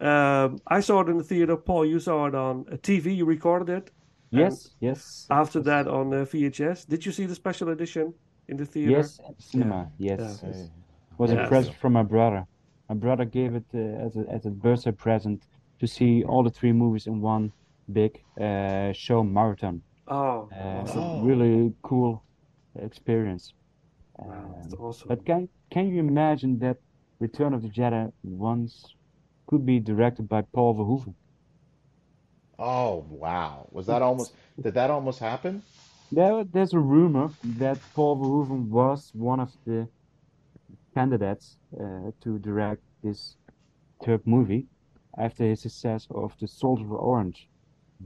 [0.00, 1.56] Um, I saw it in the theater.
[1.56, 3.14] Paul, you saw it on a TV.
[3.14, 3.90] You recorded it.
[4.30, 5.26] Yes, yes.
[5.30, 6.86] After yes, that, on uh, VHS.
[6.88, 8.12] Did you see the special edition
[8.48, 8.90] in the theater?
[8.90, 9.90] Yes, at the cinema.
[9.98, 10.48] Yes, Yeah.
[10.48, 10.70] yes.
[11.18, 11.44] was Yeah.
[11.44, 12.44] a present from my brother.
[12.88, 15.38] My brother gave it uh, as a as a birthday present
[15.80, 17.52] to see all the three movies in one
[17.92, 19.82] big uh, show marathon.
[20.08, 21.02] Oh, Uh, awesome.
[21.02, 21.22] Oh.
[21.30, 22.22] Really cool
[22.76, 23.52] experience.
[24.18, 25.08] Wow, Um, awesome.
[25.08, 26.78] but can can you imagine that
[27.20, 28.94] Return of the Jedi once
[29.48, 31.14] could be directed by Paul Verhoeven?
[32.58, 33.68] Oh, wow.
[33.72, 35.62] Was that almost, did that almost happen?
[36.12, 39.88] There, there's a rumor that Paul Verhoeven was one of the
[40.94, 43.36] candidates uh, to direct this
[44.04, 44.66] third movie
[45.18, 47.48] after his success of The Soldier of Orange,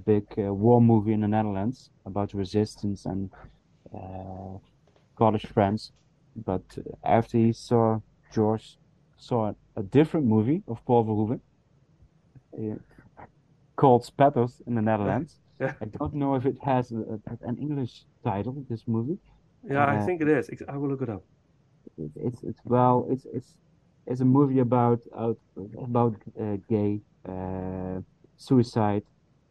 [0.07, 3.31] big uh, war movie in the Netherlands about resistance and
[3.95, 4.59] uh,
[5.17, 5.93] college friends.
[6.37, 8.01] But uh, after he saw
[8.33, 8.79] George
[9.17, 11.41] saw a different movie of Paul Verhoeven
[12.57, 12.77] uh,
[13.77, 15.37] called Spetters in the Netherlands.
[15.61, 15.75] Yeah.
[15.81, 19.19] I don't know if it has a, a- an English title, this movie.
[19.69, 20.51] Yeah, I uh, think it is.
[20.69, 21.25] I will look it up.
[21.97, 23.55] It, it's it's well, it's it's
[24.07, 25.39] it's a movie about out
[25.83, 28.01] about uh, gay, uh,
[28.37, 29.03] suicide,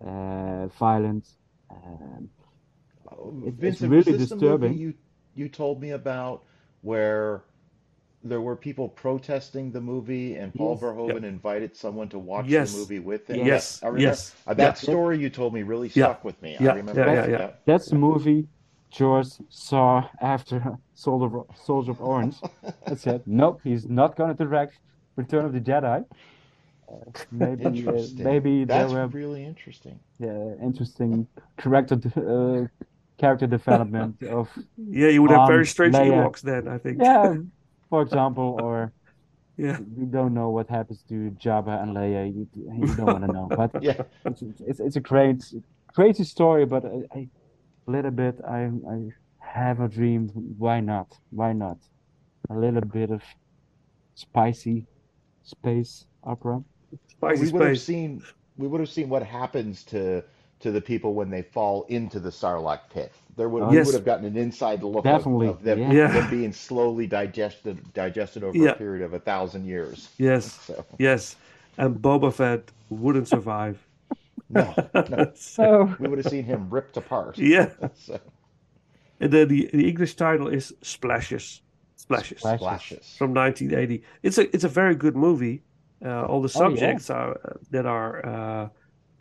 [0.05, 1.38] uh, violence.
[1.69, 2.30] Um,
[3.45, 4.77] It- it's really was this the movie disturbing.
[4.77, 4.93] you
[5.35, 6.43] you told me about
[6.81, 7.43] where
[8.23, 10.81] there were people protesting the movie and Paul Yes.
[10.84, 12.73] Verhoeven invited someone to watch Yes.
[12.73, 13.45] the movie with him?
[13.45, 14.01] Yes, I remember.
[14.01, 14.35] yes.
[14.47, 14.73] Uh, that Yeah.
[14.73, 16.05] story you told me really Yeah.
[16.05, 16.57] stuck with me.
[16.59, 17.29] Yeah, I remember yeah, that.
[17.29, 17.51] yeah, yeah.
[17.65, 18.47] that's the movie
[18.89, 22.38] George saw after Soldier of, Soldier of Orange.
[22.88, 24.79] and said, nope, he's not going to direct
[25.15, 26.03] Return of the Jedi.
[26.89, 26.95] Uh,
[27.31, 28.23] maybe uh, Interesting.
[28.23, 29.99] maybe there That's were really interesting.
[30.19, 31.27] yeah, interesting
[31.57, 32.67] character uh,
[33.18, 36.11] character development of Yeah, you would have very Um, strange Leia.
[36.14, 36.98] Ewoks then, I think.
[37.02, 37.35] yeah,
[37.89, 38.91] for example, or
[39.57, 39.80] Yeah.
[39.98, 42.23] we don't know what happens to Jabba and Leia.
[42.35, 44.02] You, you don't want to know, but Yeah.
[44.26, 45.39] it's, it's it's a great
[45.95, 46.65] crazy story.
[46.65, 47.22] But I, I
[47.88, 48.60] a little bit I
[48.95, 48.98] I
[49.39, 50.30] have a dream.
[50.64, 51.07] Why not?
[51.31, 51.77] Why not?
[52.49, 53.23] A little bit of
[54.15, 54.85] spicy
[55.44, 56.61] space opera.
[57.10, 58.22] Spicy we would have seen
[58.57, 60.23] we would have seen what happens to
[60.59, 63.11] to the people when they fall into the Sarlacc pit.
[63.35, 63.85] There would we Yes.
[63.85, 65.91] would have gotten an inside look of, Definitely, of them, yeah.
[65.93, 66.07] Yeah.
[66.11, 68.71] them being slowly digested digested over Yeah.
[68.71, 70.09] a period of a thousand years.
[70.17, 71.35] Yes, So yes.
[71.77, 73.77] And Boba Fett wouldn't survive.
[74.49, 77.38] no, no, So we would have seen him ripped apart.
[77.38, 77.69] yeah.
[77.95, 78.19] So,
[79.19, 81.61] And then the the English title is Splashes.
[81.95, 82.39] Splashes.
[82.39, 83.15] Splashes.
[83.17, 84.03] from 1980.
[84.23, 85.61] It's a it's a very good movie.
[86.03, 86.69] Uh, all the Oh, yeah.
[86.69, 88.69] subjects are uh, that are uh,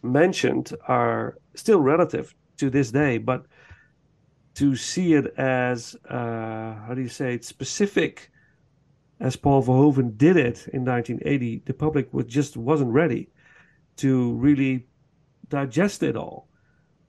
[0.06, 3.46] mentioned are still relative to this day, but
[4.54, 8.30] to see it as uh, how do you say it specific,
[9.20, 13.28] as Paul Verhoeven did it in 1980, the public was just wasn't ready
[13.96, 14.86] to really
[15.48, 16.48] digest it all.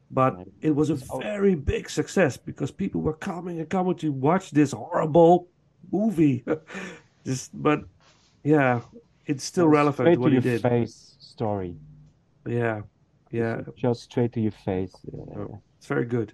[0.10, 4.52] But it was a very big success because people were coming and coming to watch
[4.52, 5.49] this horrible
[5.91, 6.45] movie.
[7.26, 7.84] Just, but
[8.44, 8.80] yeah,
[9.26, 10.61] it's still relevant straight what to he did.
[10.61, 11.76] face story.
[12.48, 12.82] Yeah,
[13.32, 14.94] yeah, Just straight to your face.
[15.14, 15.60] Oh.
[15.78, 16.34] it's very good.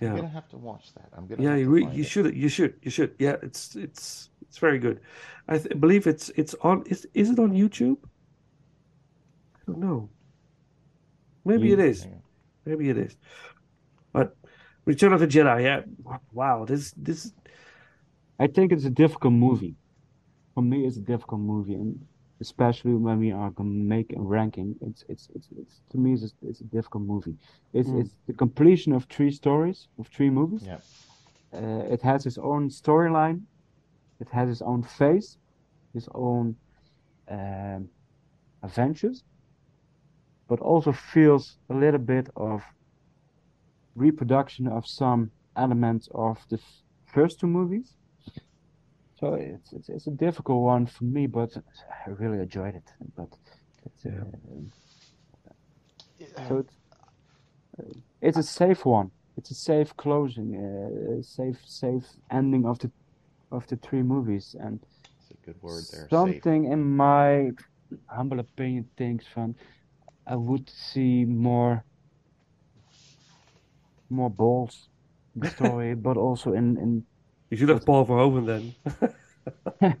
[0.00, 0.10] Yeah.
[0.10, 1.08] I'm Yeah, gonna have to watch that.
[1.16, 2.06] I'm gonna yeah, have you re- you it.
[2.06, 3.14] should, you should, you should.
[3.18, 5.00] Yeah, it's it's it's very good.
[5.48, 6.84] I th- believe it's it's on.
[6.86, 7.98] Is is it on YouTube?
[9.56, 10.08] I don't know.
[11.44, 12.06] Maybe it You- is.
[12.64, 13.16] Maybe it is.
[14.12, 14.36] But
[14.84, 15.62] Return of the Jedi.
[15.62, 15.82] Yeah.
[16.32, 16.64] Wow.
[16.64, 17.32] This this.
[18.38, 19.74] I think it's a difficult movie.
[20.54, 22.06] For me, it's a difficult movie, and
[22.40, 26.24] especially when we are gonna make a ranking, it's it's it's, it's to me it's
[26.24, 27.36] a, it's a difficult movie.
[27.72, 28.00] It's Mm.
[28.00, 30.64] it's the completion of three stories of three movies.
[30.66, 30.80] Yeah.
[31.52, 33.40] Uh, it has its own storyline.
[34.20, 35.38] It has its own face,
[35.94, 36.56] its own
[37.28, 37.88] um,
[38.62, 39.24] adventures,
[40.48, 42.62] but also feels a little bit of
[43.94, 46.58] reproduction of some elements of the
[47.12, 47.94] first two movies.
[49.20, 52.88] So it's, it's it's a difficult one for me, but I really enjoyed it.
[53.16, 53.28] But
[53.84, 54.12] it's, Yeah.
[54.14, 54.60] uh,
[56.48, 56.74] so it's,
[57.78, 59.10] uh, it's a safe one.
[59.36, 62.90] It's a safe closing, uh, a safe safe ending of the
[63.50, 64.80] of the three movies, and
[65.20, 66.08] It's a good word there.
[66.10, 66.42] Safe.
[66.44, 67.50] something in my
[68.08, 69.54] humble opinion thinks from
[70.26, 71.84] I would see more
[74.10, 74.88] more balls
[75.34, 77.04] in the story, but also in in
[77.50, 78.74] You should have Paul Verhoeven then.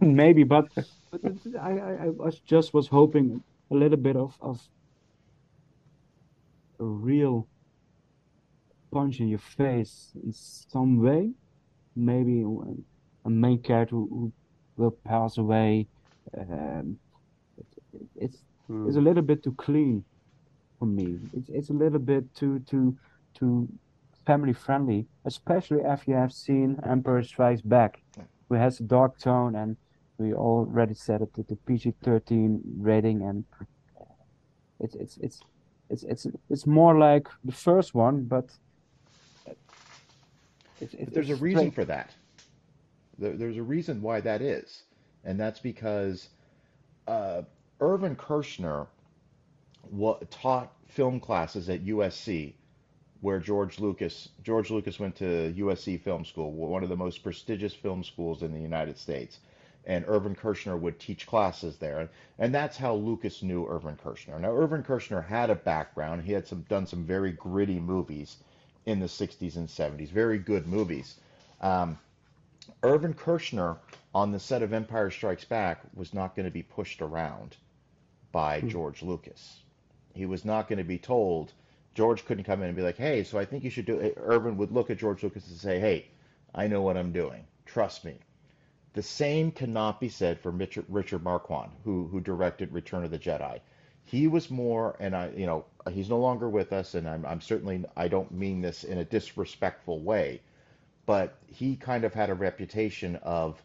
[0.00, 0.68] maybe, but,
[1.10, 1.20] but
[1.60, 4.60] I, I I was just was hoping a little bit of of
[6.80, 7.48] a real
[8.92, 11.30] punch in your face in some way,
[11.96, 12.44] maybe
[13.24, 14.32] a main character who,
[14.76, 15.88] will pass away.
[16.38, 16.98] Um,
[17.92, 18.38] it, it's
[18.68, 18.86] Hmm.
[18.86, 20.04] it's a little bit too clean
[20.78, 21.18] for me.
[21.32, 22.96] It's it's a little bit too too
[23.34, 23.68] too
[24.28, 28.02] family friendly, especially after you have seen Empire Strikes Back,
[28.48, 29.76] who has a dark tone, and
[30.18, 33.44] we already said it, the PG-13 rating, and
[34.80, 35.38] it's it's it's
[35.88, 38.46] it's it's it's more like the first one, but
[40.82, 41.74] it's it's There's a reason straight.
[41.74, 42.10] for that.
[43.20, 44.82] There, there's a reason why that is,
[45.24, 46.28] and that's because
[47.06, 47.42] uh,
[47.80, 48.88] Irvin Kershner
[49.90, 52.52] wa- taught film classes at USC,
[53.20, 57.74] where George Lucas George Lucas went to USC Film School, one of the most prestigious
[57.74, 59.40] film schools in the United States.
[59.86, 64.38] And Irvin Kershner would teach classes there, and that's how Lucas knew Irvin Kershner.
[64.38, 68.36] Now, Irvin Kershner had a background; he had some done some very gritty movies
[68.86, 71.16] in the 60s and 70s, very good movies.
[71.60, 71.98] Um,
[72.82, 73.78] Irvin Kershner
[74.14, 77.56] on the set of Empire Strikes Back was not going to be pushed around
[78.32, 79.60] by George Lucas.
[80.14, 81.52] He was not going to be told.
[81.94, 84.14] George couldn't come in and be like, "Hey, so I think you should do." it."
[84.16, 86.06] Irvin would look at George Lucas and say, "Hey,
[86.54, 87.46] I know what I'm doing.
[87.66, 88.18] Trust me."
[88.94, 93.60] The same cannot be said for Richard, Marquand, who who directed Return of the Jedi.
[94.04, 97.40] He was more, and I, you know, he's no longer with us, and I'm, I'm
[97.40, 100.40] certainly, I don't mean this in a disrespectful way,
[101.04, 103.62] but he kind of had a reputation of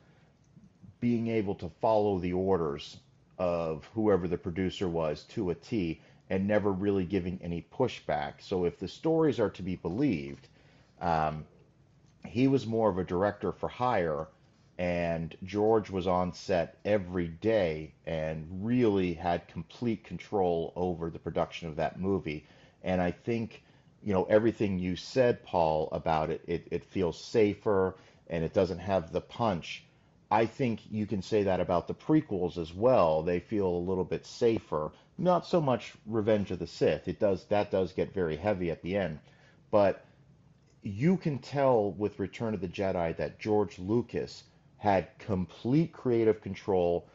[1.00, 2.98] being able to follow the orders
[3.38, 8.34] of whoever the producer was to a T and never really giving any pushback.
[8.40, 10.48] So if the stories are to be believed,
[11.02, 11.45] um,
[12.26, 14.28] he was more of a director for hire,
[14.78, 21.68] and George was on set every day and really had complete control over the production
[21.68, 22.45] of that movie.
[22.84, 23.64] And I think,
[24.02, 27.95] you know, everything you said, Paul, about it, it, it feels safer
[28.28, 29.84] and it doesn't have the punch.
[30.32, 33.22] I think you can say that about the prequels as well.
[33.22, 34.91] They feel a little bit safer.
[35.18, 37.07] Not so much Revenge of the Sith.
[37.07, 39.19] It does that does get very heavy at the end,
[39.72, 40.06] but
[40.81, 44.44] you can tell with Return of the Jedi that George Lucas
[44.77, 47.07] had complete creative control,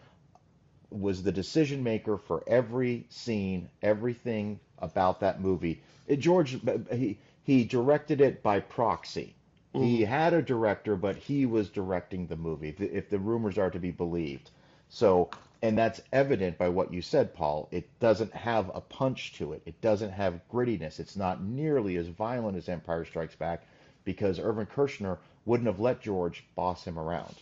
[0.91, 5.83] was the decision maker for every scene, everything about that movie.
[6.07, 6.59] It, George
[6.91, 9.35] he he directed it by proxy.
[9.75, 10.05] He mm-hmm.
[10.05, 13.79] had a director, but he was directing the movie, if if the rumors are to
[13.79, 14.51] be believed.
[14.89, 15.29] So,
[15.63, 17.69] and that's evident by what you said, Paul.
[17.73, 19.63] It doesn't have a punch to it.
[19.67, 21.01] It doesn't have grittiness.
[21.01, 23.67] It's not nearly as violent as Empire Strikes Back
[24.05, 27.35] because Irvin Kershner wouldn't have let George boss him around.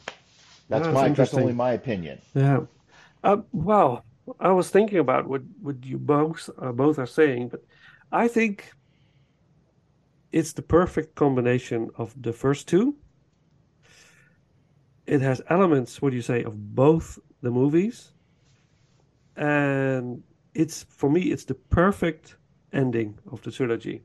[0.68, 2.20] That's That's my that's only my opinion.
[2.34, 2.60] Yeah.
[3.22, 4.04] Uh, well,
[4.40, 7.64] I was thinking about what what you both uh, both are saying, but
[8.10, 8.72] I think
[10.32, 12.96] it's the perfect combination of the first two.
[15.06, 18.12] It has elements, what do you say, of both the movies,
[19.36, 20.22] and
[20.54, 22.36] it's for me, it's the perfect
[22.72, 24.02] ending of the trilogy.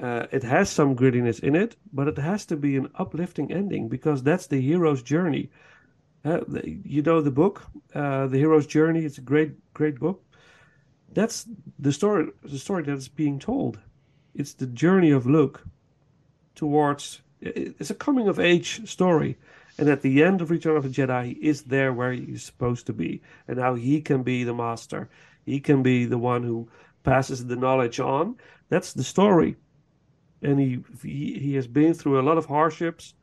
[0.00, 3.88] Uh, it has some grittiness in it, but it has to be an uplifting ending
[3.88, 5.50] because that's the hero's journey.
[6.24, 7.62] Uh, you know the book,
[7.94, 9.04] uh, The Hero's Journey.
[9.04, 10.22] It's a great, great book.
[11.12, 11.46] That's
[11.78, 12.28] the story.
[12.42, 13.78] The story that is being told.
[14.34, 15.64] It's the journey of Luke
[16.54, 17.22] towards.
[17.40, 19.38] It's a coming of age story,
[19.78, 22.86] and at the end of Return of the Jedi, he is there where he's supposed
[22.86, 25.08] to be, and how he can be the master.
[25.46, 26.68] He can be the one who
[27.04, 28.36] passes the knowledge on.
[28.68, 29.56] That's the story,
[30.42, 33.14] and he he, he has been through a lot of hardships,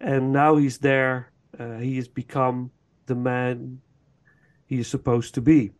[0.00, 1.30] and now he's there.
[1.58, 2.70] Uh, he has become
[3.06, 3.80] the man
[4.66, 5.72] he is supposed to be,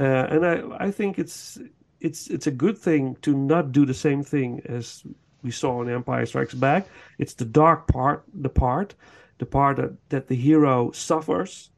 [0.00, 1.58] uh, and I I think it's
[2.00, 5.04] it's it's a good thing to not do the same thing as
[5.42, 6.86] we saw in Empire Strikes Back.
[7.18, 8.94] It's the dark part, the part,
[9.38, 11.70] the part that, that the hero suffers,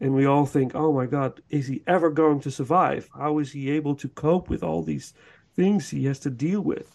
[0.00, 3.08] and we all think, oh my God, is he ever going to survive?
[3.14, 5.14] How is he able to cope with all these
[5.54, 6.94] things he has to deal with?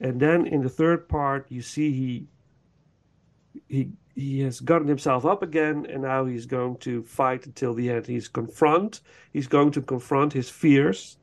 [0.00, 2.26] And then in the third part, you see he
[3.68, 7.90] he he has gotten himself up again, and now he's going to fight until the
[7.90, 8.06] end.
[8.06, 9.00] He's confront.
[9.32, 11.16] He's going to confront his fears.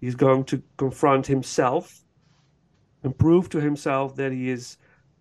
[0.00, 2.02] He's going to confront himself
[3.02, 4.78] and prove to himself that he is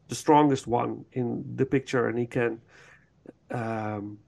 [0.07, 2.61] the strongest one in the picture, and he can
[3.51, 4.19] um,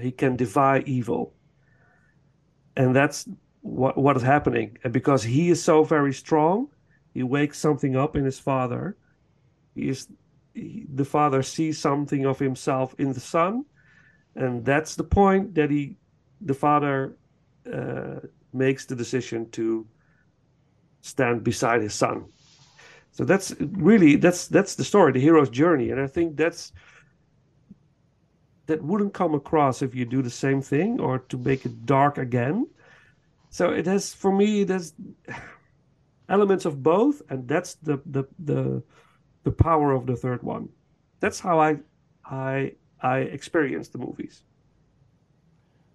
[0.00, 1.34] he can defy evil.
[2.76, 3.28] And that's
[3.62, 4.78] what what is happening.
[4.84, 6.68] And because he is so very strong,
[7.12, 8.96] he wakes something up in his father.
[9.74, 10.08] He is
[10.54, 13.64] he, the father sees something of himself in the son,
[14.34, 15.96] and that's the point that he
[16.40, 17.16] the father
[17.72, 18.20] uh,
[18.52, 19.86] makes the decision to
[21.02, 22.24] stand beside his son.
[23.12, 26.72] So that's really that's that's the story, the hero's journey, and I think that's
[28.66, 32.18] that wouldn't come across if you do the same thing or to make it dark
[32.18, 32.68] again.
[33.50, 34.94] So it has for me it has
[36.28, 38.82] elements of both, and that's the the the
[39.42, 40.68] the power of the third one.
[41.18, 41.78] That's how I
[42.24, 44.44] I I experience the movies.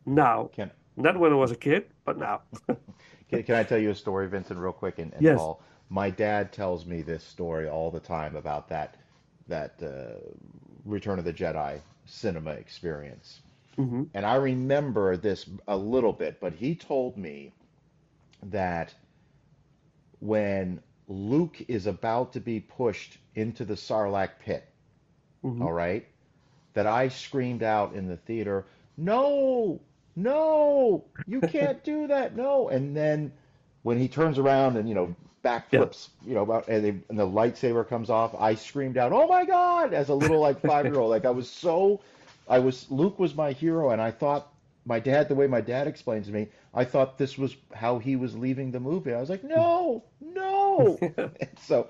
[0.05, 2.41] Now, Can not when I was a kid, but now.
[3.29, 4.99] can, can I tell you a story, Vincent, real quick?
[4.99, 5.37] And, and Yes.
[5.37, 8.97] Paul, my dad tells me this story all the time about that
[9.47, 10.19] that uh,
[10.85, 13.41] Return of the Jedi cinema experience.
[13.77, 17.53] hmm And I remember this a little bit, but he told me
[18.43, 18.93] that
[20.19, 24.67] when Luke is about to be pushed into the Sarlacc pit,
[25.43, 26.07] hmm all right,
[26.73, 28.65] that I screamed out in the theater,
[28.97, 29.81] "No,
[30.15, 33.33] no, you can't do that, no!" And then
[33.83, 35.15] when he turns around and you know
[35.71, 35.85] Yeah.
[35.85, 39.27] backflips, you know, about and, they, and the lightsaber comes off, I screamed out, "Oh
[39.27, 41.11] my God!" as a little like five year old.
[41.11, 42.01] Like I was so,
[42.47, 44.53] I was Luke was my hero, and I thought
[44.85, 48.15] my dad, the way my dad explains to me, I thought this was how he
[48.15, 49.13] was leaving the movie.
[49.13, 50.99] I was like, "No, no!"
[51.57, 51.89] So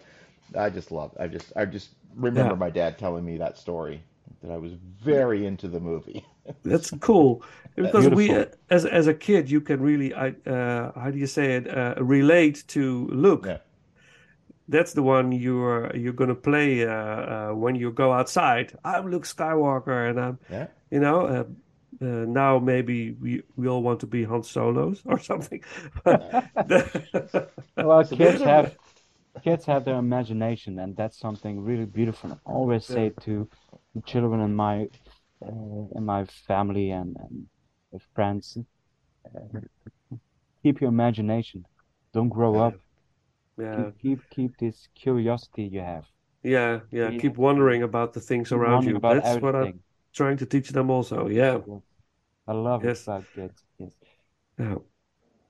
[0.56, 1.15] I just love.
[1.19, 4.03] I just I just remember Yeah, my dad telling me that story
[4.41, 6.26] that I was very into the movie.
[6.64, 7.44] That's cool
[7.76, 8.36] because we, Beautiful.
[8.36, 11.68] uh, as as a kid, you can really, I uh, how do you say it,
[11.68, 13.46] uh, relate to Luke.
[13.48, 13.58] Yeah.
[14.68, 18.74] That's the one you're you're gonna play uh, uh, when you go outside.
[18.84, 20.68] I'm Luke Skywalker, and I'm, Yeah.
[20.90, 21.44] you know, uh,
[22.02, 25.64] uh, now maybe we we all want to be Han Solos or something.
[27.80, 28.76] Well, kids have
[29.44, 32.32] kids have their imagination, and that's something really beautiful.
[32.46, 32.96] I always Yeah.
[32.96, 33.50] say to
[33.94, 34.90] the children in my
[35.48, 37.48] uh, in my family and, and
[37.92, 38.58] with friends,
[39.36, 39.60] uh,
[40.62, 41.66] keep your imagination.
[42.14, 42.78] Don't grow Yeah, up.
[43.58, 46.06] yeah, Keep keep keep this curiosity you have.
[46.44, 47.12] yeah, yeah.
[47.12, 49.00] Keep, Keep wondering about the things keep around you.
[49.08, 49.82] That's what I'm
[50.14, 51.28] trying to teach them also.
[51.28, 51.82] Yeah, Yes.
[52.48, 53.64] I love it yes, kids.
[53.80, 53.94] Yes.
[54.60, 54.76] yeah.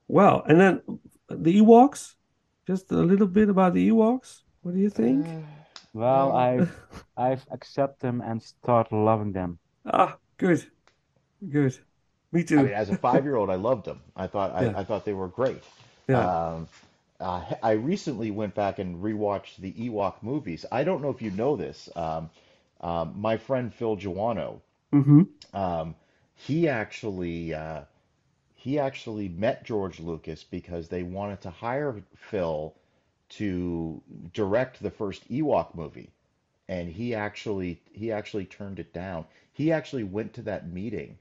[0.07, 0.81] Well, and then
[1.29, 2.15] the Ewoks.
[2.67, 4.41] Just a little bit about the Ewoks.
[4.61, 5.27] What do you think?
[5.27, 5.41] Uh,
[5.93, 6.71] Well, well, I've
[7.17, 9.59] I've accepted them and start loving them.
[9.85, 10.69] Ah, good,
[11.49, 11.77] good.
[12.31, 12.73] Me I mean, too.
[12.73, 14.01] as a five-year-old, I loved them.
[14.15, 15.63] I thought I, Yeah, I thought they were great.
[16.07, 16.29] yeah.
[16.33, 16.67] Um,
[17.19, 20.65] uh, I recently went back and rewatched the Ewok movies.
[20.71, 21.89] I don't know if you know this.
[21.95, 22.29] Um,
[22.81, 24.59] um, my friend Phil Joanou,
[24.93, 25.21] Mm-hmm.
[25.53, 25.95] um,
[26.35, 27.81] he actually uh,
[28.55, 32.75] he actually met George Lucas because they wanted to hire Phil
[33.29, 34.01] to
[34.33, 36.09] direct the first Ewok movie,
[36.67, 39.25] and he actually he actually turned it down.
[39.55, 41.17] He actually went to that meeting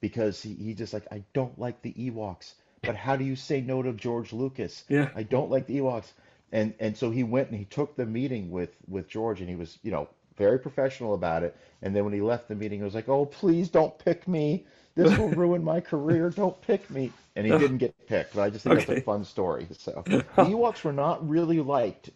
[0.00, 3.60] because he, he just like I don't like the Ewoks, but how do you say
[3.60, 4.82] no to George Lucas?
[4.88, 5.10] Yeah.
[5.14, 6.10] I don't like the Ewoks,
[6.50, 9.56] and and so he went and he took the meeting with with George, and he
[9.56, 10.08] was you know
[10.38, 11.54] very professional about it.
[11.82, 14.64] And then when he left the meeting, he was like, "Oh, please don't pick me.
[14.94, 16.30] This will ruin my career.
[16.30, 19.22] Don't pick me." And he didn't get picked, but I just think that's a fun
[19.24, 19.68] story.
[19.72, 22.08] So the Ewoks were not really liked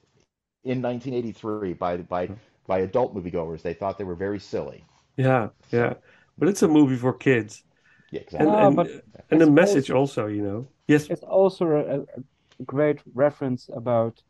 [0.64, 2.30] in 1983 by by
[2.66, 3.60] by adult moviegoers.
[3.60, 4.84] They thought they were very silly.
[5.16, 5.94] Yeah, yeah.
[6.38, 7.64] But it's a movie for kids.
[8.10, 8.56] yeah, And exactly.
[8.56, 8.92] No, and but
[9.30, 10.68] and the message also also, you know.
[10.88, 11.08] Yes.
[11.08, 14.22] it's also a, a great reference about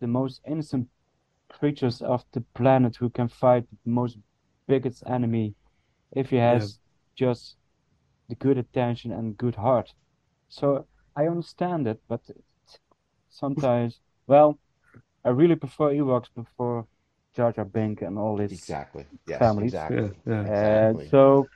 [0.00, 0.88] the most innocent
[1.50, 4.18] creatures of the planet who can fight the most
[4.68, 5.54] biggest enemy
[6.12, 6.66] if he Yeah.
[6.66, 6.80] has
[7.16, 7.56] just
[8.28, 9.94] the good attention and good heart.
[10.48, 10.86] So
[11.16, 12.22] I understand it, but
[13.28, 14.58] sometimes, well,
[15.24, 16.86] I really prefer Ewoks before
[17.34, 19.06] Jar Jar Binks and all his Exactly.
[19.26, 19.86] Yes, families.
[19.90, 20.12] Exactly.
[20.26, 20.46] yeah.
[20.46, 21.10] Uh, Exactly.
[21.10, 21.50] so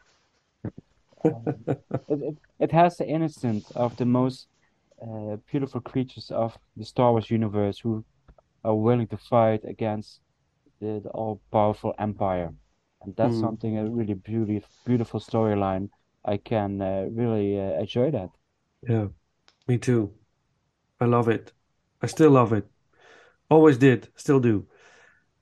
[1.24, 1.64] um,
[2.08, 4.48] it, it it has the innocence of the most
[5.02, 8.04] uh, beautiful creatures of the Star Wars universe who
[8.64, 10.20] are willing to fight against
[10.80, 12.52] the, the all-powerful Empire,
[13.02, 13.38] and that's Mm.
[13.38, 15.90] something a really beauty, beautiful storyline.
[16.24, 18.30] I can uh, really uh, enjoy that.
[18.82, 19.08] Yeah.
[19.68, 20.14] Me too.
[21.00, 21.52] I love it.
[22.02, 22.68] I still love it.
[23.50, 24.68] Always did, still do.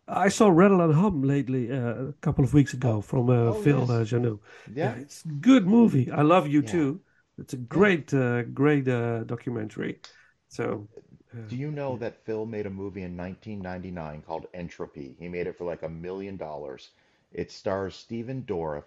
[0.08, 3.62] I saw Rattle and Hum lately, uh, a couple of weeks ago from uh, Oh
[3.62, 3.90] Phil yes.
[3.90, 4.40] uh, Joanou.
[4.82, 4.96] Yeah, Yeah.
[4.96, 6.10] it's a good movie.
[6.10, 6.62] I love you Yeah.
[6.62, 7.02] too.
[7.38, 7.88] It's a Yeah.
[7.88, 10.00] great, uh, great uh, documentary.
[10.48, 10.88] So,
[11.36, 15.16] uh, Do you know that Phil made a movie in 1999 called Entropy?
[15.18, 16.90] He made it for like a million dollars.
[17.32, 18.84] It stars Stephen Dorff.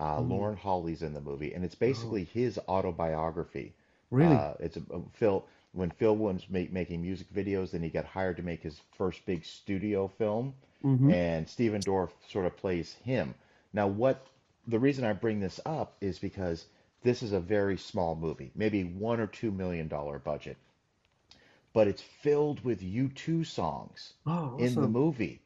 [0.00, 3.74] Uh, mm, Lauren Holly's in the movie, and it's oh, basically his autobiography.
[4.10, 4.46] really?
[4.46, 8.04] Uh, it's a, a- Phil when Phil was make, making music videos, then he got
[8.04, 12.94] hired to make his first big studio film, hmm and Stephen Dorff sort of plays
[13.04, 13.34] him.
[13.72, 14.26] Now, what
[14.66, 16.66] the reason I bring this up is because
[17.02, 20.56] this is a very small movie, maybe one or two million dollar budget,
[21.74, 25.42] but it's filled with U2 songs Oh, in the movie.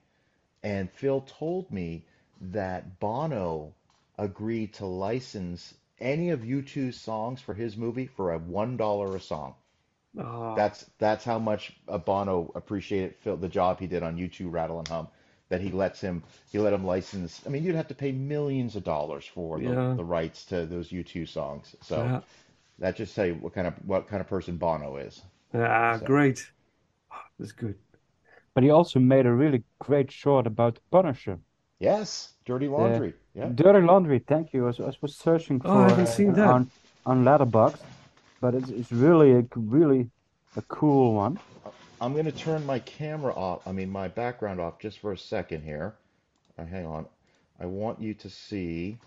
[0.63, 2.05] And Phil told me
[2.41, 3.75] that Bono
[4.19, 9.21] agreed to license any of U2's songs for his movie for a one dollar a
[9.21, 9.55] song.
[10.19, 14.49] Ah, That's that's how much uh, Bono appreciated Phil, the job he did on U2
[14.49, 15.09] Rattle and Hum.
[15.49, 17.41] That he lets him he let him license.
[17.47, 19.95] I mean, you'd have to pay millions of dollars for the, Yeah.
[19.97, 21.77] the rights to those U2 songs.
[21.83, 22.21] So yeah.
[22.79, 25.23] that just tell you what kind of what kind of person Bono is.
[25.55, 26.51] Ah, So great.
[27.39, 27.77] That's good.
[28.55, 31.39] But he also made a really great short about the Punisher.
[31.79, 33.15] yes, Dirty The Laundry.
[33.35, 33.51] Yeah.
[33.55, 34.65] Dirty Laundry, thank you.
[34.65, 36.49] I was, I was searching Oh, I for haven't seen uh, that.
[36.49, 36.71] on
[37.05, 37.77] on Letterboxd,
[38.47, 40.09] but it's it's really a really
[40.57, 41.37] a cool one.
[42.01, 45.19] I'm going to turn my camera off, I mean, my background off just for a
[45.19, 45.95] second here.
[46.57, 47.07] Uh, hang on.
[47.59, 48.99] I want you to see.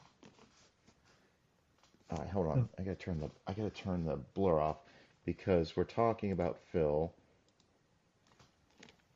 [2.34, 2.70] Hold on.
[2.78, 4.78] I got to turn the I got to turn the blur off
[5.24, 7.10] because we're talking about Phil.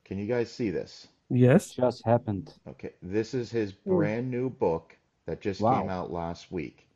[0.05, 1.09] Can you guys see this?
[1.29, 1.71] Yes.
[1.71, 2.53] Just happened.
[2.69, 4.95] Okay, this is his brand new book
[5.25, 6.87] that just came out last week.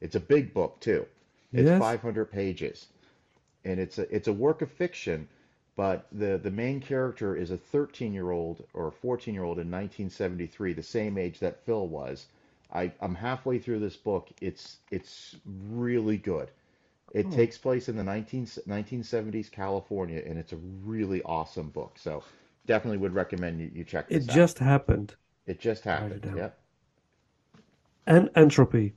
[0.00, 1.06] It's a big book too.
[1.54, 1.72] It's Yes.
[1.72, 2.88] 500 pages,
[3.64, 5.28] and it's a it's a work of fiction,
[5.76, 9.58] but the the main character is a 13 year old or a 14 year old
[9.58, 12.26] in 1973, the same age that Phil was.
[12.72, 14.30] I I'm halfway through this book.
[14.40, 15.36] It's it's
[15.70, 16.50] really good.
[17.12, 17.30] It Oh.
[17.30, 21.98] takes place in the 19, 1970s California, and it's a really awesome book.
[21.98, 22.24] So
[22.66, 24.36] definitely would recommend you, you check It this out.
[24.44, 25.16] It just happened.
[25.46, 26.22] It just Write it happened.
[26.22, 26.36] down.
[26.36, 26.58] Yep.
[28.08, 28.94] And entropy.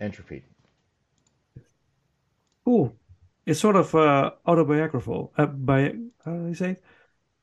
[0.00, 0.42] Entropy.
[2.70, 2.96] Cool.
[3.46, 5.32] It's sort of uh, autobiographical.
[5.36, 5.92] Uh, bi
[6.24, 6.82] how do you say it?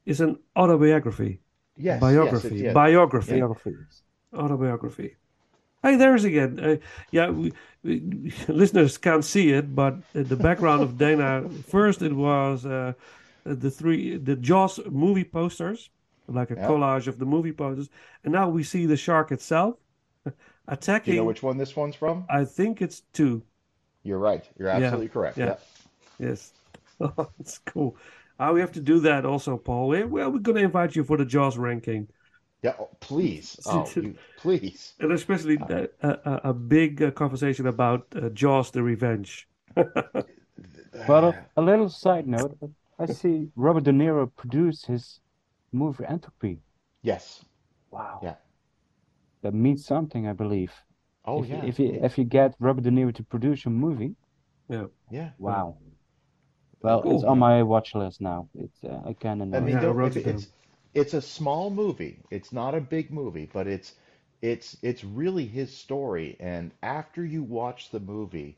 [0.05, 1.41] It's an autobiography.
[1.75, 2.55] Yes, yes, biography.
[2.55, 2.73] yeah.
[2.73, 3.31] Biography.
[3.39, 4.03] Biographies.
[4.33, 5.15] Autobiography.
[5.83, 6.59] Hey, there's again.
[6.59, 6.77] Uh,
[7.11, 7.51] yeah, we,
[7.83, 11.49] we, listeners can't see it, but uh, the background of Dana.
[11.67, 12.93] First, it was uh,
[13.43, 15.89] the three the Jaws movie posters,
[16.27, 16.67] like a Yeah.
[16.67, 17.89] collage of the movie posters,
[18.23, 19.75] and now we see the shark itself
[20.25, 20.31] Do
[20.67, 21.13] attacking.
[21.15, 22.25] you know which one this one's from?
[22.29, 23.41] I think it's two.
[24.07, 24.47] You're right.
[24.57, 25.37] You're Yeah, absolutely correct.
[25.37, 25.45] yeah.
[26.19, 26.27] Yeah.
[26.29, 26.53] Yes,
[27.01, 27.95] oh, it's cool.
[28.39, 29.87] Uh, we have to do that also, Paul.
[29.89, 32.07] We, well, we're going to invite you for the Jaws ranking,
[32.63, 32.75] Yeah.
[32.79, 33.59] Oh, please.
[33.65, 34.93] Oh, you, please.
[34.99, 39.47] and especially uh, a, a, a big uh, conversation about uh, Jaws: The Revenge.
[41.07, 42.57] But a, a little side note,
[42.99, 45.19] I see Robert De Niro produce his
[45.71, 46.59] movie Entropy.
[47.03, 47.45] Yes.
[47.91, 48.19] Wow.
[48.23, 48.35] Yeah.
[49.41, 50.73] That means something, I believe.
[51.27, 51.63] Oh, if, you- yeah.
[51.63, 54.15] if you if you get Robert De Niro to produce a movie,
[54.69, 54.87] Yeah.
[55.09, 55.77] yeah, wow.
[56.81, 58.49] Well, it's on my watch list now.
[58.55, 59.49] It's uh, I kind of.
[59.51, 60.47] I mean, Yeah, I don't- it it's
[60.93, 62.23] it's a small movie.
[62.31, 63.93] It's not a big movie, but it's
[64.41, 66.37] it's it's really his story.
[66.39, 68.55] And after you watch the movie,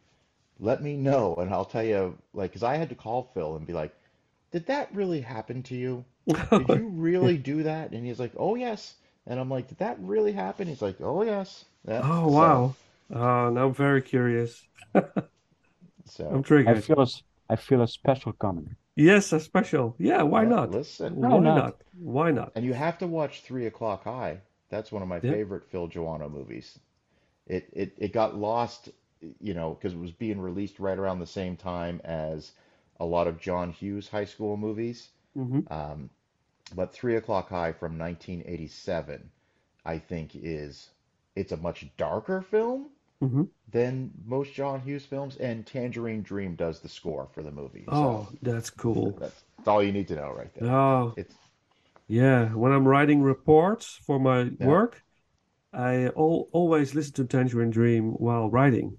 [0.59, 2.17] let me know, and I'll tell you.
[2.33, 3.95] Like, because I had to call Phil and be like,
[4.51, 6.05] "Did that really happen to you?
[6.55, 8.95] Did you really do that?" And he's like, "Oh yes."
[9.27, 12.01] And I'm like, "Did that really happen?" He's like, "Oh yes." Yeah.
[12.03, 12.76] Oh So- wow!
[13.11, 14.65] Oh, now I'm very curious.
[16.06, 16.77] So, I'm triggered.
[16.77, 18.76] I feel a, s- I feel a special coming.
[18.95, 19.95] Yes, a special.
[19.97, 20.72] Yeah, why yeah, not?
[20.72, 21.56] Listen, Why Why not?
[21.56, 21.81] not?
[21.97, 22.51] Why not?
[22.56, 24.41] And you have to watch Three O'clock High.
[24.69, 25.31] That's one of my Yeah.
[25.31, 26.80] favorite Phil Joanou movies.
[27.47, 28.89] It it it got lost,
[29.41, 32.51] you know, because it was being released right around the same time as
[32.99, 35.10] a lot of John Hughes high school movies.
[35.35, 36.10] hmm Um,
[36.76, 39.30] but Three O'clock High from 1987,
[39.85, 40.89] I think is
[41.40, 42.90] it's a much darker film
[43.22, 47.86] hmm than most John Hughes films, and Tangerine Dream does the score for the movie.
[47.88, 49.11] Oh, So that's cool.
[49.20, 50.70] that's, that's all you need to know right there.
[50.72, 51.36] Oh, It's
[52.07, 52.49] yeah.
[52.61, 54.68] When I'm writing reports for my Yeah.
[54.68, 55.03] work,
[55.72, 58.98] I al always listen to Tangerine Dream while writing.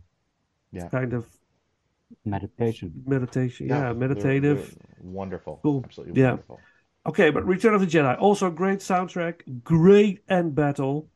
[0.73, 0.85] Yeah.
[0.85, 1.27] It's kind of
[2.25, 3.03] Meditation.
[3.07, 3.67] meditation.
[3.69, 4.77] Yeah, Yeah, they're- meditative.
[4.79, 5.59] they're wonderful.
[5.62, 5.83] Cool.
[5.85, 6.31] Absolutely Yeah.
[6.31, 6.61] wonderful.
[7.07, 11.10] Okay, but Return of the Jedi, also great soundtrack, great end battle.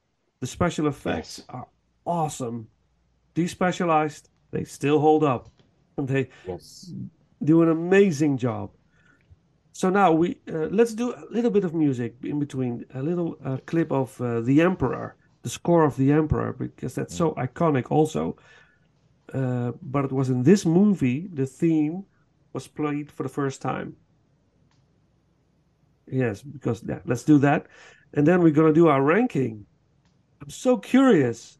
[0.44, 1.46] The special effects Yes.
[1.48, 1.66] are
[2.04, 2.68] awesome.
[3.34, 5.48] Despecialized, they still hold up.
[5.96, 6.92] And they Yes.
[7.42, 8.70] do an amazing job.
[9.72, 13.36] So now we uh, let's do a little bit of music in between, a little
[13.42, 17.90] uh, clip of uh, the Emperor, the score of the Emperor, because that's so iconic
[17.90, 18.36] also.
[19.32, 22.04] Uh, but it was in this movie the theme
[22.52, 23.96] was played for the first time.
[26.06, 27.66] Yes, because yeah, let's do that,
[28.12, 29.66] and then we're gonna do our ranking.
[30.42, 31.58] I'm so curious.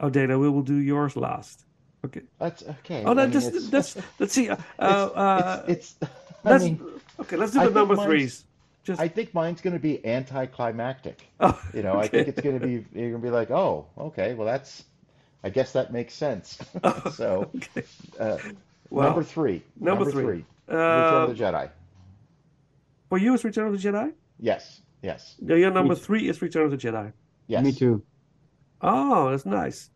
[0.00, 1.64] Oh, Dana, we will do yours last.
[2.04, 2.22] Okay.
[2.38, 3.04] That's okay.
[3.04, 4.48] Oh, I that mean, just it's- that's let's see.
[4.50, 6.10] Uh, uh, it's, it's,
[6.44, 6.80] I let's mean,
[7.20, 7.36] okay.
[7.36, 8.44] Let's do I the number threes.
[8.82, 11.26] Just I think mine's going to be anticlimactic.
[11.40, 13.86] oh, You know, I think it's going to be, you're going to be like, oh,
[13.96, 14.84] okay, well, that's,
[15.42, 16.58] I guess that makes sense.
[17.14, 17.84] so, okay.
[18.20, 18.36] uh,
[18.90, 19.62] Well, number three.
[19.80, 20.44] number three.
[20.68, 21.70] Return Uh, of the Jedi.
[23.08, 24.12] for you, it's Return of the Jedi.
[24.38, 27.10] Yes, yes, Yeah, your number three is Return of the Jedi.
[27.46, 27.64] Yes.
[27.64, 28.02] Me too.
[28.80, 29.90] Oh, that's nice.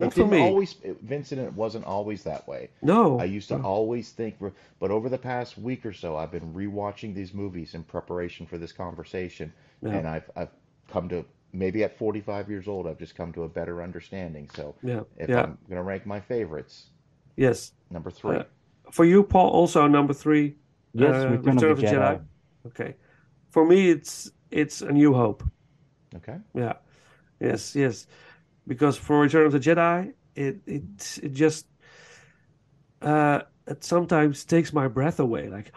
[0.00, 0.40] It for didn't me.
[0.42, 2.68] always, Vincent, it wasn't always that way.
[2.82, 3.18] No.
[3.20, 3.64] I used to no.
[3.64, 4.36] always think,
[4.80, 8.58] but over the past week or so, I've been rewatching these movies in preparation for
[8.58, 9.52] this conversation,
[9.82, 9.90] Yeah.
[9.90, 10.50] and I've I've
[10.88, 14.50] come to maybe at 45 years old, I've just come to a better understanding.
[14.54, 15.02] So Yeah.
[15.16, 15.44] if Yeah.
[15.44, 16.90] I'm gonna rank my favorites,
[17.36, 17.72] Yes.
[17.90, 18.38] number three.
[18.38, 18.44] Uh,
[18.90, 20.56] For you, Paul, also number three,
[20.92, 22.20] Yes, uh, Return, Return of the Jedi.
[22.66, 22.96] Okay.
[23.50, 25.44] For me, it's it's A New Hope.
[26.16, 26.38] Okay.
[26.54, 26.74] Yeah.
[27.40, 28.06] Yes, yes.
[28.66, 31.66] Because for Return of the Jedi, it it it just
[33.02, 35.48] uh it sometimes takes my breath away.
[35.48, 35.72] Like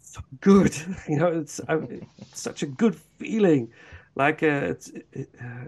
[0.00, 0.74] so good,
[1.08, 1.28] you know.
[1.28, 1.76] It's, I,
[2.18, 3.72] it's such a good feeling,
[4.14, 5.64] like uh, it's it, uh,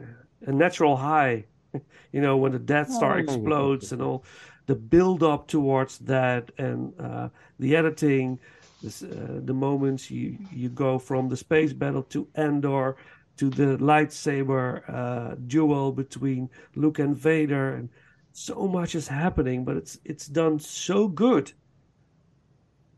[0.46, 1.46] a natural high.
[2.12, 4.24] You know, when the Death Star Oh, explodes and all
[4.66, 7.28] the build up towards that, and uh,
[7.58, 8.38] the editing,
[8.80, 12.96] this, uh, the moments you you go from the space battle to Endor
[13.36, 17.88] to the lightsaber uh, duel between Luke and Vader, and
[18.32, 21.52] so much is happening, but it's it's done so good,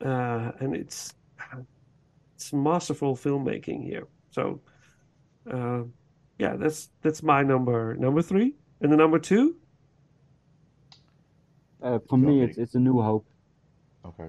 [0.05, 1.15] uh, and it's
[2.35, 4.07] it's masterful filmmaking here.
[4.31, 4.61] So,
[5.51, 5.83] uh,
[6.39, 9.57] yeah, that's that's my number number three, and the number two.
[11.83, 13.27] Uh, for You me, me it's it's a New Hope.
[14.05, 14.29] Okay.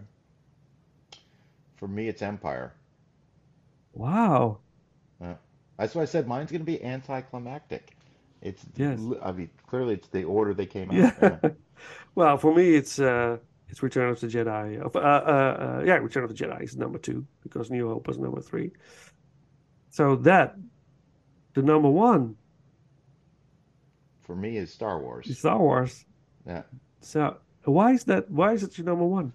[1.76, 2.74] For me, it's Empire.
[3.94, 4.60] Wow,
[5.78, 7.96] That's why I said mine's gonna be anticlimactic.
[8.42, 9.00] It's Yes.
[9.24, 10.96] I mean, clearly it's the order they came out.
[10.98, 11.38] yeah.
[11.44, 11.50] Yeah.
[12.16, 13.38] well, for me, it's uh,
[13.70, 14.80] it's Return of the Jedi.
[14.82, 18.18] Uh, uh, uh, yeah, Return of the Jedi is number two because New Hope was
[18.18, 18.72] number three.
[19.90, 20.56] So that
[21.54, 22.36] the number one
[24.22, 25.38] For me, is Star Wars.
[25.38, 26.06] Star Wars.
[26.46, 26.64] Yeah.
[27.02, 28.30] So why is that?
[28.30, 29.34] Why is it your number one?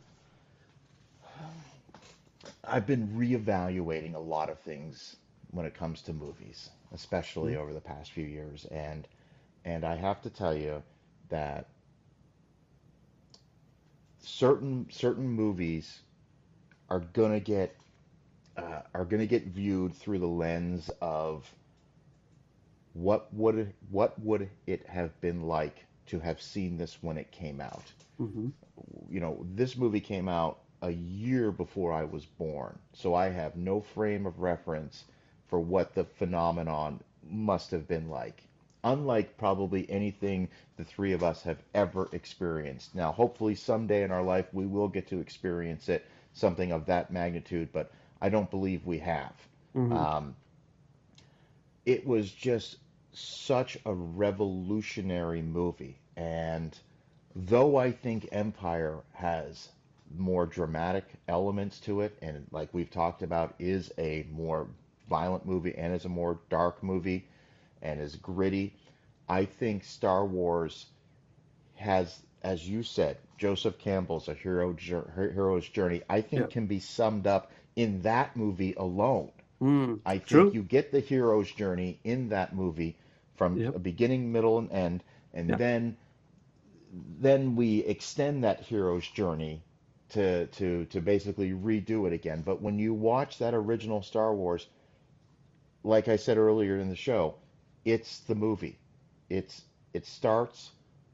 [2.64, 5.16] I've been reevaluating a lot of things
[5.52, 9.08] when it comes to movies, especially over the past few years, and
[9.64, 10.82] and I have to tell you
[11.30, 11.68] that
[14.20, 16.02] certain certain movies
[16.88, 17.76] are gonna get
[18.56, 21.54] uh, are gonna get viewed through the lens of
[22.94, 27.30] what would it, what would it have been like to have seen this when it
[27.30, 27.92] came out?
[28.18, 28.48] hmm
[29.08, 33.56] you know, this movie came out a year before I was born, so I have
[33.56, 35.04] no frame of reference
[35.52, 38.48] for what the phenomenon must have been like.
[38.84, 40.48] Unlike probably anything
[40.78, 42.96] the three of us have ever experienced.
[42.96, 47.12] Now, hopefully, someday in our life, we will get to experience it, something of that
[47.12, 47.92] magnitude, but
[48.22, 49.34] I don't believe we have.
[49.74, 50.36] hmm Um,
[51.86, 52.78] it was just
[53.12, 55.98] such a revolutionary movie.
[56.16, 56.78] And
[57.36, 59.70] though I think Empire has
[60.16, 64.68] more dramatic elements to it, and like we've talked about, is a more
[65.12, 67.28] violent movie and is a more dark movie
[67.82, 68.74] and is gritty,
[69.28, 70.86] I think Star Wars
[71.74, 76.46] has, as you said, Joseph Campbell's A Hero Hero's Journey, I think Yeah.
[76.50, 79.30] can be summed up in that movie alone.
[79.60, 80.00] Mm.
[80.04, 80.52] I think True.
[80.52, 82.96] you get the hero's journey in that movie
[83.34, 83.74] from Yep.
[83.74, 85.58] a beginning, middle, and end, and Yeah.
[85.58, 85.96] then
[87.20, 89.62] then we extend that hero's journey
[90.10, 92.42] to to to basically redo it again.
[92.42, 94.66] But when you watch that original Star Wars,
[95.84, 97.34] like I said earlier in the show,
[97.84, 98.78] it's the movie.
[99.28, 99.62] It's
[99.94, 100.70] it starts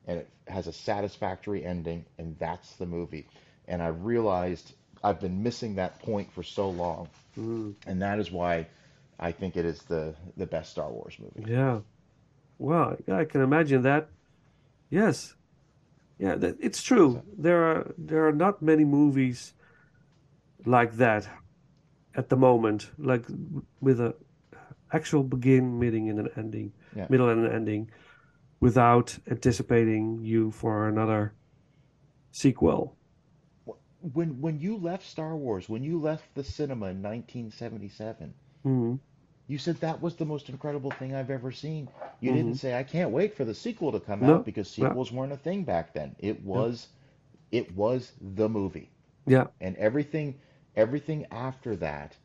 [0.06, 3.26] and it has a satisfactory ending, and that's the movie.
[3.66, 4.72] And I realized
[5.04, 7.08] I've been missing that point for so long
[7.38, 7.74] Mm.
[7.86, 8.66] and that is why
[9.20, 11.50] I think it is the the best Star Wars movie.
[11.50, 11.80] Yeah.
[12.58, 14.08] Well, I can imagine that.
[14.90, 15.34] Yes.
[16.18, 17.22] Yeah, it's true.
[17.36, 19.52] There are there are not many movies
[20.66, 21.28] like that
[22.16, 23.24] at the moment, like
[23.80, 24.14] with a
[24.92, 27.06] actual begin, middle, and an ending, Yeah.
[27.10, 27.90] middle and an ending,
[28.60, 31.32] without anticipating you for another
[32.32, 32.96] sequel.
[34.12, 38.32] When when you left Star Wars, when you left the cinema in 1977,
[38.64, 39.00] Mhm.
[39.48, 41.88] you said that was the most incredible thing I've ever seen.
[42.20, 42.34] You Mhm.
[42.34, 44.86] didn't say I can't wait for the sequel to come No, out because no.
[44.88, 46.14] sequels weren't a thing back then.
[46.18, 46.88] It was
[47.50, 48.90] it was the movie.
[49.26, 49.46] Yeah.
[49.60, 50.34] And everything
[50.76, 52.16] everything after that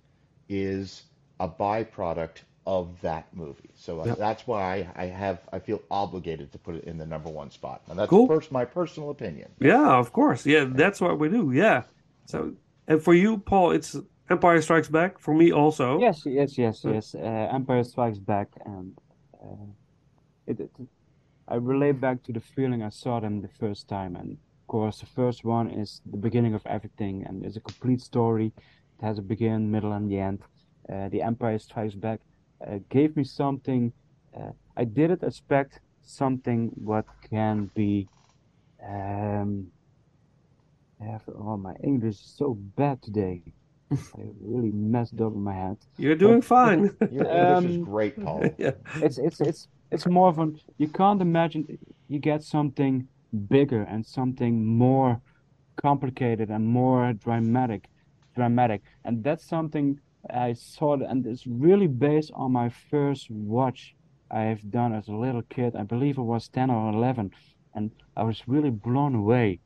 [0.50, 1.06] is
[1.40, 3.72] a byproduct of that movie.
[3.76, 4.16] So Yeah.
[4.16, 4.62] that's why
[4.96, 7.82] I, I have I feel obligated to put it in the number one spot.
[7.90, 8.28] And that's Cool.
[8.28, 9.52] first my personal opinion.
[9.60, 10.46] Yeah, of course.
[10.46, 11.52] Yeah, that's what we do.
[11.52, 11.84] Yeah.
[12.26, 12.54] So,
[12.88, 13.96] and for you, Paul, it's
[14.30, 15.20] Empire Strikes Back.
[15.20, 16.00] For me, also.
[16.00, 17.16] Yes, yes, yes, Uh, yes.
[17.16, 17.20] Uh,
[17.60, 18.98] Empire Strikes Back, and
[19.44, 19.68] uh,
[20.48, 20.72] it, it,
[21.48, 25.00] I relate back to the feeling I saw them the first time, and of course,
[25.00, 28.54] the first one is the beginning of everything, and it's a complete story.
[29.00, 30.40] It has a begin, middle, and the end.
[30.90, 32.33] Uh, the Empire Strikes Back uh,
[32.90, 33.92] gave me something
[34.38, 38.08] uh, I didn't expect something what can be
[38.84, 39.68] um
[41.02, 43.42] yeah, oh my English is so bad today.
[43.92, 43.98] I
[44.42, 45.78] really messed up in my head.
[45.98, 46.96] You're doing fine.
[47.12, 48.44] Your English is Um, great, Paul.
[48.58, 48.72] yeah.
[49.02, 51.78] It's it's it's it's more of an you can't imagine
[52.08, 53.08] you get something
[53.50, 55.20] bigger and something more
[55.76, 57.90] complicated and more dramatic
[58.36, 63.96] dramatic and that's something I saw it, and it's really based on my first watch
[64.32, 65.76] I've done as a little kid.
[65.76, 67.32] I believe it was 10 or 11
[67.76, 69.60] and I was really blown away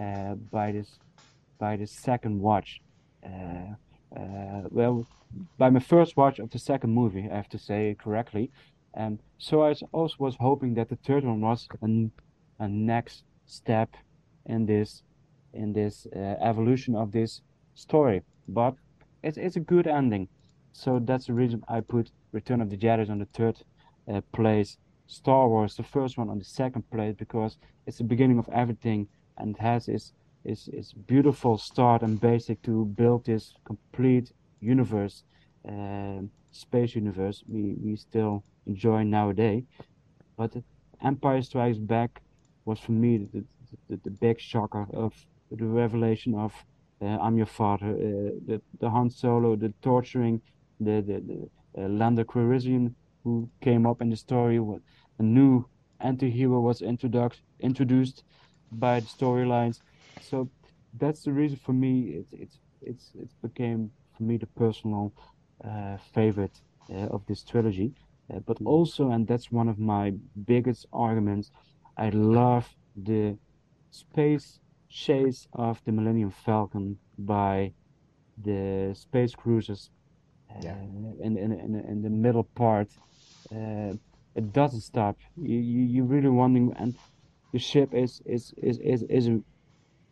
[0.00, 0.98] uh, by this
[1.58, 2.80] by this second watch.
[3.24, 3.74] Uh,
[4.16, 5.06] uh, well
[5.58, 8.50] by my first watch of the second movie I have to say correctly.
[8.94, 12.10] And so I also was hoping that the third one was a,
[12.62, 13.96] a next step
[14.46, 15.02] in this
[15.54, 17.42] in this uh, evolution of this
[17.74, 18.22] story.
[18.48, 18.74] But
[19.22, 20.28] it's it's a good ending,
[20.72, 23.56] so that's the reason I put Return of the Jedi on the third
[24.08, 28.38] uh, place, Star Wars the first one on the second place because it's the beginning
[28.38, 29.08] of everything
[29.38, 30.12] and it has its
[30.44, 35.24] its its beautiful start and basic to build this complete universe,
[35.68, 39.64] um, space universe we we still enjoy nowadays.
[40.36, 40.56] But
[41.02, 42.22] Empire Strikes Back
[42.64, 43.44] was for me the,
[43.88, 45.12] the, the big shocker of
[45.50, 46.71] the revelation of uh,
[47.06, 50.40] I'm your father, uh, the the Han Solo, the torturing,
[50.80, 54.58] the the, the uh, Lando Calrissian who came up in the story.
[54.58, 54.80] What
[55.18, 55.64] a new
[56.00, 58.24] anti-hero was introduced introduced
[58.70, 59.80] by the storylines.
[60.20, 60.48] So
[60.98, 62.24] that's the reason for me.
[62.32, 65.12] It's it's it's it became for me the personal
[65.64, 66.60] uh, favorite
[66.90, 67.92] uh, of this trilogy.
[68.32, 70.12] Uh, but also, and that's one of my
[70.46, 71.50] biggest arguments,
[71.96, 73.36] I love the
[73.90, 74.58] space
[74.92, 77.74] chase of the Millennium Falcon by
[78.36, 79.90] the space cruisers
[80.50, 80.76] uh, Yeah.
[81.26, 82.88] in, in, in, in the middle part.
[83.52, 83.94] Uh,
[84.34, 85.18] it doesn't stop.
[85.36, 86.96] You, you, you're really wondering, and
[87.52, 89.40] the ship is is is is, is a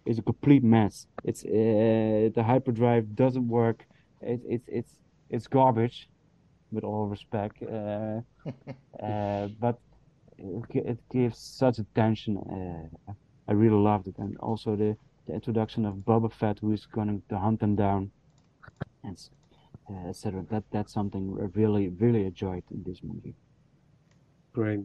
[0.07, 1.07] is a complete mess.
[1.25, 3.87] It's uh, the hyperdrive doesn't work.
[4.21, 4.93] It, it's it's
[5.31, 6.09] it's garbage,
[6.73, 7.63] with all respect.
[7.63, 8.21] Uh,
[9.03, 9.77] uh, but
[10.39, 12.37] it, it gives such attention.
[12.39, 13.13] Uh,
[13.51, 14.97] I really loved it, and also the,
[15.27, 18.13] the introduction of Boba Fett, who is going to hunt them down,
[19.03, 19.21] and
[19.91, 20.45] uh, etc.
[20.51, 23.35] That that's something I really really enjoyed in this movie.
[24.53, 24.81] Great.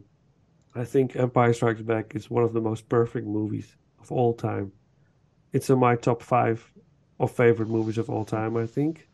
[0.74, 4.72] I think Empire Strikes Back is one of the most perfect movies of all time.
[5.52, 6.68] It's in my top five
[7.20, 9.08] of favorite movies of all time, I think.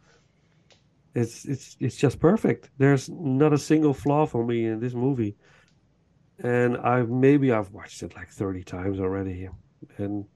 [1.14, 2.70] It's it's it's just perfect.
[2.78, 5.36] There's not a single flaw for me in this movie.
[6.42, 9.48] And I've maybe I've watched it like 30 times already.
[9.96, 10.26] And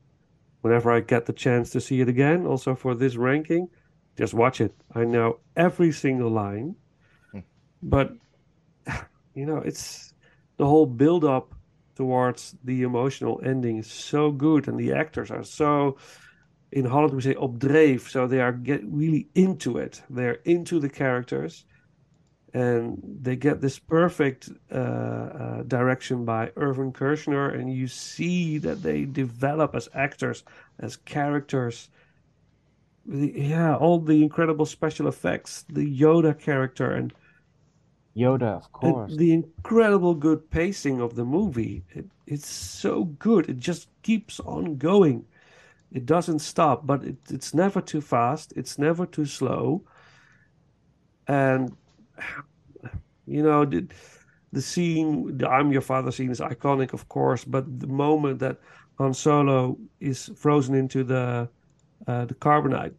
[0.61, 3.69] whenever I get the chance to see it again, also for this ranking,
[4.17, 4.73] just watch it.
[4.95, 6.77] I know every single line.
[7.33, 7.41] Hmm.
[7.83, 8.13] But
[9.35, 10.15] you know, it's
[10.57, 11.55] the whole build up
[11.97, 15.97] towards the emotional ending is so good, and the actors are so.
[16.73, 20.03] In Holland, we say opdreef, so they are get really into it.
[20.11, 21.65] They're into the characters,
[22.57, 28.83] and they get this perfect uh, uh, direction by Irvin Kershner, and you see that
[28.83, 30.43] they develop as actors,
[30.79, 31.91] as characters.
[33.05, 37.13] The, yeah, all the incredible special effects, the Yoda character, and
[38.17, 39.17] Yoda, of and course.
[39.17, 41.85] the incredible good pacing of the movie.
[41.91, 43.51] It, it's so good.
[43.51, 45.27] It just keeps on going.
[45.93, 48.55] It doesn't stop, but it, it's never too fast.
[48.57, 49.83] It's never too slow.
[51.29, 51.77] And,
[53.27, 53.87] you know, the,
[54.53, 58.59] the scene, the I'm Your Father scene is iconic, of course, but the moment that
[58.99, 61.49] Han Solo is frozen into the
[62.07, 62.95] uh, the carbonite,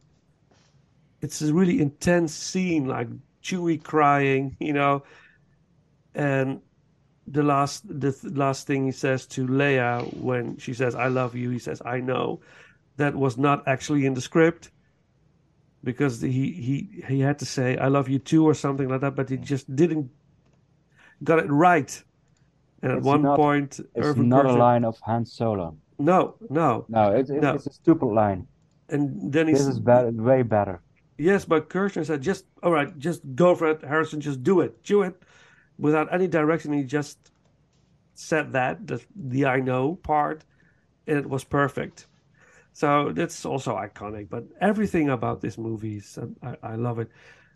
[1.21, 3.07] it's a really intense scene, like
[3.41, 5.03] Chewie crying, you know,
[6.13, 6.61] and
[7.27, 11.35] the last the th- last thing he says to Leia when she says I love
[11.35, 12.39] you, he says I know.
[12.97, 14.71] That was not actually in the script
[15.83, 19.15] because he he he had to say I love you too or something like that,
[19.15, 20.09] but he just didn't
[21.23, 22.03] got it right.
[22.81, 25.75] And at It's one not- point, It's Irvin not a line of Han Solo.
[25.99, 27.53] No, no, No, it's it's, No.
[27.55, 28.47] it's a stupid line.
[28.89, 30.79] and then he This is better, way better.
[31.17, 33.81] Yes, but Kershner said, just, all right, just go for it.
[33.83, 34.83] Harrison, just do it.
[34.83, 35.19] Do it.
[35.79, 37.31] Without any direction, he just
[38.13, 40.45] said that, the, the I know part,
[41.07, 42.05] and it was perfect.
[42.77, 44.29] So that's also iconic.
[44.29, 47.09] But everything about this movie, is, I, I love it.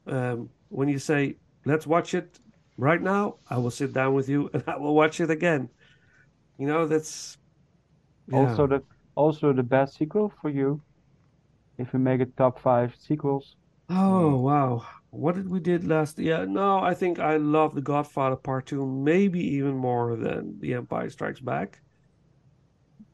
[0.08, 2.40] Um, when you say, let's watch it
[2.76, 5.70] right now, I will sit down with you and I will watch it again.
[6.58, 7.38] You know, that's.
[8.28, 8.38] yeah.
[8.40, 8.84] Also the
[9.16, 10.82] also the best sequel for you.
[11.78, 13.58] If we make it top five sequels,
[13.90, 14.88] Oh wow.
[15.12, 16.18] What did we did last?
[16.18, 20.74] Yeah, no, I think I love The Godfather Part 2 maybe even more than The
[20.74, 21.82] Empire Strikes Back.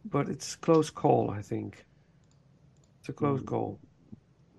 [0.04, 1.87] But it's close call, I think.
[3.08, 3.46] It's a close mm.
[3.46, 3.80] call.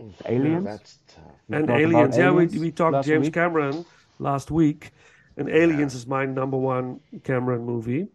[0.00, 0.14] Mm.
[0.24, 0.64] Aliens?
[0.64, 1.24] That's tough.
[1.50, 3.34] And talked Aliens, yeah, we Aliens we talked last James week.
[3.34, 3.84] Cameron
[4.18, 4.92] last week,
[5.36, 8.08] and Aliens is my number one Cameron movie.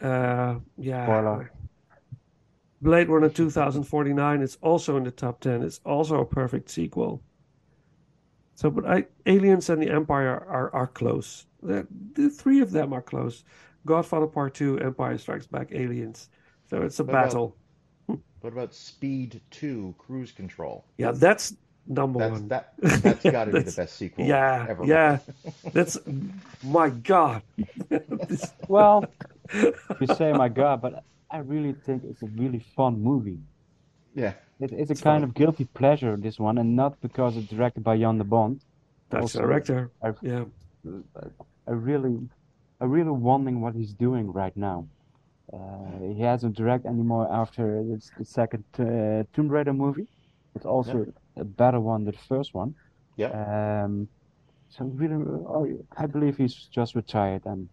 [0.00, 1.06] Uh, yeah.
[1.06, 1.52] Spoiler.
[2.82, 5.62] Blade Runner 2049 is also in the top 10.
[5.62, 7.22] It's also a perfect sequel.
[8.56, 11.46] So, but I, Aliens and the Empire are, are close.
[11.62, 13.44] The, the three of them are close.
[13.86, 16.30] Godfather Part 2, Empire Strikes Back, Aliens.
[16.68, 17.56] So it's a What about- uh, battle.
[18.44, 20.84] What about Speed 2 Cruise Control?
[20.98, 21.54] Yeah, that's
[21.86, 22.48] number That's one.
[22.48, 24.84] that that's got to be the best sequel Yeah, ever.
[24.84, 25.18] yeah.
[25.72, 25.96] That's
[26.62, 27.40] my God.
[27.88, 29.06] This- Well,
[29.54, 33.38] you say my God, but I really think it's a really fun movie.
[34.14, 34.34] Yeah.
[34.60, 35.30] It, it's a It's kind fun.
[35.30, 38.60] of guilty pleasure, this one, and not because it's directed by Jan de Bont.
[39.08, 39.90] That's Also, director.
[40.02, 40.44] I- Yeah.
[41.66, 42.28] I really,
[42.78, 44.86] I really wondering what he's doing right now.
[45.52, 50.06] Uh, he hasn't directed anymore after it's the second uh, Tomb Raider movie.
[50.54, 51.06] It's also
[51.36, 52.74] a better one than the first one.
[53.16, 53.32] Yeah.
[53.32, 54.08] Um,
[54.68, 55.66] so really, oh,
[55.96, 57.70] I believe he's just retired and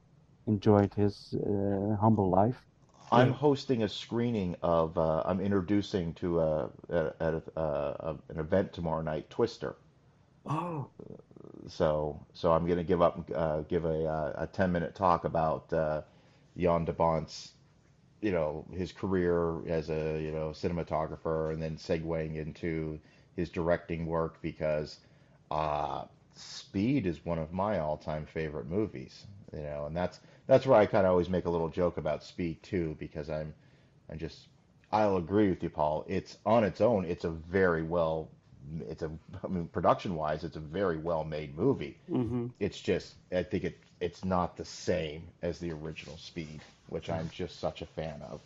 [0.48, 2.65] enjoyed his uh, humble life.
[3.11, 3.34] I'm Yeah.
[3.34, 4.98] hosting a screening of.
[4.98, 9.76] Uh, I'm introducing to a, at, at a, uh, an event tomorrow night, Twister.
[10.45, 10.91] Oh,
[11.68, 15.72] So so I'm gonna give up uh, give a uh, a 10 minute talk about
[15.73, 16.02] uh,
[16.57, 17.53] Jan de Bont's
[18.22, 22.99] you know his career as a you know cinematographer and then segueing into
[23.35, 24.99] his directing work because
[25.52, 30.80] uh, Speed is one of my all-time favorite movies you know and that's that's where
[30.80, 33.53] I kind of always make a little joke about Speed too because I'm
[34.10, 34.48] I'm just
[34.91, 36.06] I'll agree with you Paul.
[36.07, 38.30] It's on its own it's a very well
[38.89, 39.11] it's a
[39.43, 41.98] I mean production wise it's a very well made movie.
[42.10, 46.61] Hmm it's just I think it it's not the same as the original Speed,
[46.91, 48.41] which I'm just such a fan of.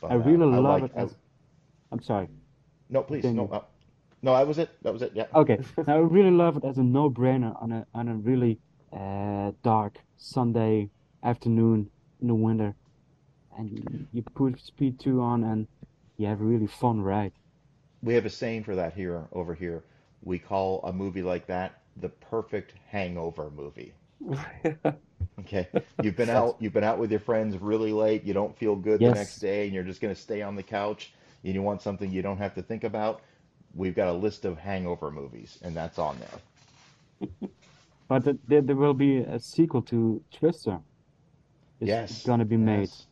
[0.00, 1.14] But, I uh, really love like- it as.
[1.92, 2.28] I'm sorry.
[2.90, 3.60] no, please, no, uh,
[4.20, 4.68] no, that was it.
[4.82, 5.12] That was it.
[5.14, 5.26] Yeah.
[5.34, 8.58] Okay, I really love it as a no-brainer on a on a really
[8.92, 10.90] uh, dark Sunday
[11.22, 11.88] afternoon
[12.20, 12.74] in the winter,
[13.56, 15.68] and you, you put Speed 2 on and
[16.16, 17.32] you have a really fun ride.
[18.02, 19.84] We have a saying for that here over here.
[20.22, 23.92] We call a movie like that the perfect hangover movie.
[25.40, 25.68] Okay,
[26.00, 28.24] you've been out, you've been out with your friends really late.
[28.24, 30.62] You don't feel good the next day, and you're just going to stay on the
[30.62, 31.12] couch.
[31.44, 33.22] And you want something you don't have to think about.
[33.74, 36.40] We've got a list of hangover movies, and that's on there.
[38.08, 40.80] But th- there, there will be a sequel to Twister.
[41.80, 42.90] It's Yes, gonna be made.
[42.90, 43.06] yes.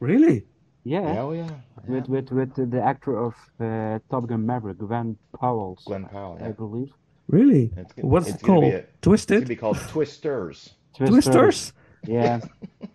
[0.00, 0.46] really?
[0.84, 2.08] Yeah, Yeah, oh yeah, with yeah.
[2.08, 6.38] with with the, the actor of uh, Top Gun Maverick, Gwen Powell, Glenn Powell.
[6.40, 6.92] I believe.
[7.28, 7.72] Really?
[7.76, 8.64] It's gonna, What's it's it called?
[8.64, 9.48] a, it's gonna Twisted?
[9.48, 10.70] be called Twisters.
[10.94, 11.72] Twisters?
[12.06, 12.40] Yeah,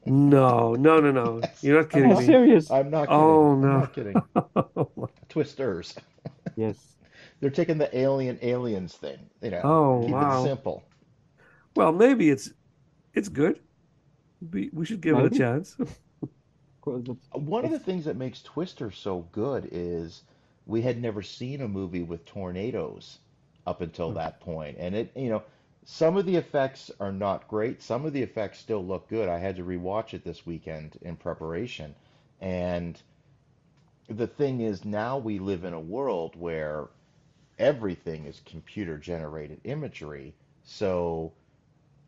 [0.05, 1.41] No, no, no, no.
[1.61, 2.25] You're not kidding I'm me.
[2.25, 2.71] serious.
[2.71, 3.15] I'm not oh, kidding.
[3.15, 3.79] Oh, I'm no.
[3.79, 5.09] not kidding.
[5.29, 5.95] Twisters.
[6.55, 6.77] Yes.
[7.39, 9.19] They're taking the alien aliens thing.
[9.41, 10.41] You know, Oh, keep wow.
[10.41, 10.83] it simple.
[11.75, 12.51] Well, maybe it's
[13.13, 13.59] it's good.
[14.51, 15.77] We we should give it a chance.
[16.85, 20.23] One of the things that makes Twister so good is
[20.65, 23.19] we had never seen a movie with tornadoes
[23.65, 24.15] up until hmm.
[24.15, 25.43] that point, and it, you know,
[25.85, 27.81] some of the effects are not great.
[27.81, 29.27] Some of the effects still look good.
[29.27, 31.95] I had to rewatch it this weekend in preparation,
[32.41, 33.01] and
[34.09, 36.87] the thing is now we live in a world where
[37.59, 40.33] everything is computer generated imagery.
[40.63, 41.33] So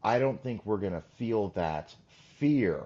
[0.03, 1.95] I don't think we're going to feel that
[2.37, 2.83] fear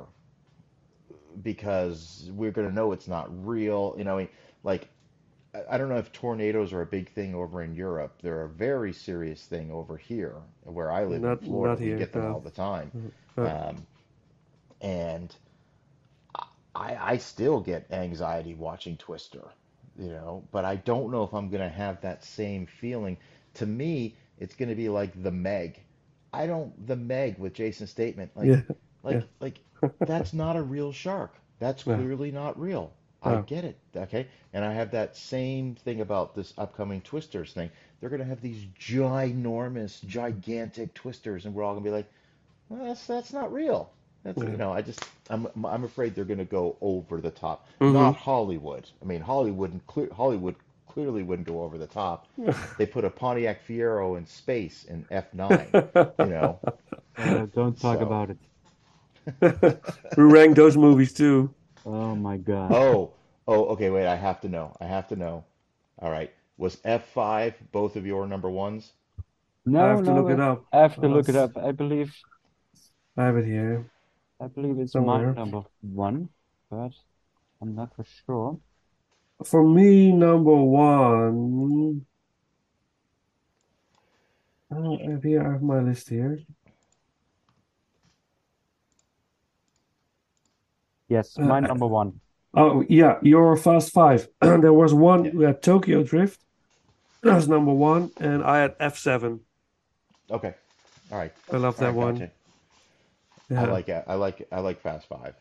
[1.44, 3.96] because we're going to know it's not real.
[3.98, 4.30] You know, I mean,
[4.64, 4.90] like,
[5.54, 8.20] I- don't know if tornadoes are a big thing over in Europe.
[8.22, 11.82] They're a very serious thing over here, where I live Not- in Florida.
[11.84, 12.34] not We get them no.
[12.34, 13.12] all the time.
[13.38, 13.88] Uh, Um,
[14.82, 15.36] and
[16.76, 19.44] I, I still get anxiety watching Twister,
[19.98, 23.18] you know, but I don't know if I'm going to have that same feeling.
[23.56, 25.80] To me, it's going to be like The Meg.
[26.32, 28.62] I don't, The Meg with Jason Statham like, Yeah,
[29.04, 29.22] like, yeah.
[29.40, 29.60] like,
[30.00, 31.34] that's not a real shark.
[31.60, 31.96] That's No.
[31.96, 32.94] clearly not real.
[33.22, 33.41] I No.
[33.41, 33.78] get it.
[33.96, 34.28] Okay.
[34.54, 37.70] And I have that same thing about this upcoming Twisters thing.
[38.00, 42.10] They're going to have these ginormous, gigantic twisters, and we're all going to be like,
[42.70, 43.90] well, that's that's not real.
[44.24, 44.50] That's Yeah.
[44.50, 47.68] you know, I just I'm I'm afraid they're going to go over the top.
[47.82, 47.94] Mhm.
[47.94, 48.90] Not Hollywood.
[49.02, 50.56] I mean, Hollywood and cle Hollywood
[50.88, 52.28] clearly wouldn't go over the top.
[52.78, 56.60] They put a Pontiac Fiero in space in F9, you know.
[57.18, 58.38] Uh, don't talk So- about it.
[60.18, 61.54] we rank those movies too.
[61.86, 62.72] Oh my God.
[62.72, 63.14] Oh,
[63.48, 64.76] oh, okay, wait, I have to know.
[64.80, 65.44] I have to know.
[66.00, 66.32] All right.
[66.58, 68.94] Was F5 both of your number ones?
[69.66, 70.66] No, I have to no, look it up.
[70.74, 71.58] I have to look it up.
[71.58, 72.14] I believe
[73.18, 73.90] I have it here
[74.42, 75.34] I believe it's somewhere.
[75.34, 76.30] my number one,
[76.70, 76.92] but
[77.62, 78.58] I'm not for sure.
[79.44, 82.06] For me, number one.
[84.72, 86.40] I have here I have my list here.
[91.10, 92.19] Yes, Uh, my I- number one.
[92.56, 94.27] Oh yeah, your Fast Five.
[94.41, 95.31] There was one Yeah.
[95.34, 96.41] we had Tokyo Drift.
[97.22, 99.41] That was number one, and I had F7.
[100.31, 100.53] Okay.
[101.11, 101.34] All right.
[101.52, 102.15] I love that right, one.
[102.15, 102.31] gotcha.
[103.61, 104.03] I like it.
[104.07, 105.36] I like I like Fast Five.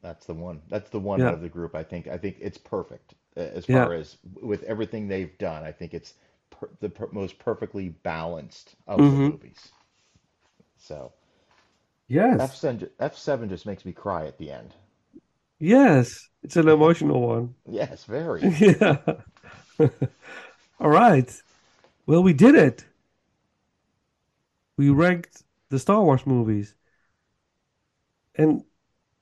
[0.00, 0.60] That's the one.
[0.68, 1.28] That's the one Yeah.
[1.28, 1.74] out of the group.
[1.74, 3.84] I think I think it's perfect uh, as Yeah.
[3.84, 5.64] far as with everything they've done.
[5.64, 6.14] I think it's
[6.50, 9.10] per, the per, most perfectly balanced of Mhm.
[9.10, 9.72] the movies.
[10.78, 11.12] So
[12.06, 12.38] Yes.
[12.40, 14.74] F7 F7 just makes me cry at the end.
[15.58, 16.28] Yes.
[16.42, 17.54] It's an emotional one.
[17.66, 18.42] Yes, very.
[18.60, 18.98] Yeah.
[20.80, 21.42] All right.
[22.06, 22.86] Well, we did it.
[24.76, 26.76] We ranked the Star Wars movies.
[28.36, 28.64] And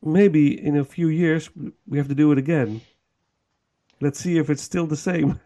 [0.03, 1.51] maybe in a few years
[1.87, 2.83] we have to do it again.
[4.01, 5.41] Let's see if it's still the same.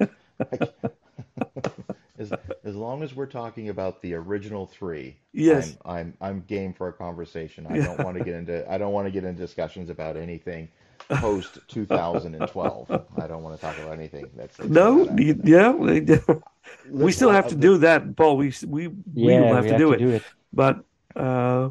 [2.18, 2.34] As
[2.64, 5.76] as long as we're talking about the original three, Yes.
[5.76, 7.66] I'm I'm I'm game for a conversation.
[7.66, 7.86] I Yeah.
[7.86, 10.68] don't want to get into I don't want to get into discussions about anything
[11.16, 12.88] post 2012.
[13.16, 15.44] I don't want to talk about anything that's that's No, coming out y- after that.
[15.44, 15.72] yeah,
[16.84, 18.36] we still have I- to do that, Paul.
[18.36, 20.05] We s- we we Yeah, will have we to have do to it.
[20.05, 20.26] do it.
[20.52, 20.84] But
[21.14, 21.70] uh,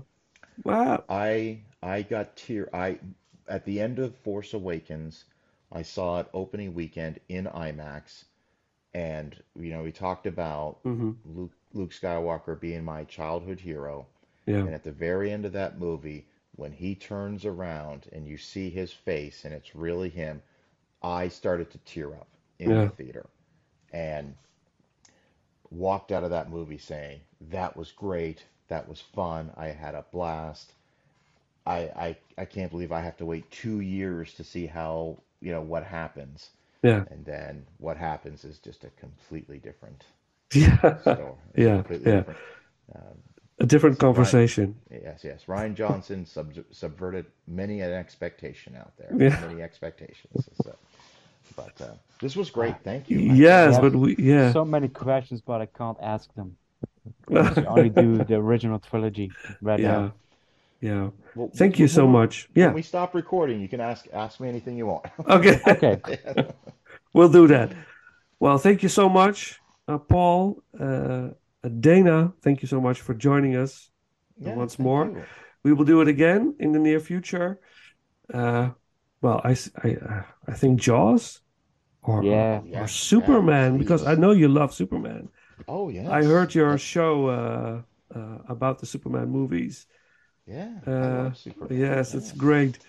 [0.63, 2.99] wow, I I got tear I
[3.47, 5.25] at the end of Force Awakens,
[5.71, 8.25] I saw it opening weekend in IMAX,
[8.95, 14.07] and you know we talked about hmm Luke Luke Skywalker being my childhood hero,
[14.47, 18.37] yeah, and at the very end of that movie, when he turns around and you
[18.37, 20.43] see his face and it's really him,
[21.03, 22.87] I started to tear up in Yeah.
[22.87, 23.27] the theater,
[23.93, 24.35] and
[25.71, 30.05] walked out of that movie saying that was great, that was fun, I had a
[30.11, 30.73] blast.
[31.65, 35.51] I, I I can't believe I have to wait two years to see how, you
[35.51, 36.51] know, what happens.
[36.85, 40.05] Yeah, And then what happens is just a completely different
[40.53, 41.35] yeah, story.
[41.55, 42.11] yeah, Completely yeah.
[42.11, 42.39] different.
[42.95, 43.17] Um,
[43.59, 44.75] A different so Rian, conversation.
[44.91, 45.45] yes, yes.
[45.45, 49.17] Rian Johnson sub subverted many an expectation out there.
[49.17, 49.37] Yeah.
[49.39, 50.49] Many expectations.
[50.53, 50.75] So,
[51.55, 52.83] but uh, this was great.
[52.83, 53.25] Thank you.
[53.29, 54.53] I- Yes, but we yeah.
[54.53, 56.57] So many questions, but I can't ask them.
[57.27, 60.15] Because we only do the original trilogy right Yeah, now.
[60.81, 61.09] Yeah.
[61.35, 62.49] Well, Thank you so we- much.
[62.53, 62.73] When Yeah.
[62.73, 65.05] we stop recording, you can ask ask me anything you want.
[65.27, 65.59] Okay.
[65.67, 65.99] Okay.
[67.13, 67.71] We'll do that.
[68.39, 70.61] Well, thank you so much, uh, Paul.
[70.77, 71.29] Uh,
[71.79, 73.89] Dana, thank you so much for joining us
[74.37, 75.05] Yeah, once more.
[75.05, 75.23] you.
[75.63, 77.59] We will do it again in the near future.
[78.33, 78.71] Uh,
[79.21, 81.41] well, I, s- I, uh, I think Jaws
[82.03, 82.59] or, Yeah.
[82.59, 85.29] or, Yeah, or Superman, yeah, because I know you love Superman.
[85.67, 86.11] Oh yeah.
[86.11, 86.81] I heard your Yes.
[86.81, 87.81] show uh,
[88.13, 89.87] uh, about the Superman movies.
[90.47, 91.69] Yeah, Uh, Superman.
[91.69, 92.79] yes, it's great.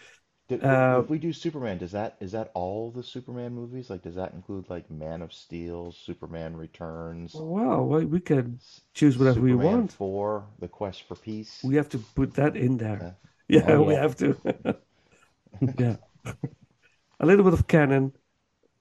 [0.61, 3.91] Uh, if we do Superman, does that is that all the Superman movies?
[3.91, 8.59] Like, does that include like Man of Steel, Superman Returns, Well, we, we can
[8.95, 9.97] choose whatever we want.
[9.97, 11.69] For The Quest for Peace?
[11.69, 13.07] We have to put that in there.
[13.07, 13.13] Uh,
[13.49, 14.37] Yeah, oh, we have to.
[15.79, 15.97] Yeah.
[17.21, 18.13] A little bit of canon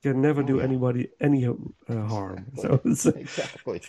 [0.03, 0.61] can never Oh, do yeah.
[0.61, 1.55] anybody any uh,
[1.89, 2.51] harm.
[2.55, 3.81] So, so Exactly.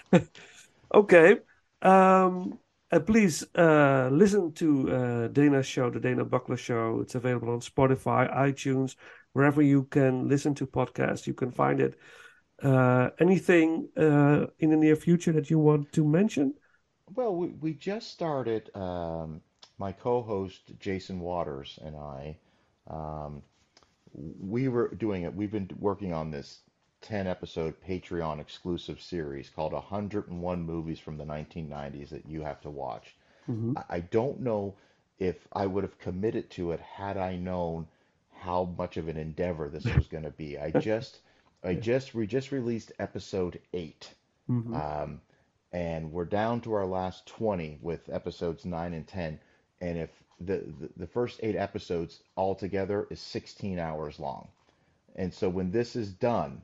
[0.95, 1.37] okay.
[1.83, 2.59] Um,
[2.93, 7.01] uh, please uh, listen to uh, Dana's show, the Dana Buckler Show.
[7.01, 8.97] It's available on Spotify, iTunes,
[9.33, 11.27] wherever you can listen to podcasts.
[11.27, 11.99] You can find it.
[12.63, 16.55] Uh, anything uh, in the near future that you want to mention?
[17.15, 19.43] Well, we, we just started, um,
[19.79, 22.37] my co-host Jason Waters and I,
[22.89, 23.43] um,
[24.13, 25.35] we were doing it.
[25.35, 26.61] We've been working on this
[27.07, 32.71] 10 episode Patreon exclusive series called 101 Movies from the 1990s that you have to
[32.71, 33.17] watch.
[33.47, 34.75] hmm I don't know
[35.19, 37.87] if I would have committed to it had I known
[38.31, 40.59] how much of an endeavor this was going to be.
[40.59, 41.21] I just,
[41.63, 44.15] I just, we just released episode eight.
[44.47, 45.21] hmm Um,
[45.73, 49.39] and we're down to our last 20 with episodes 9 and 10.
[49.81, 50.11] And if
[50.41, 54.49] the, the, the first eight episodes altogether is 16 hours long.
[55.17, 56.63] And so when this is done,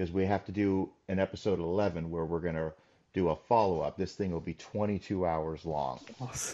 [0.00, 2.72] because we have to do an episode 11 where we're going to
[3.12, 6.00] do a follow up, this thing will be 22 hours long.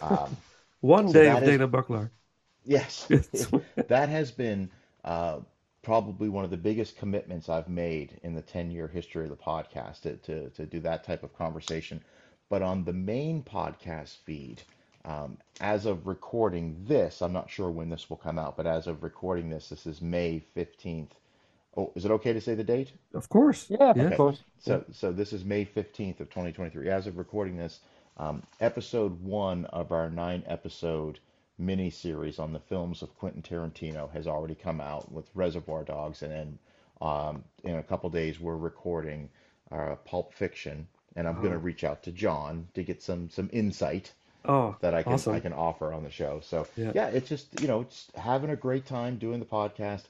[0.02, 0.36] Um,
[0.80, 2.10] One so day of is- Dana Buckler.
[2.64, 3.06] Yes,
[3.86, 4.68] that has been
[5.04, 5.38] uh,
[5.82, 9.36] probably one of the biggest commitments I've made in the 10 year history of the
[9.36, 12.02] podcast to, to, to do that type of conversation.
[12.48, 14.60] But on the main podcast feed,
[15.04, 18.88] um, as of recording this, I'm not sure when this will come out, but as
[18.88, 21.12] of recording this, this is May 15th
[21.76, 22.92] Oh, is it okay to say the date?
[23.14, 23.66] Of course.
[23.68, 24.02] Yeah, Yeah.
[24.04, 24.42] of course.
[24.58, 26.88] So, so this is May 15th of 2023.
[26.88, 27.80] As of recording this,
[28.16, 31.18] um, episode one of our nine episode
[31.58, 36.22] mini series on the films of Quentin Tarantino has already come out with Reservoir Dogs,
[36.22, 36.58] and then
[37.02, 39.28] um, in a couple days we're recording
[39.70, 43.50] uh, Pulp Fiction, and I'm going to reach out to John to get some some
[43.52, 44.12] insight
[44.48, 45.34] Oh, that I can awesome.
[45.34, 46.40] I can offer on the show.
[46.42, 46.92] So Yeah.
[46.94, 50.04] yeah, it's just you know it's having a great time doing the podcast.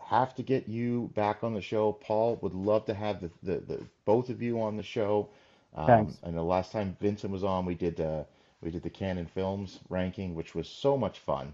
[0.00, 1.92] Have to get you back on the show.
[1.92, 5.28] Paul would love to have the, the, the both of you on the show.
[5.74, 6.18] Um, Thanks.
[6.22, 8.24] and the last time Vincent was on, we did uh,
[8.62, 11.52] we did the Canon Films ranking, which was so much fun.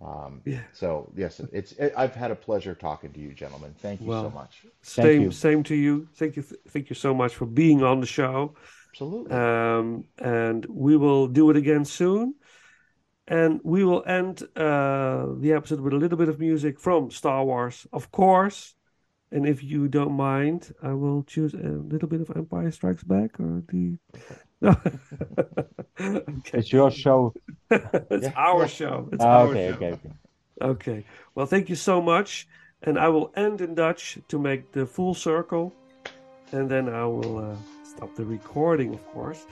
[0.00, 0.60] Um, Yeah.
[0.72, 3.74] So yes, it's it, I've had a pleasure talking to you, gentlemen.
[3.78, 4.66] Thank you so Well, much.
[4.82, 5.30] Same, you.
[5.30, 6.06] same to you.
[6.16, 8.54] Thank you, thank you so much for being on the show.
[8.90, 9.32] Absolutely.
[9.32, 12.34] Um, and we will do it again soon.
[13.28, 17.44] And we will end uh, the episode with a little bit of music from Star
[17.44, 18.74] Wars, of course.
[19.32, 21.58] And if you don't mind, I will choose a
[21.92, 23.98] little bit of Empire Strikes Back or the.
[24.60, 24.70] No.
[26.00, 27.34] okay, It's your show.
[27.70, 28.32] it's Yeah.
[28.36, 29.08] our show.
[29.12, 29.74] It's Ah, our okay, show.
[29.76, 30.12] okay, okay.
[30.62, 31.04] Okay.
[31.34, 32.46] Well, thank you so much.
[32.82, 35.72] And I will end in Dutch to make the full circle.
[36.52, 39.44] And then I will uh, stop the recording, of course.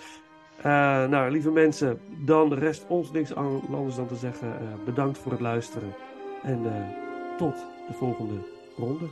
[0.66, 0.70] Uh,
[1.08, 5.40] nou, lieve mensen, dan rest ons niks anders dan te zeggen eh, bedankt voor het
[5.40, 5.94] luisteren.
[6.42, 7.54] En eh, tot
[7.88, 8.34] de volgende
[8.76, 9.04] ronde.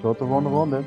[0.00, 0.80] Tot de volgende ronde.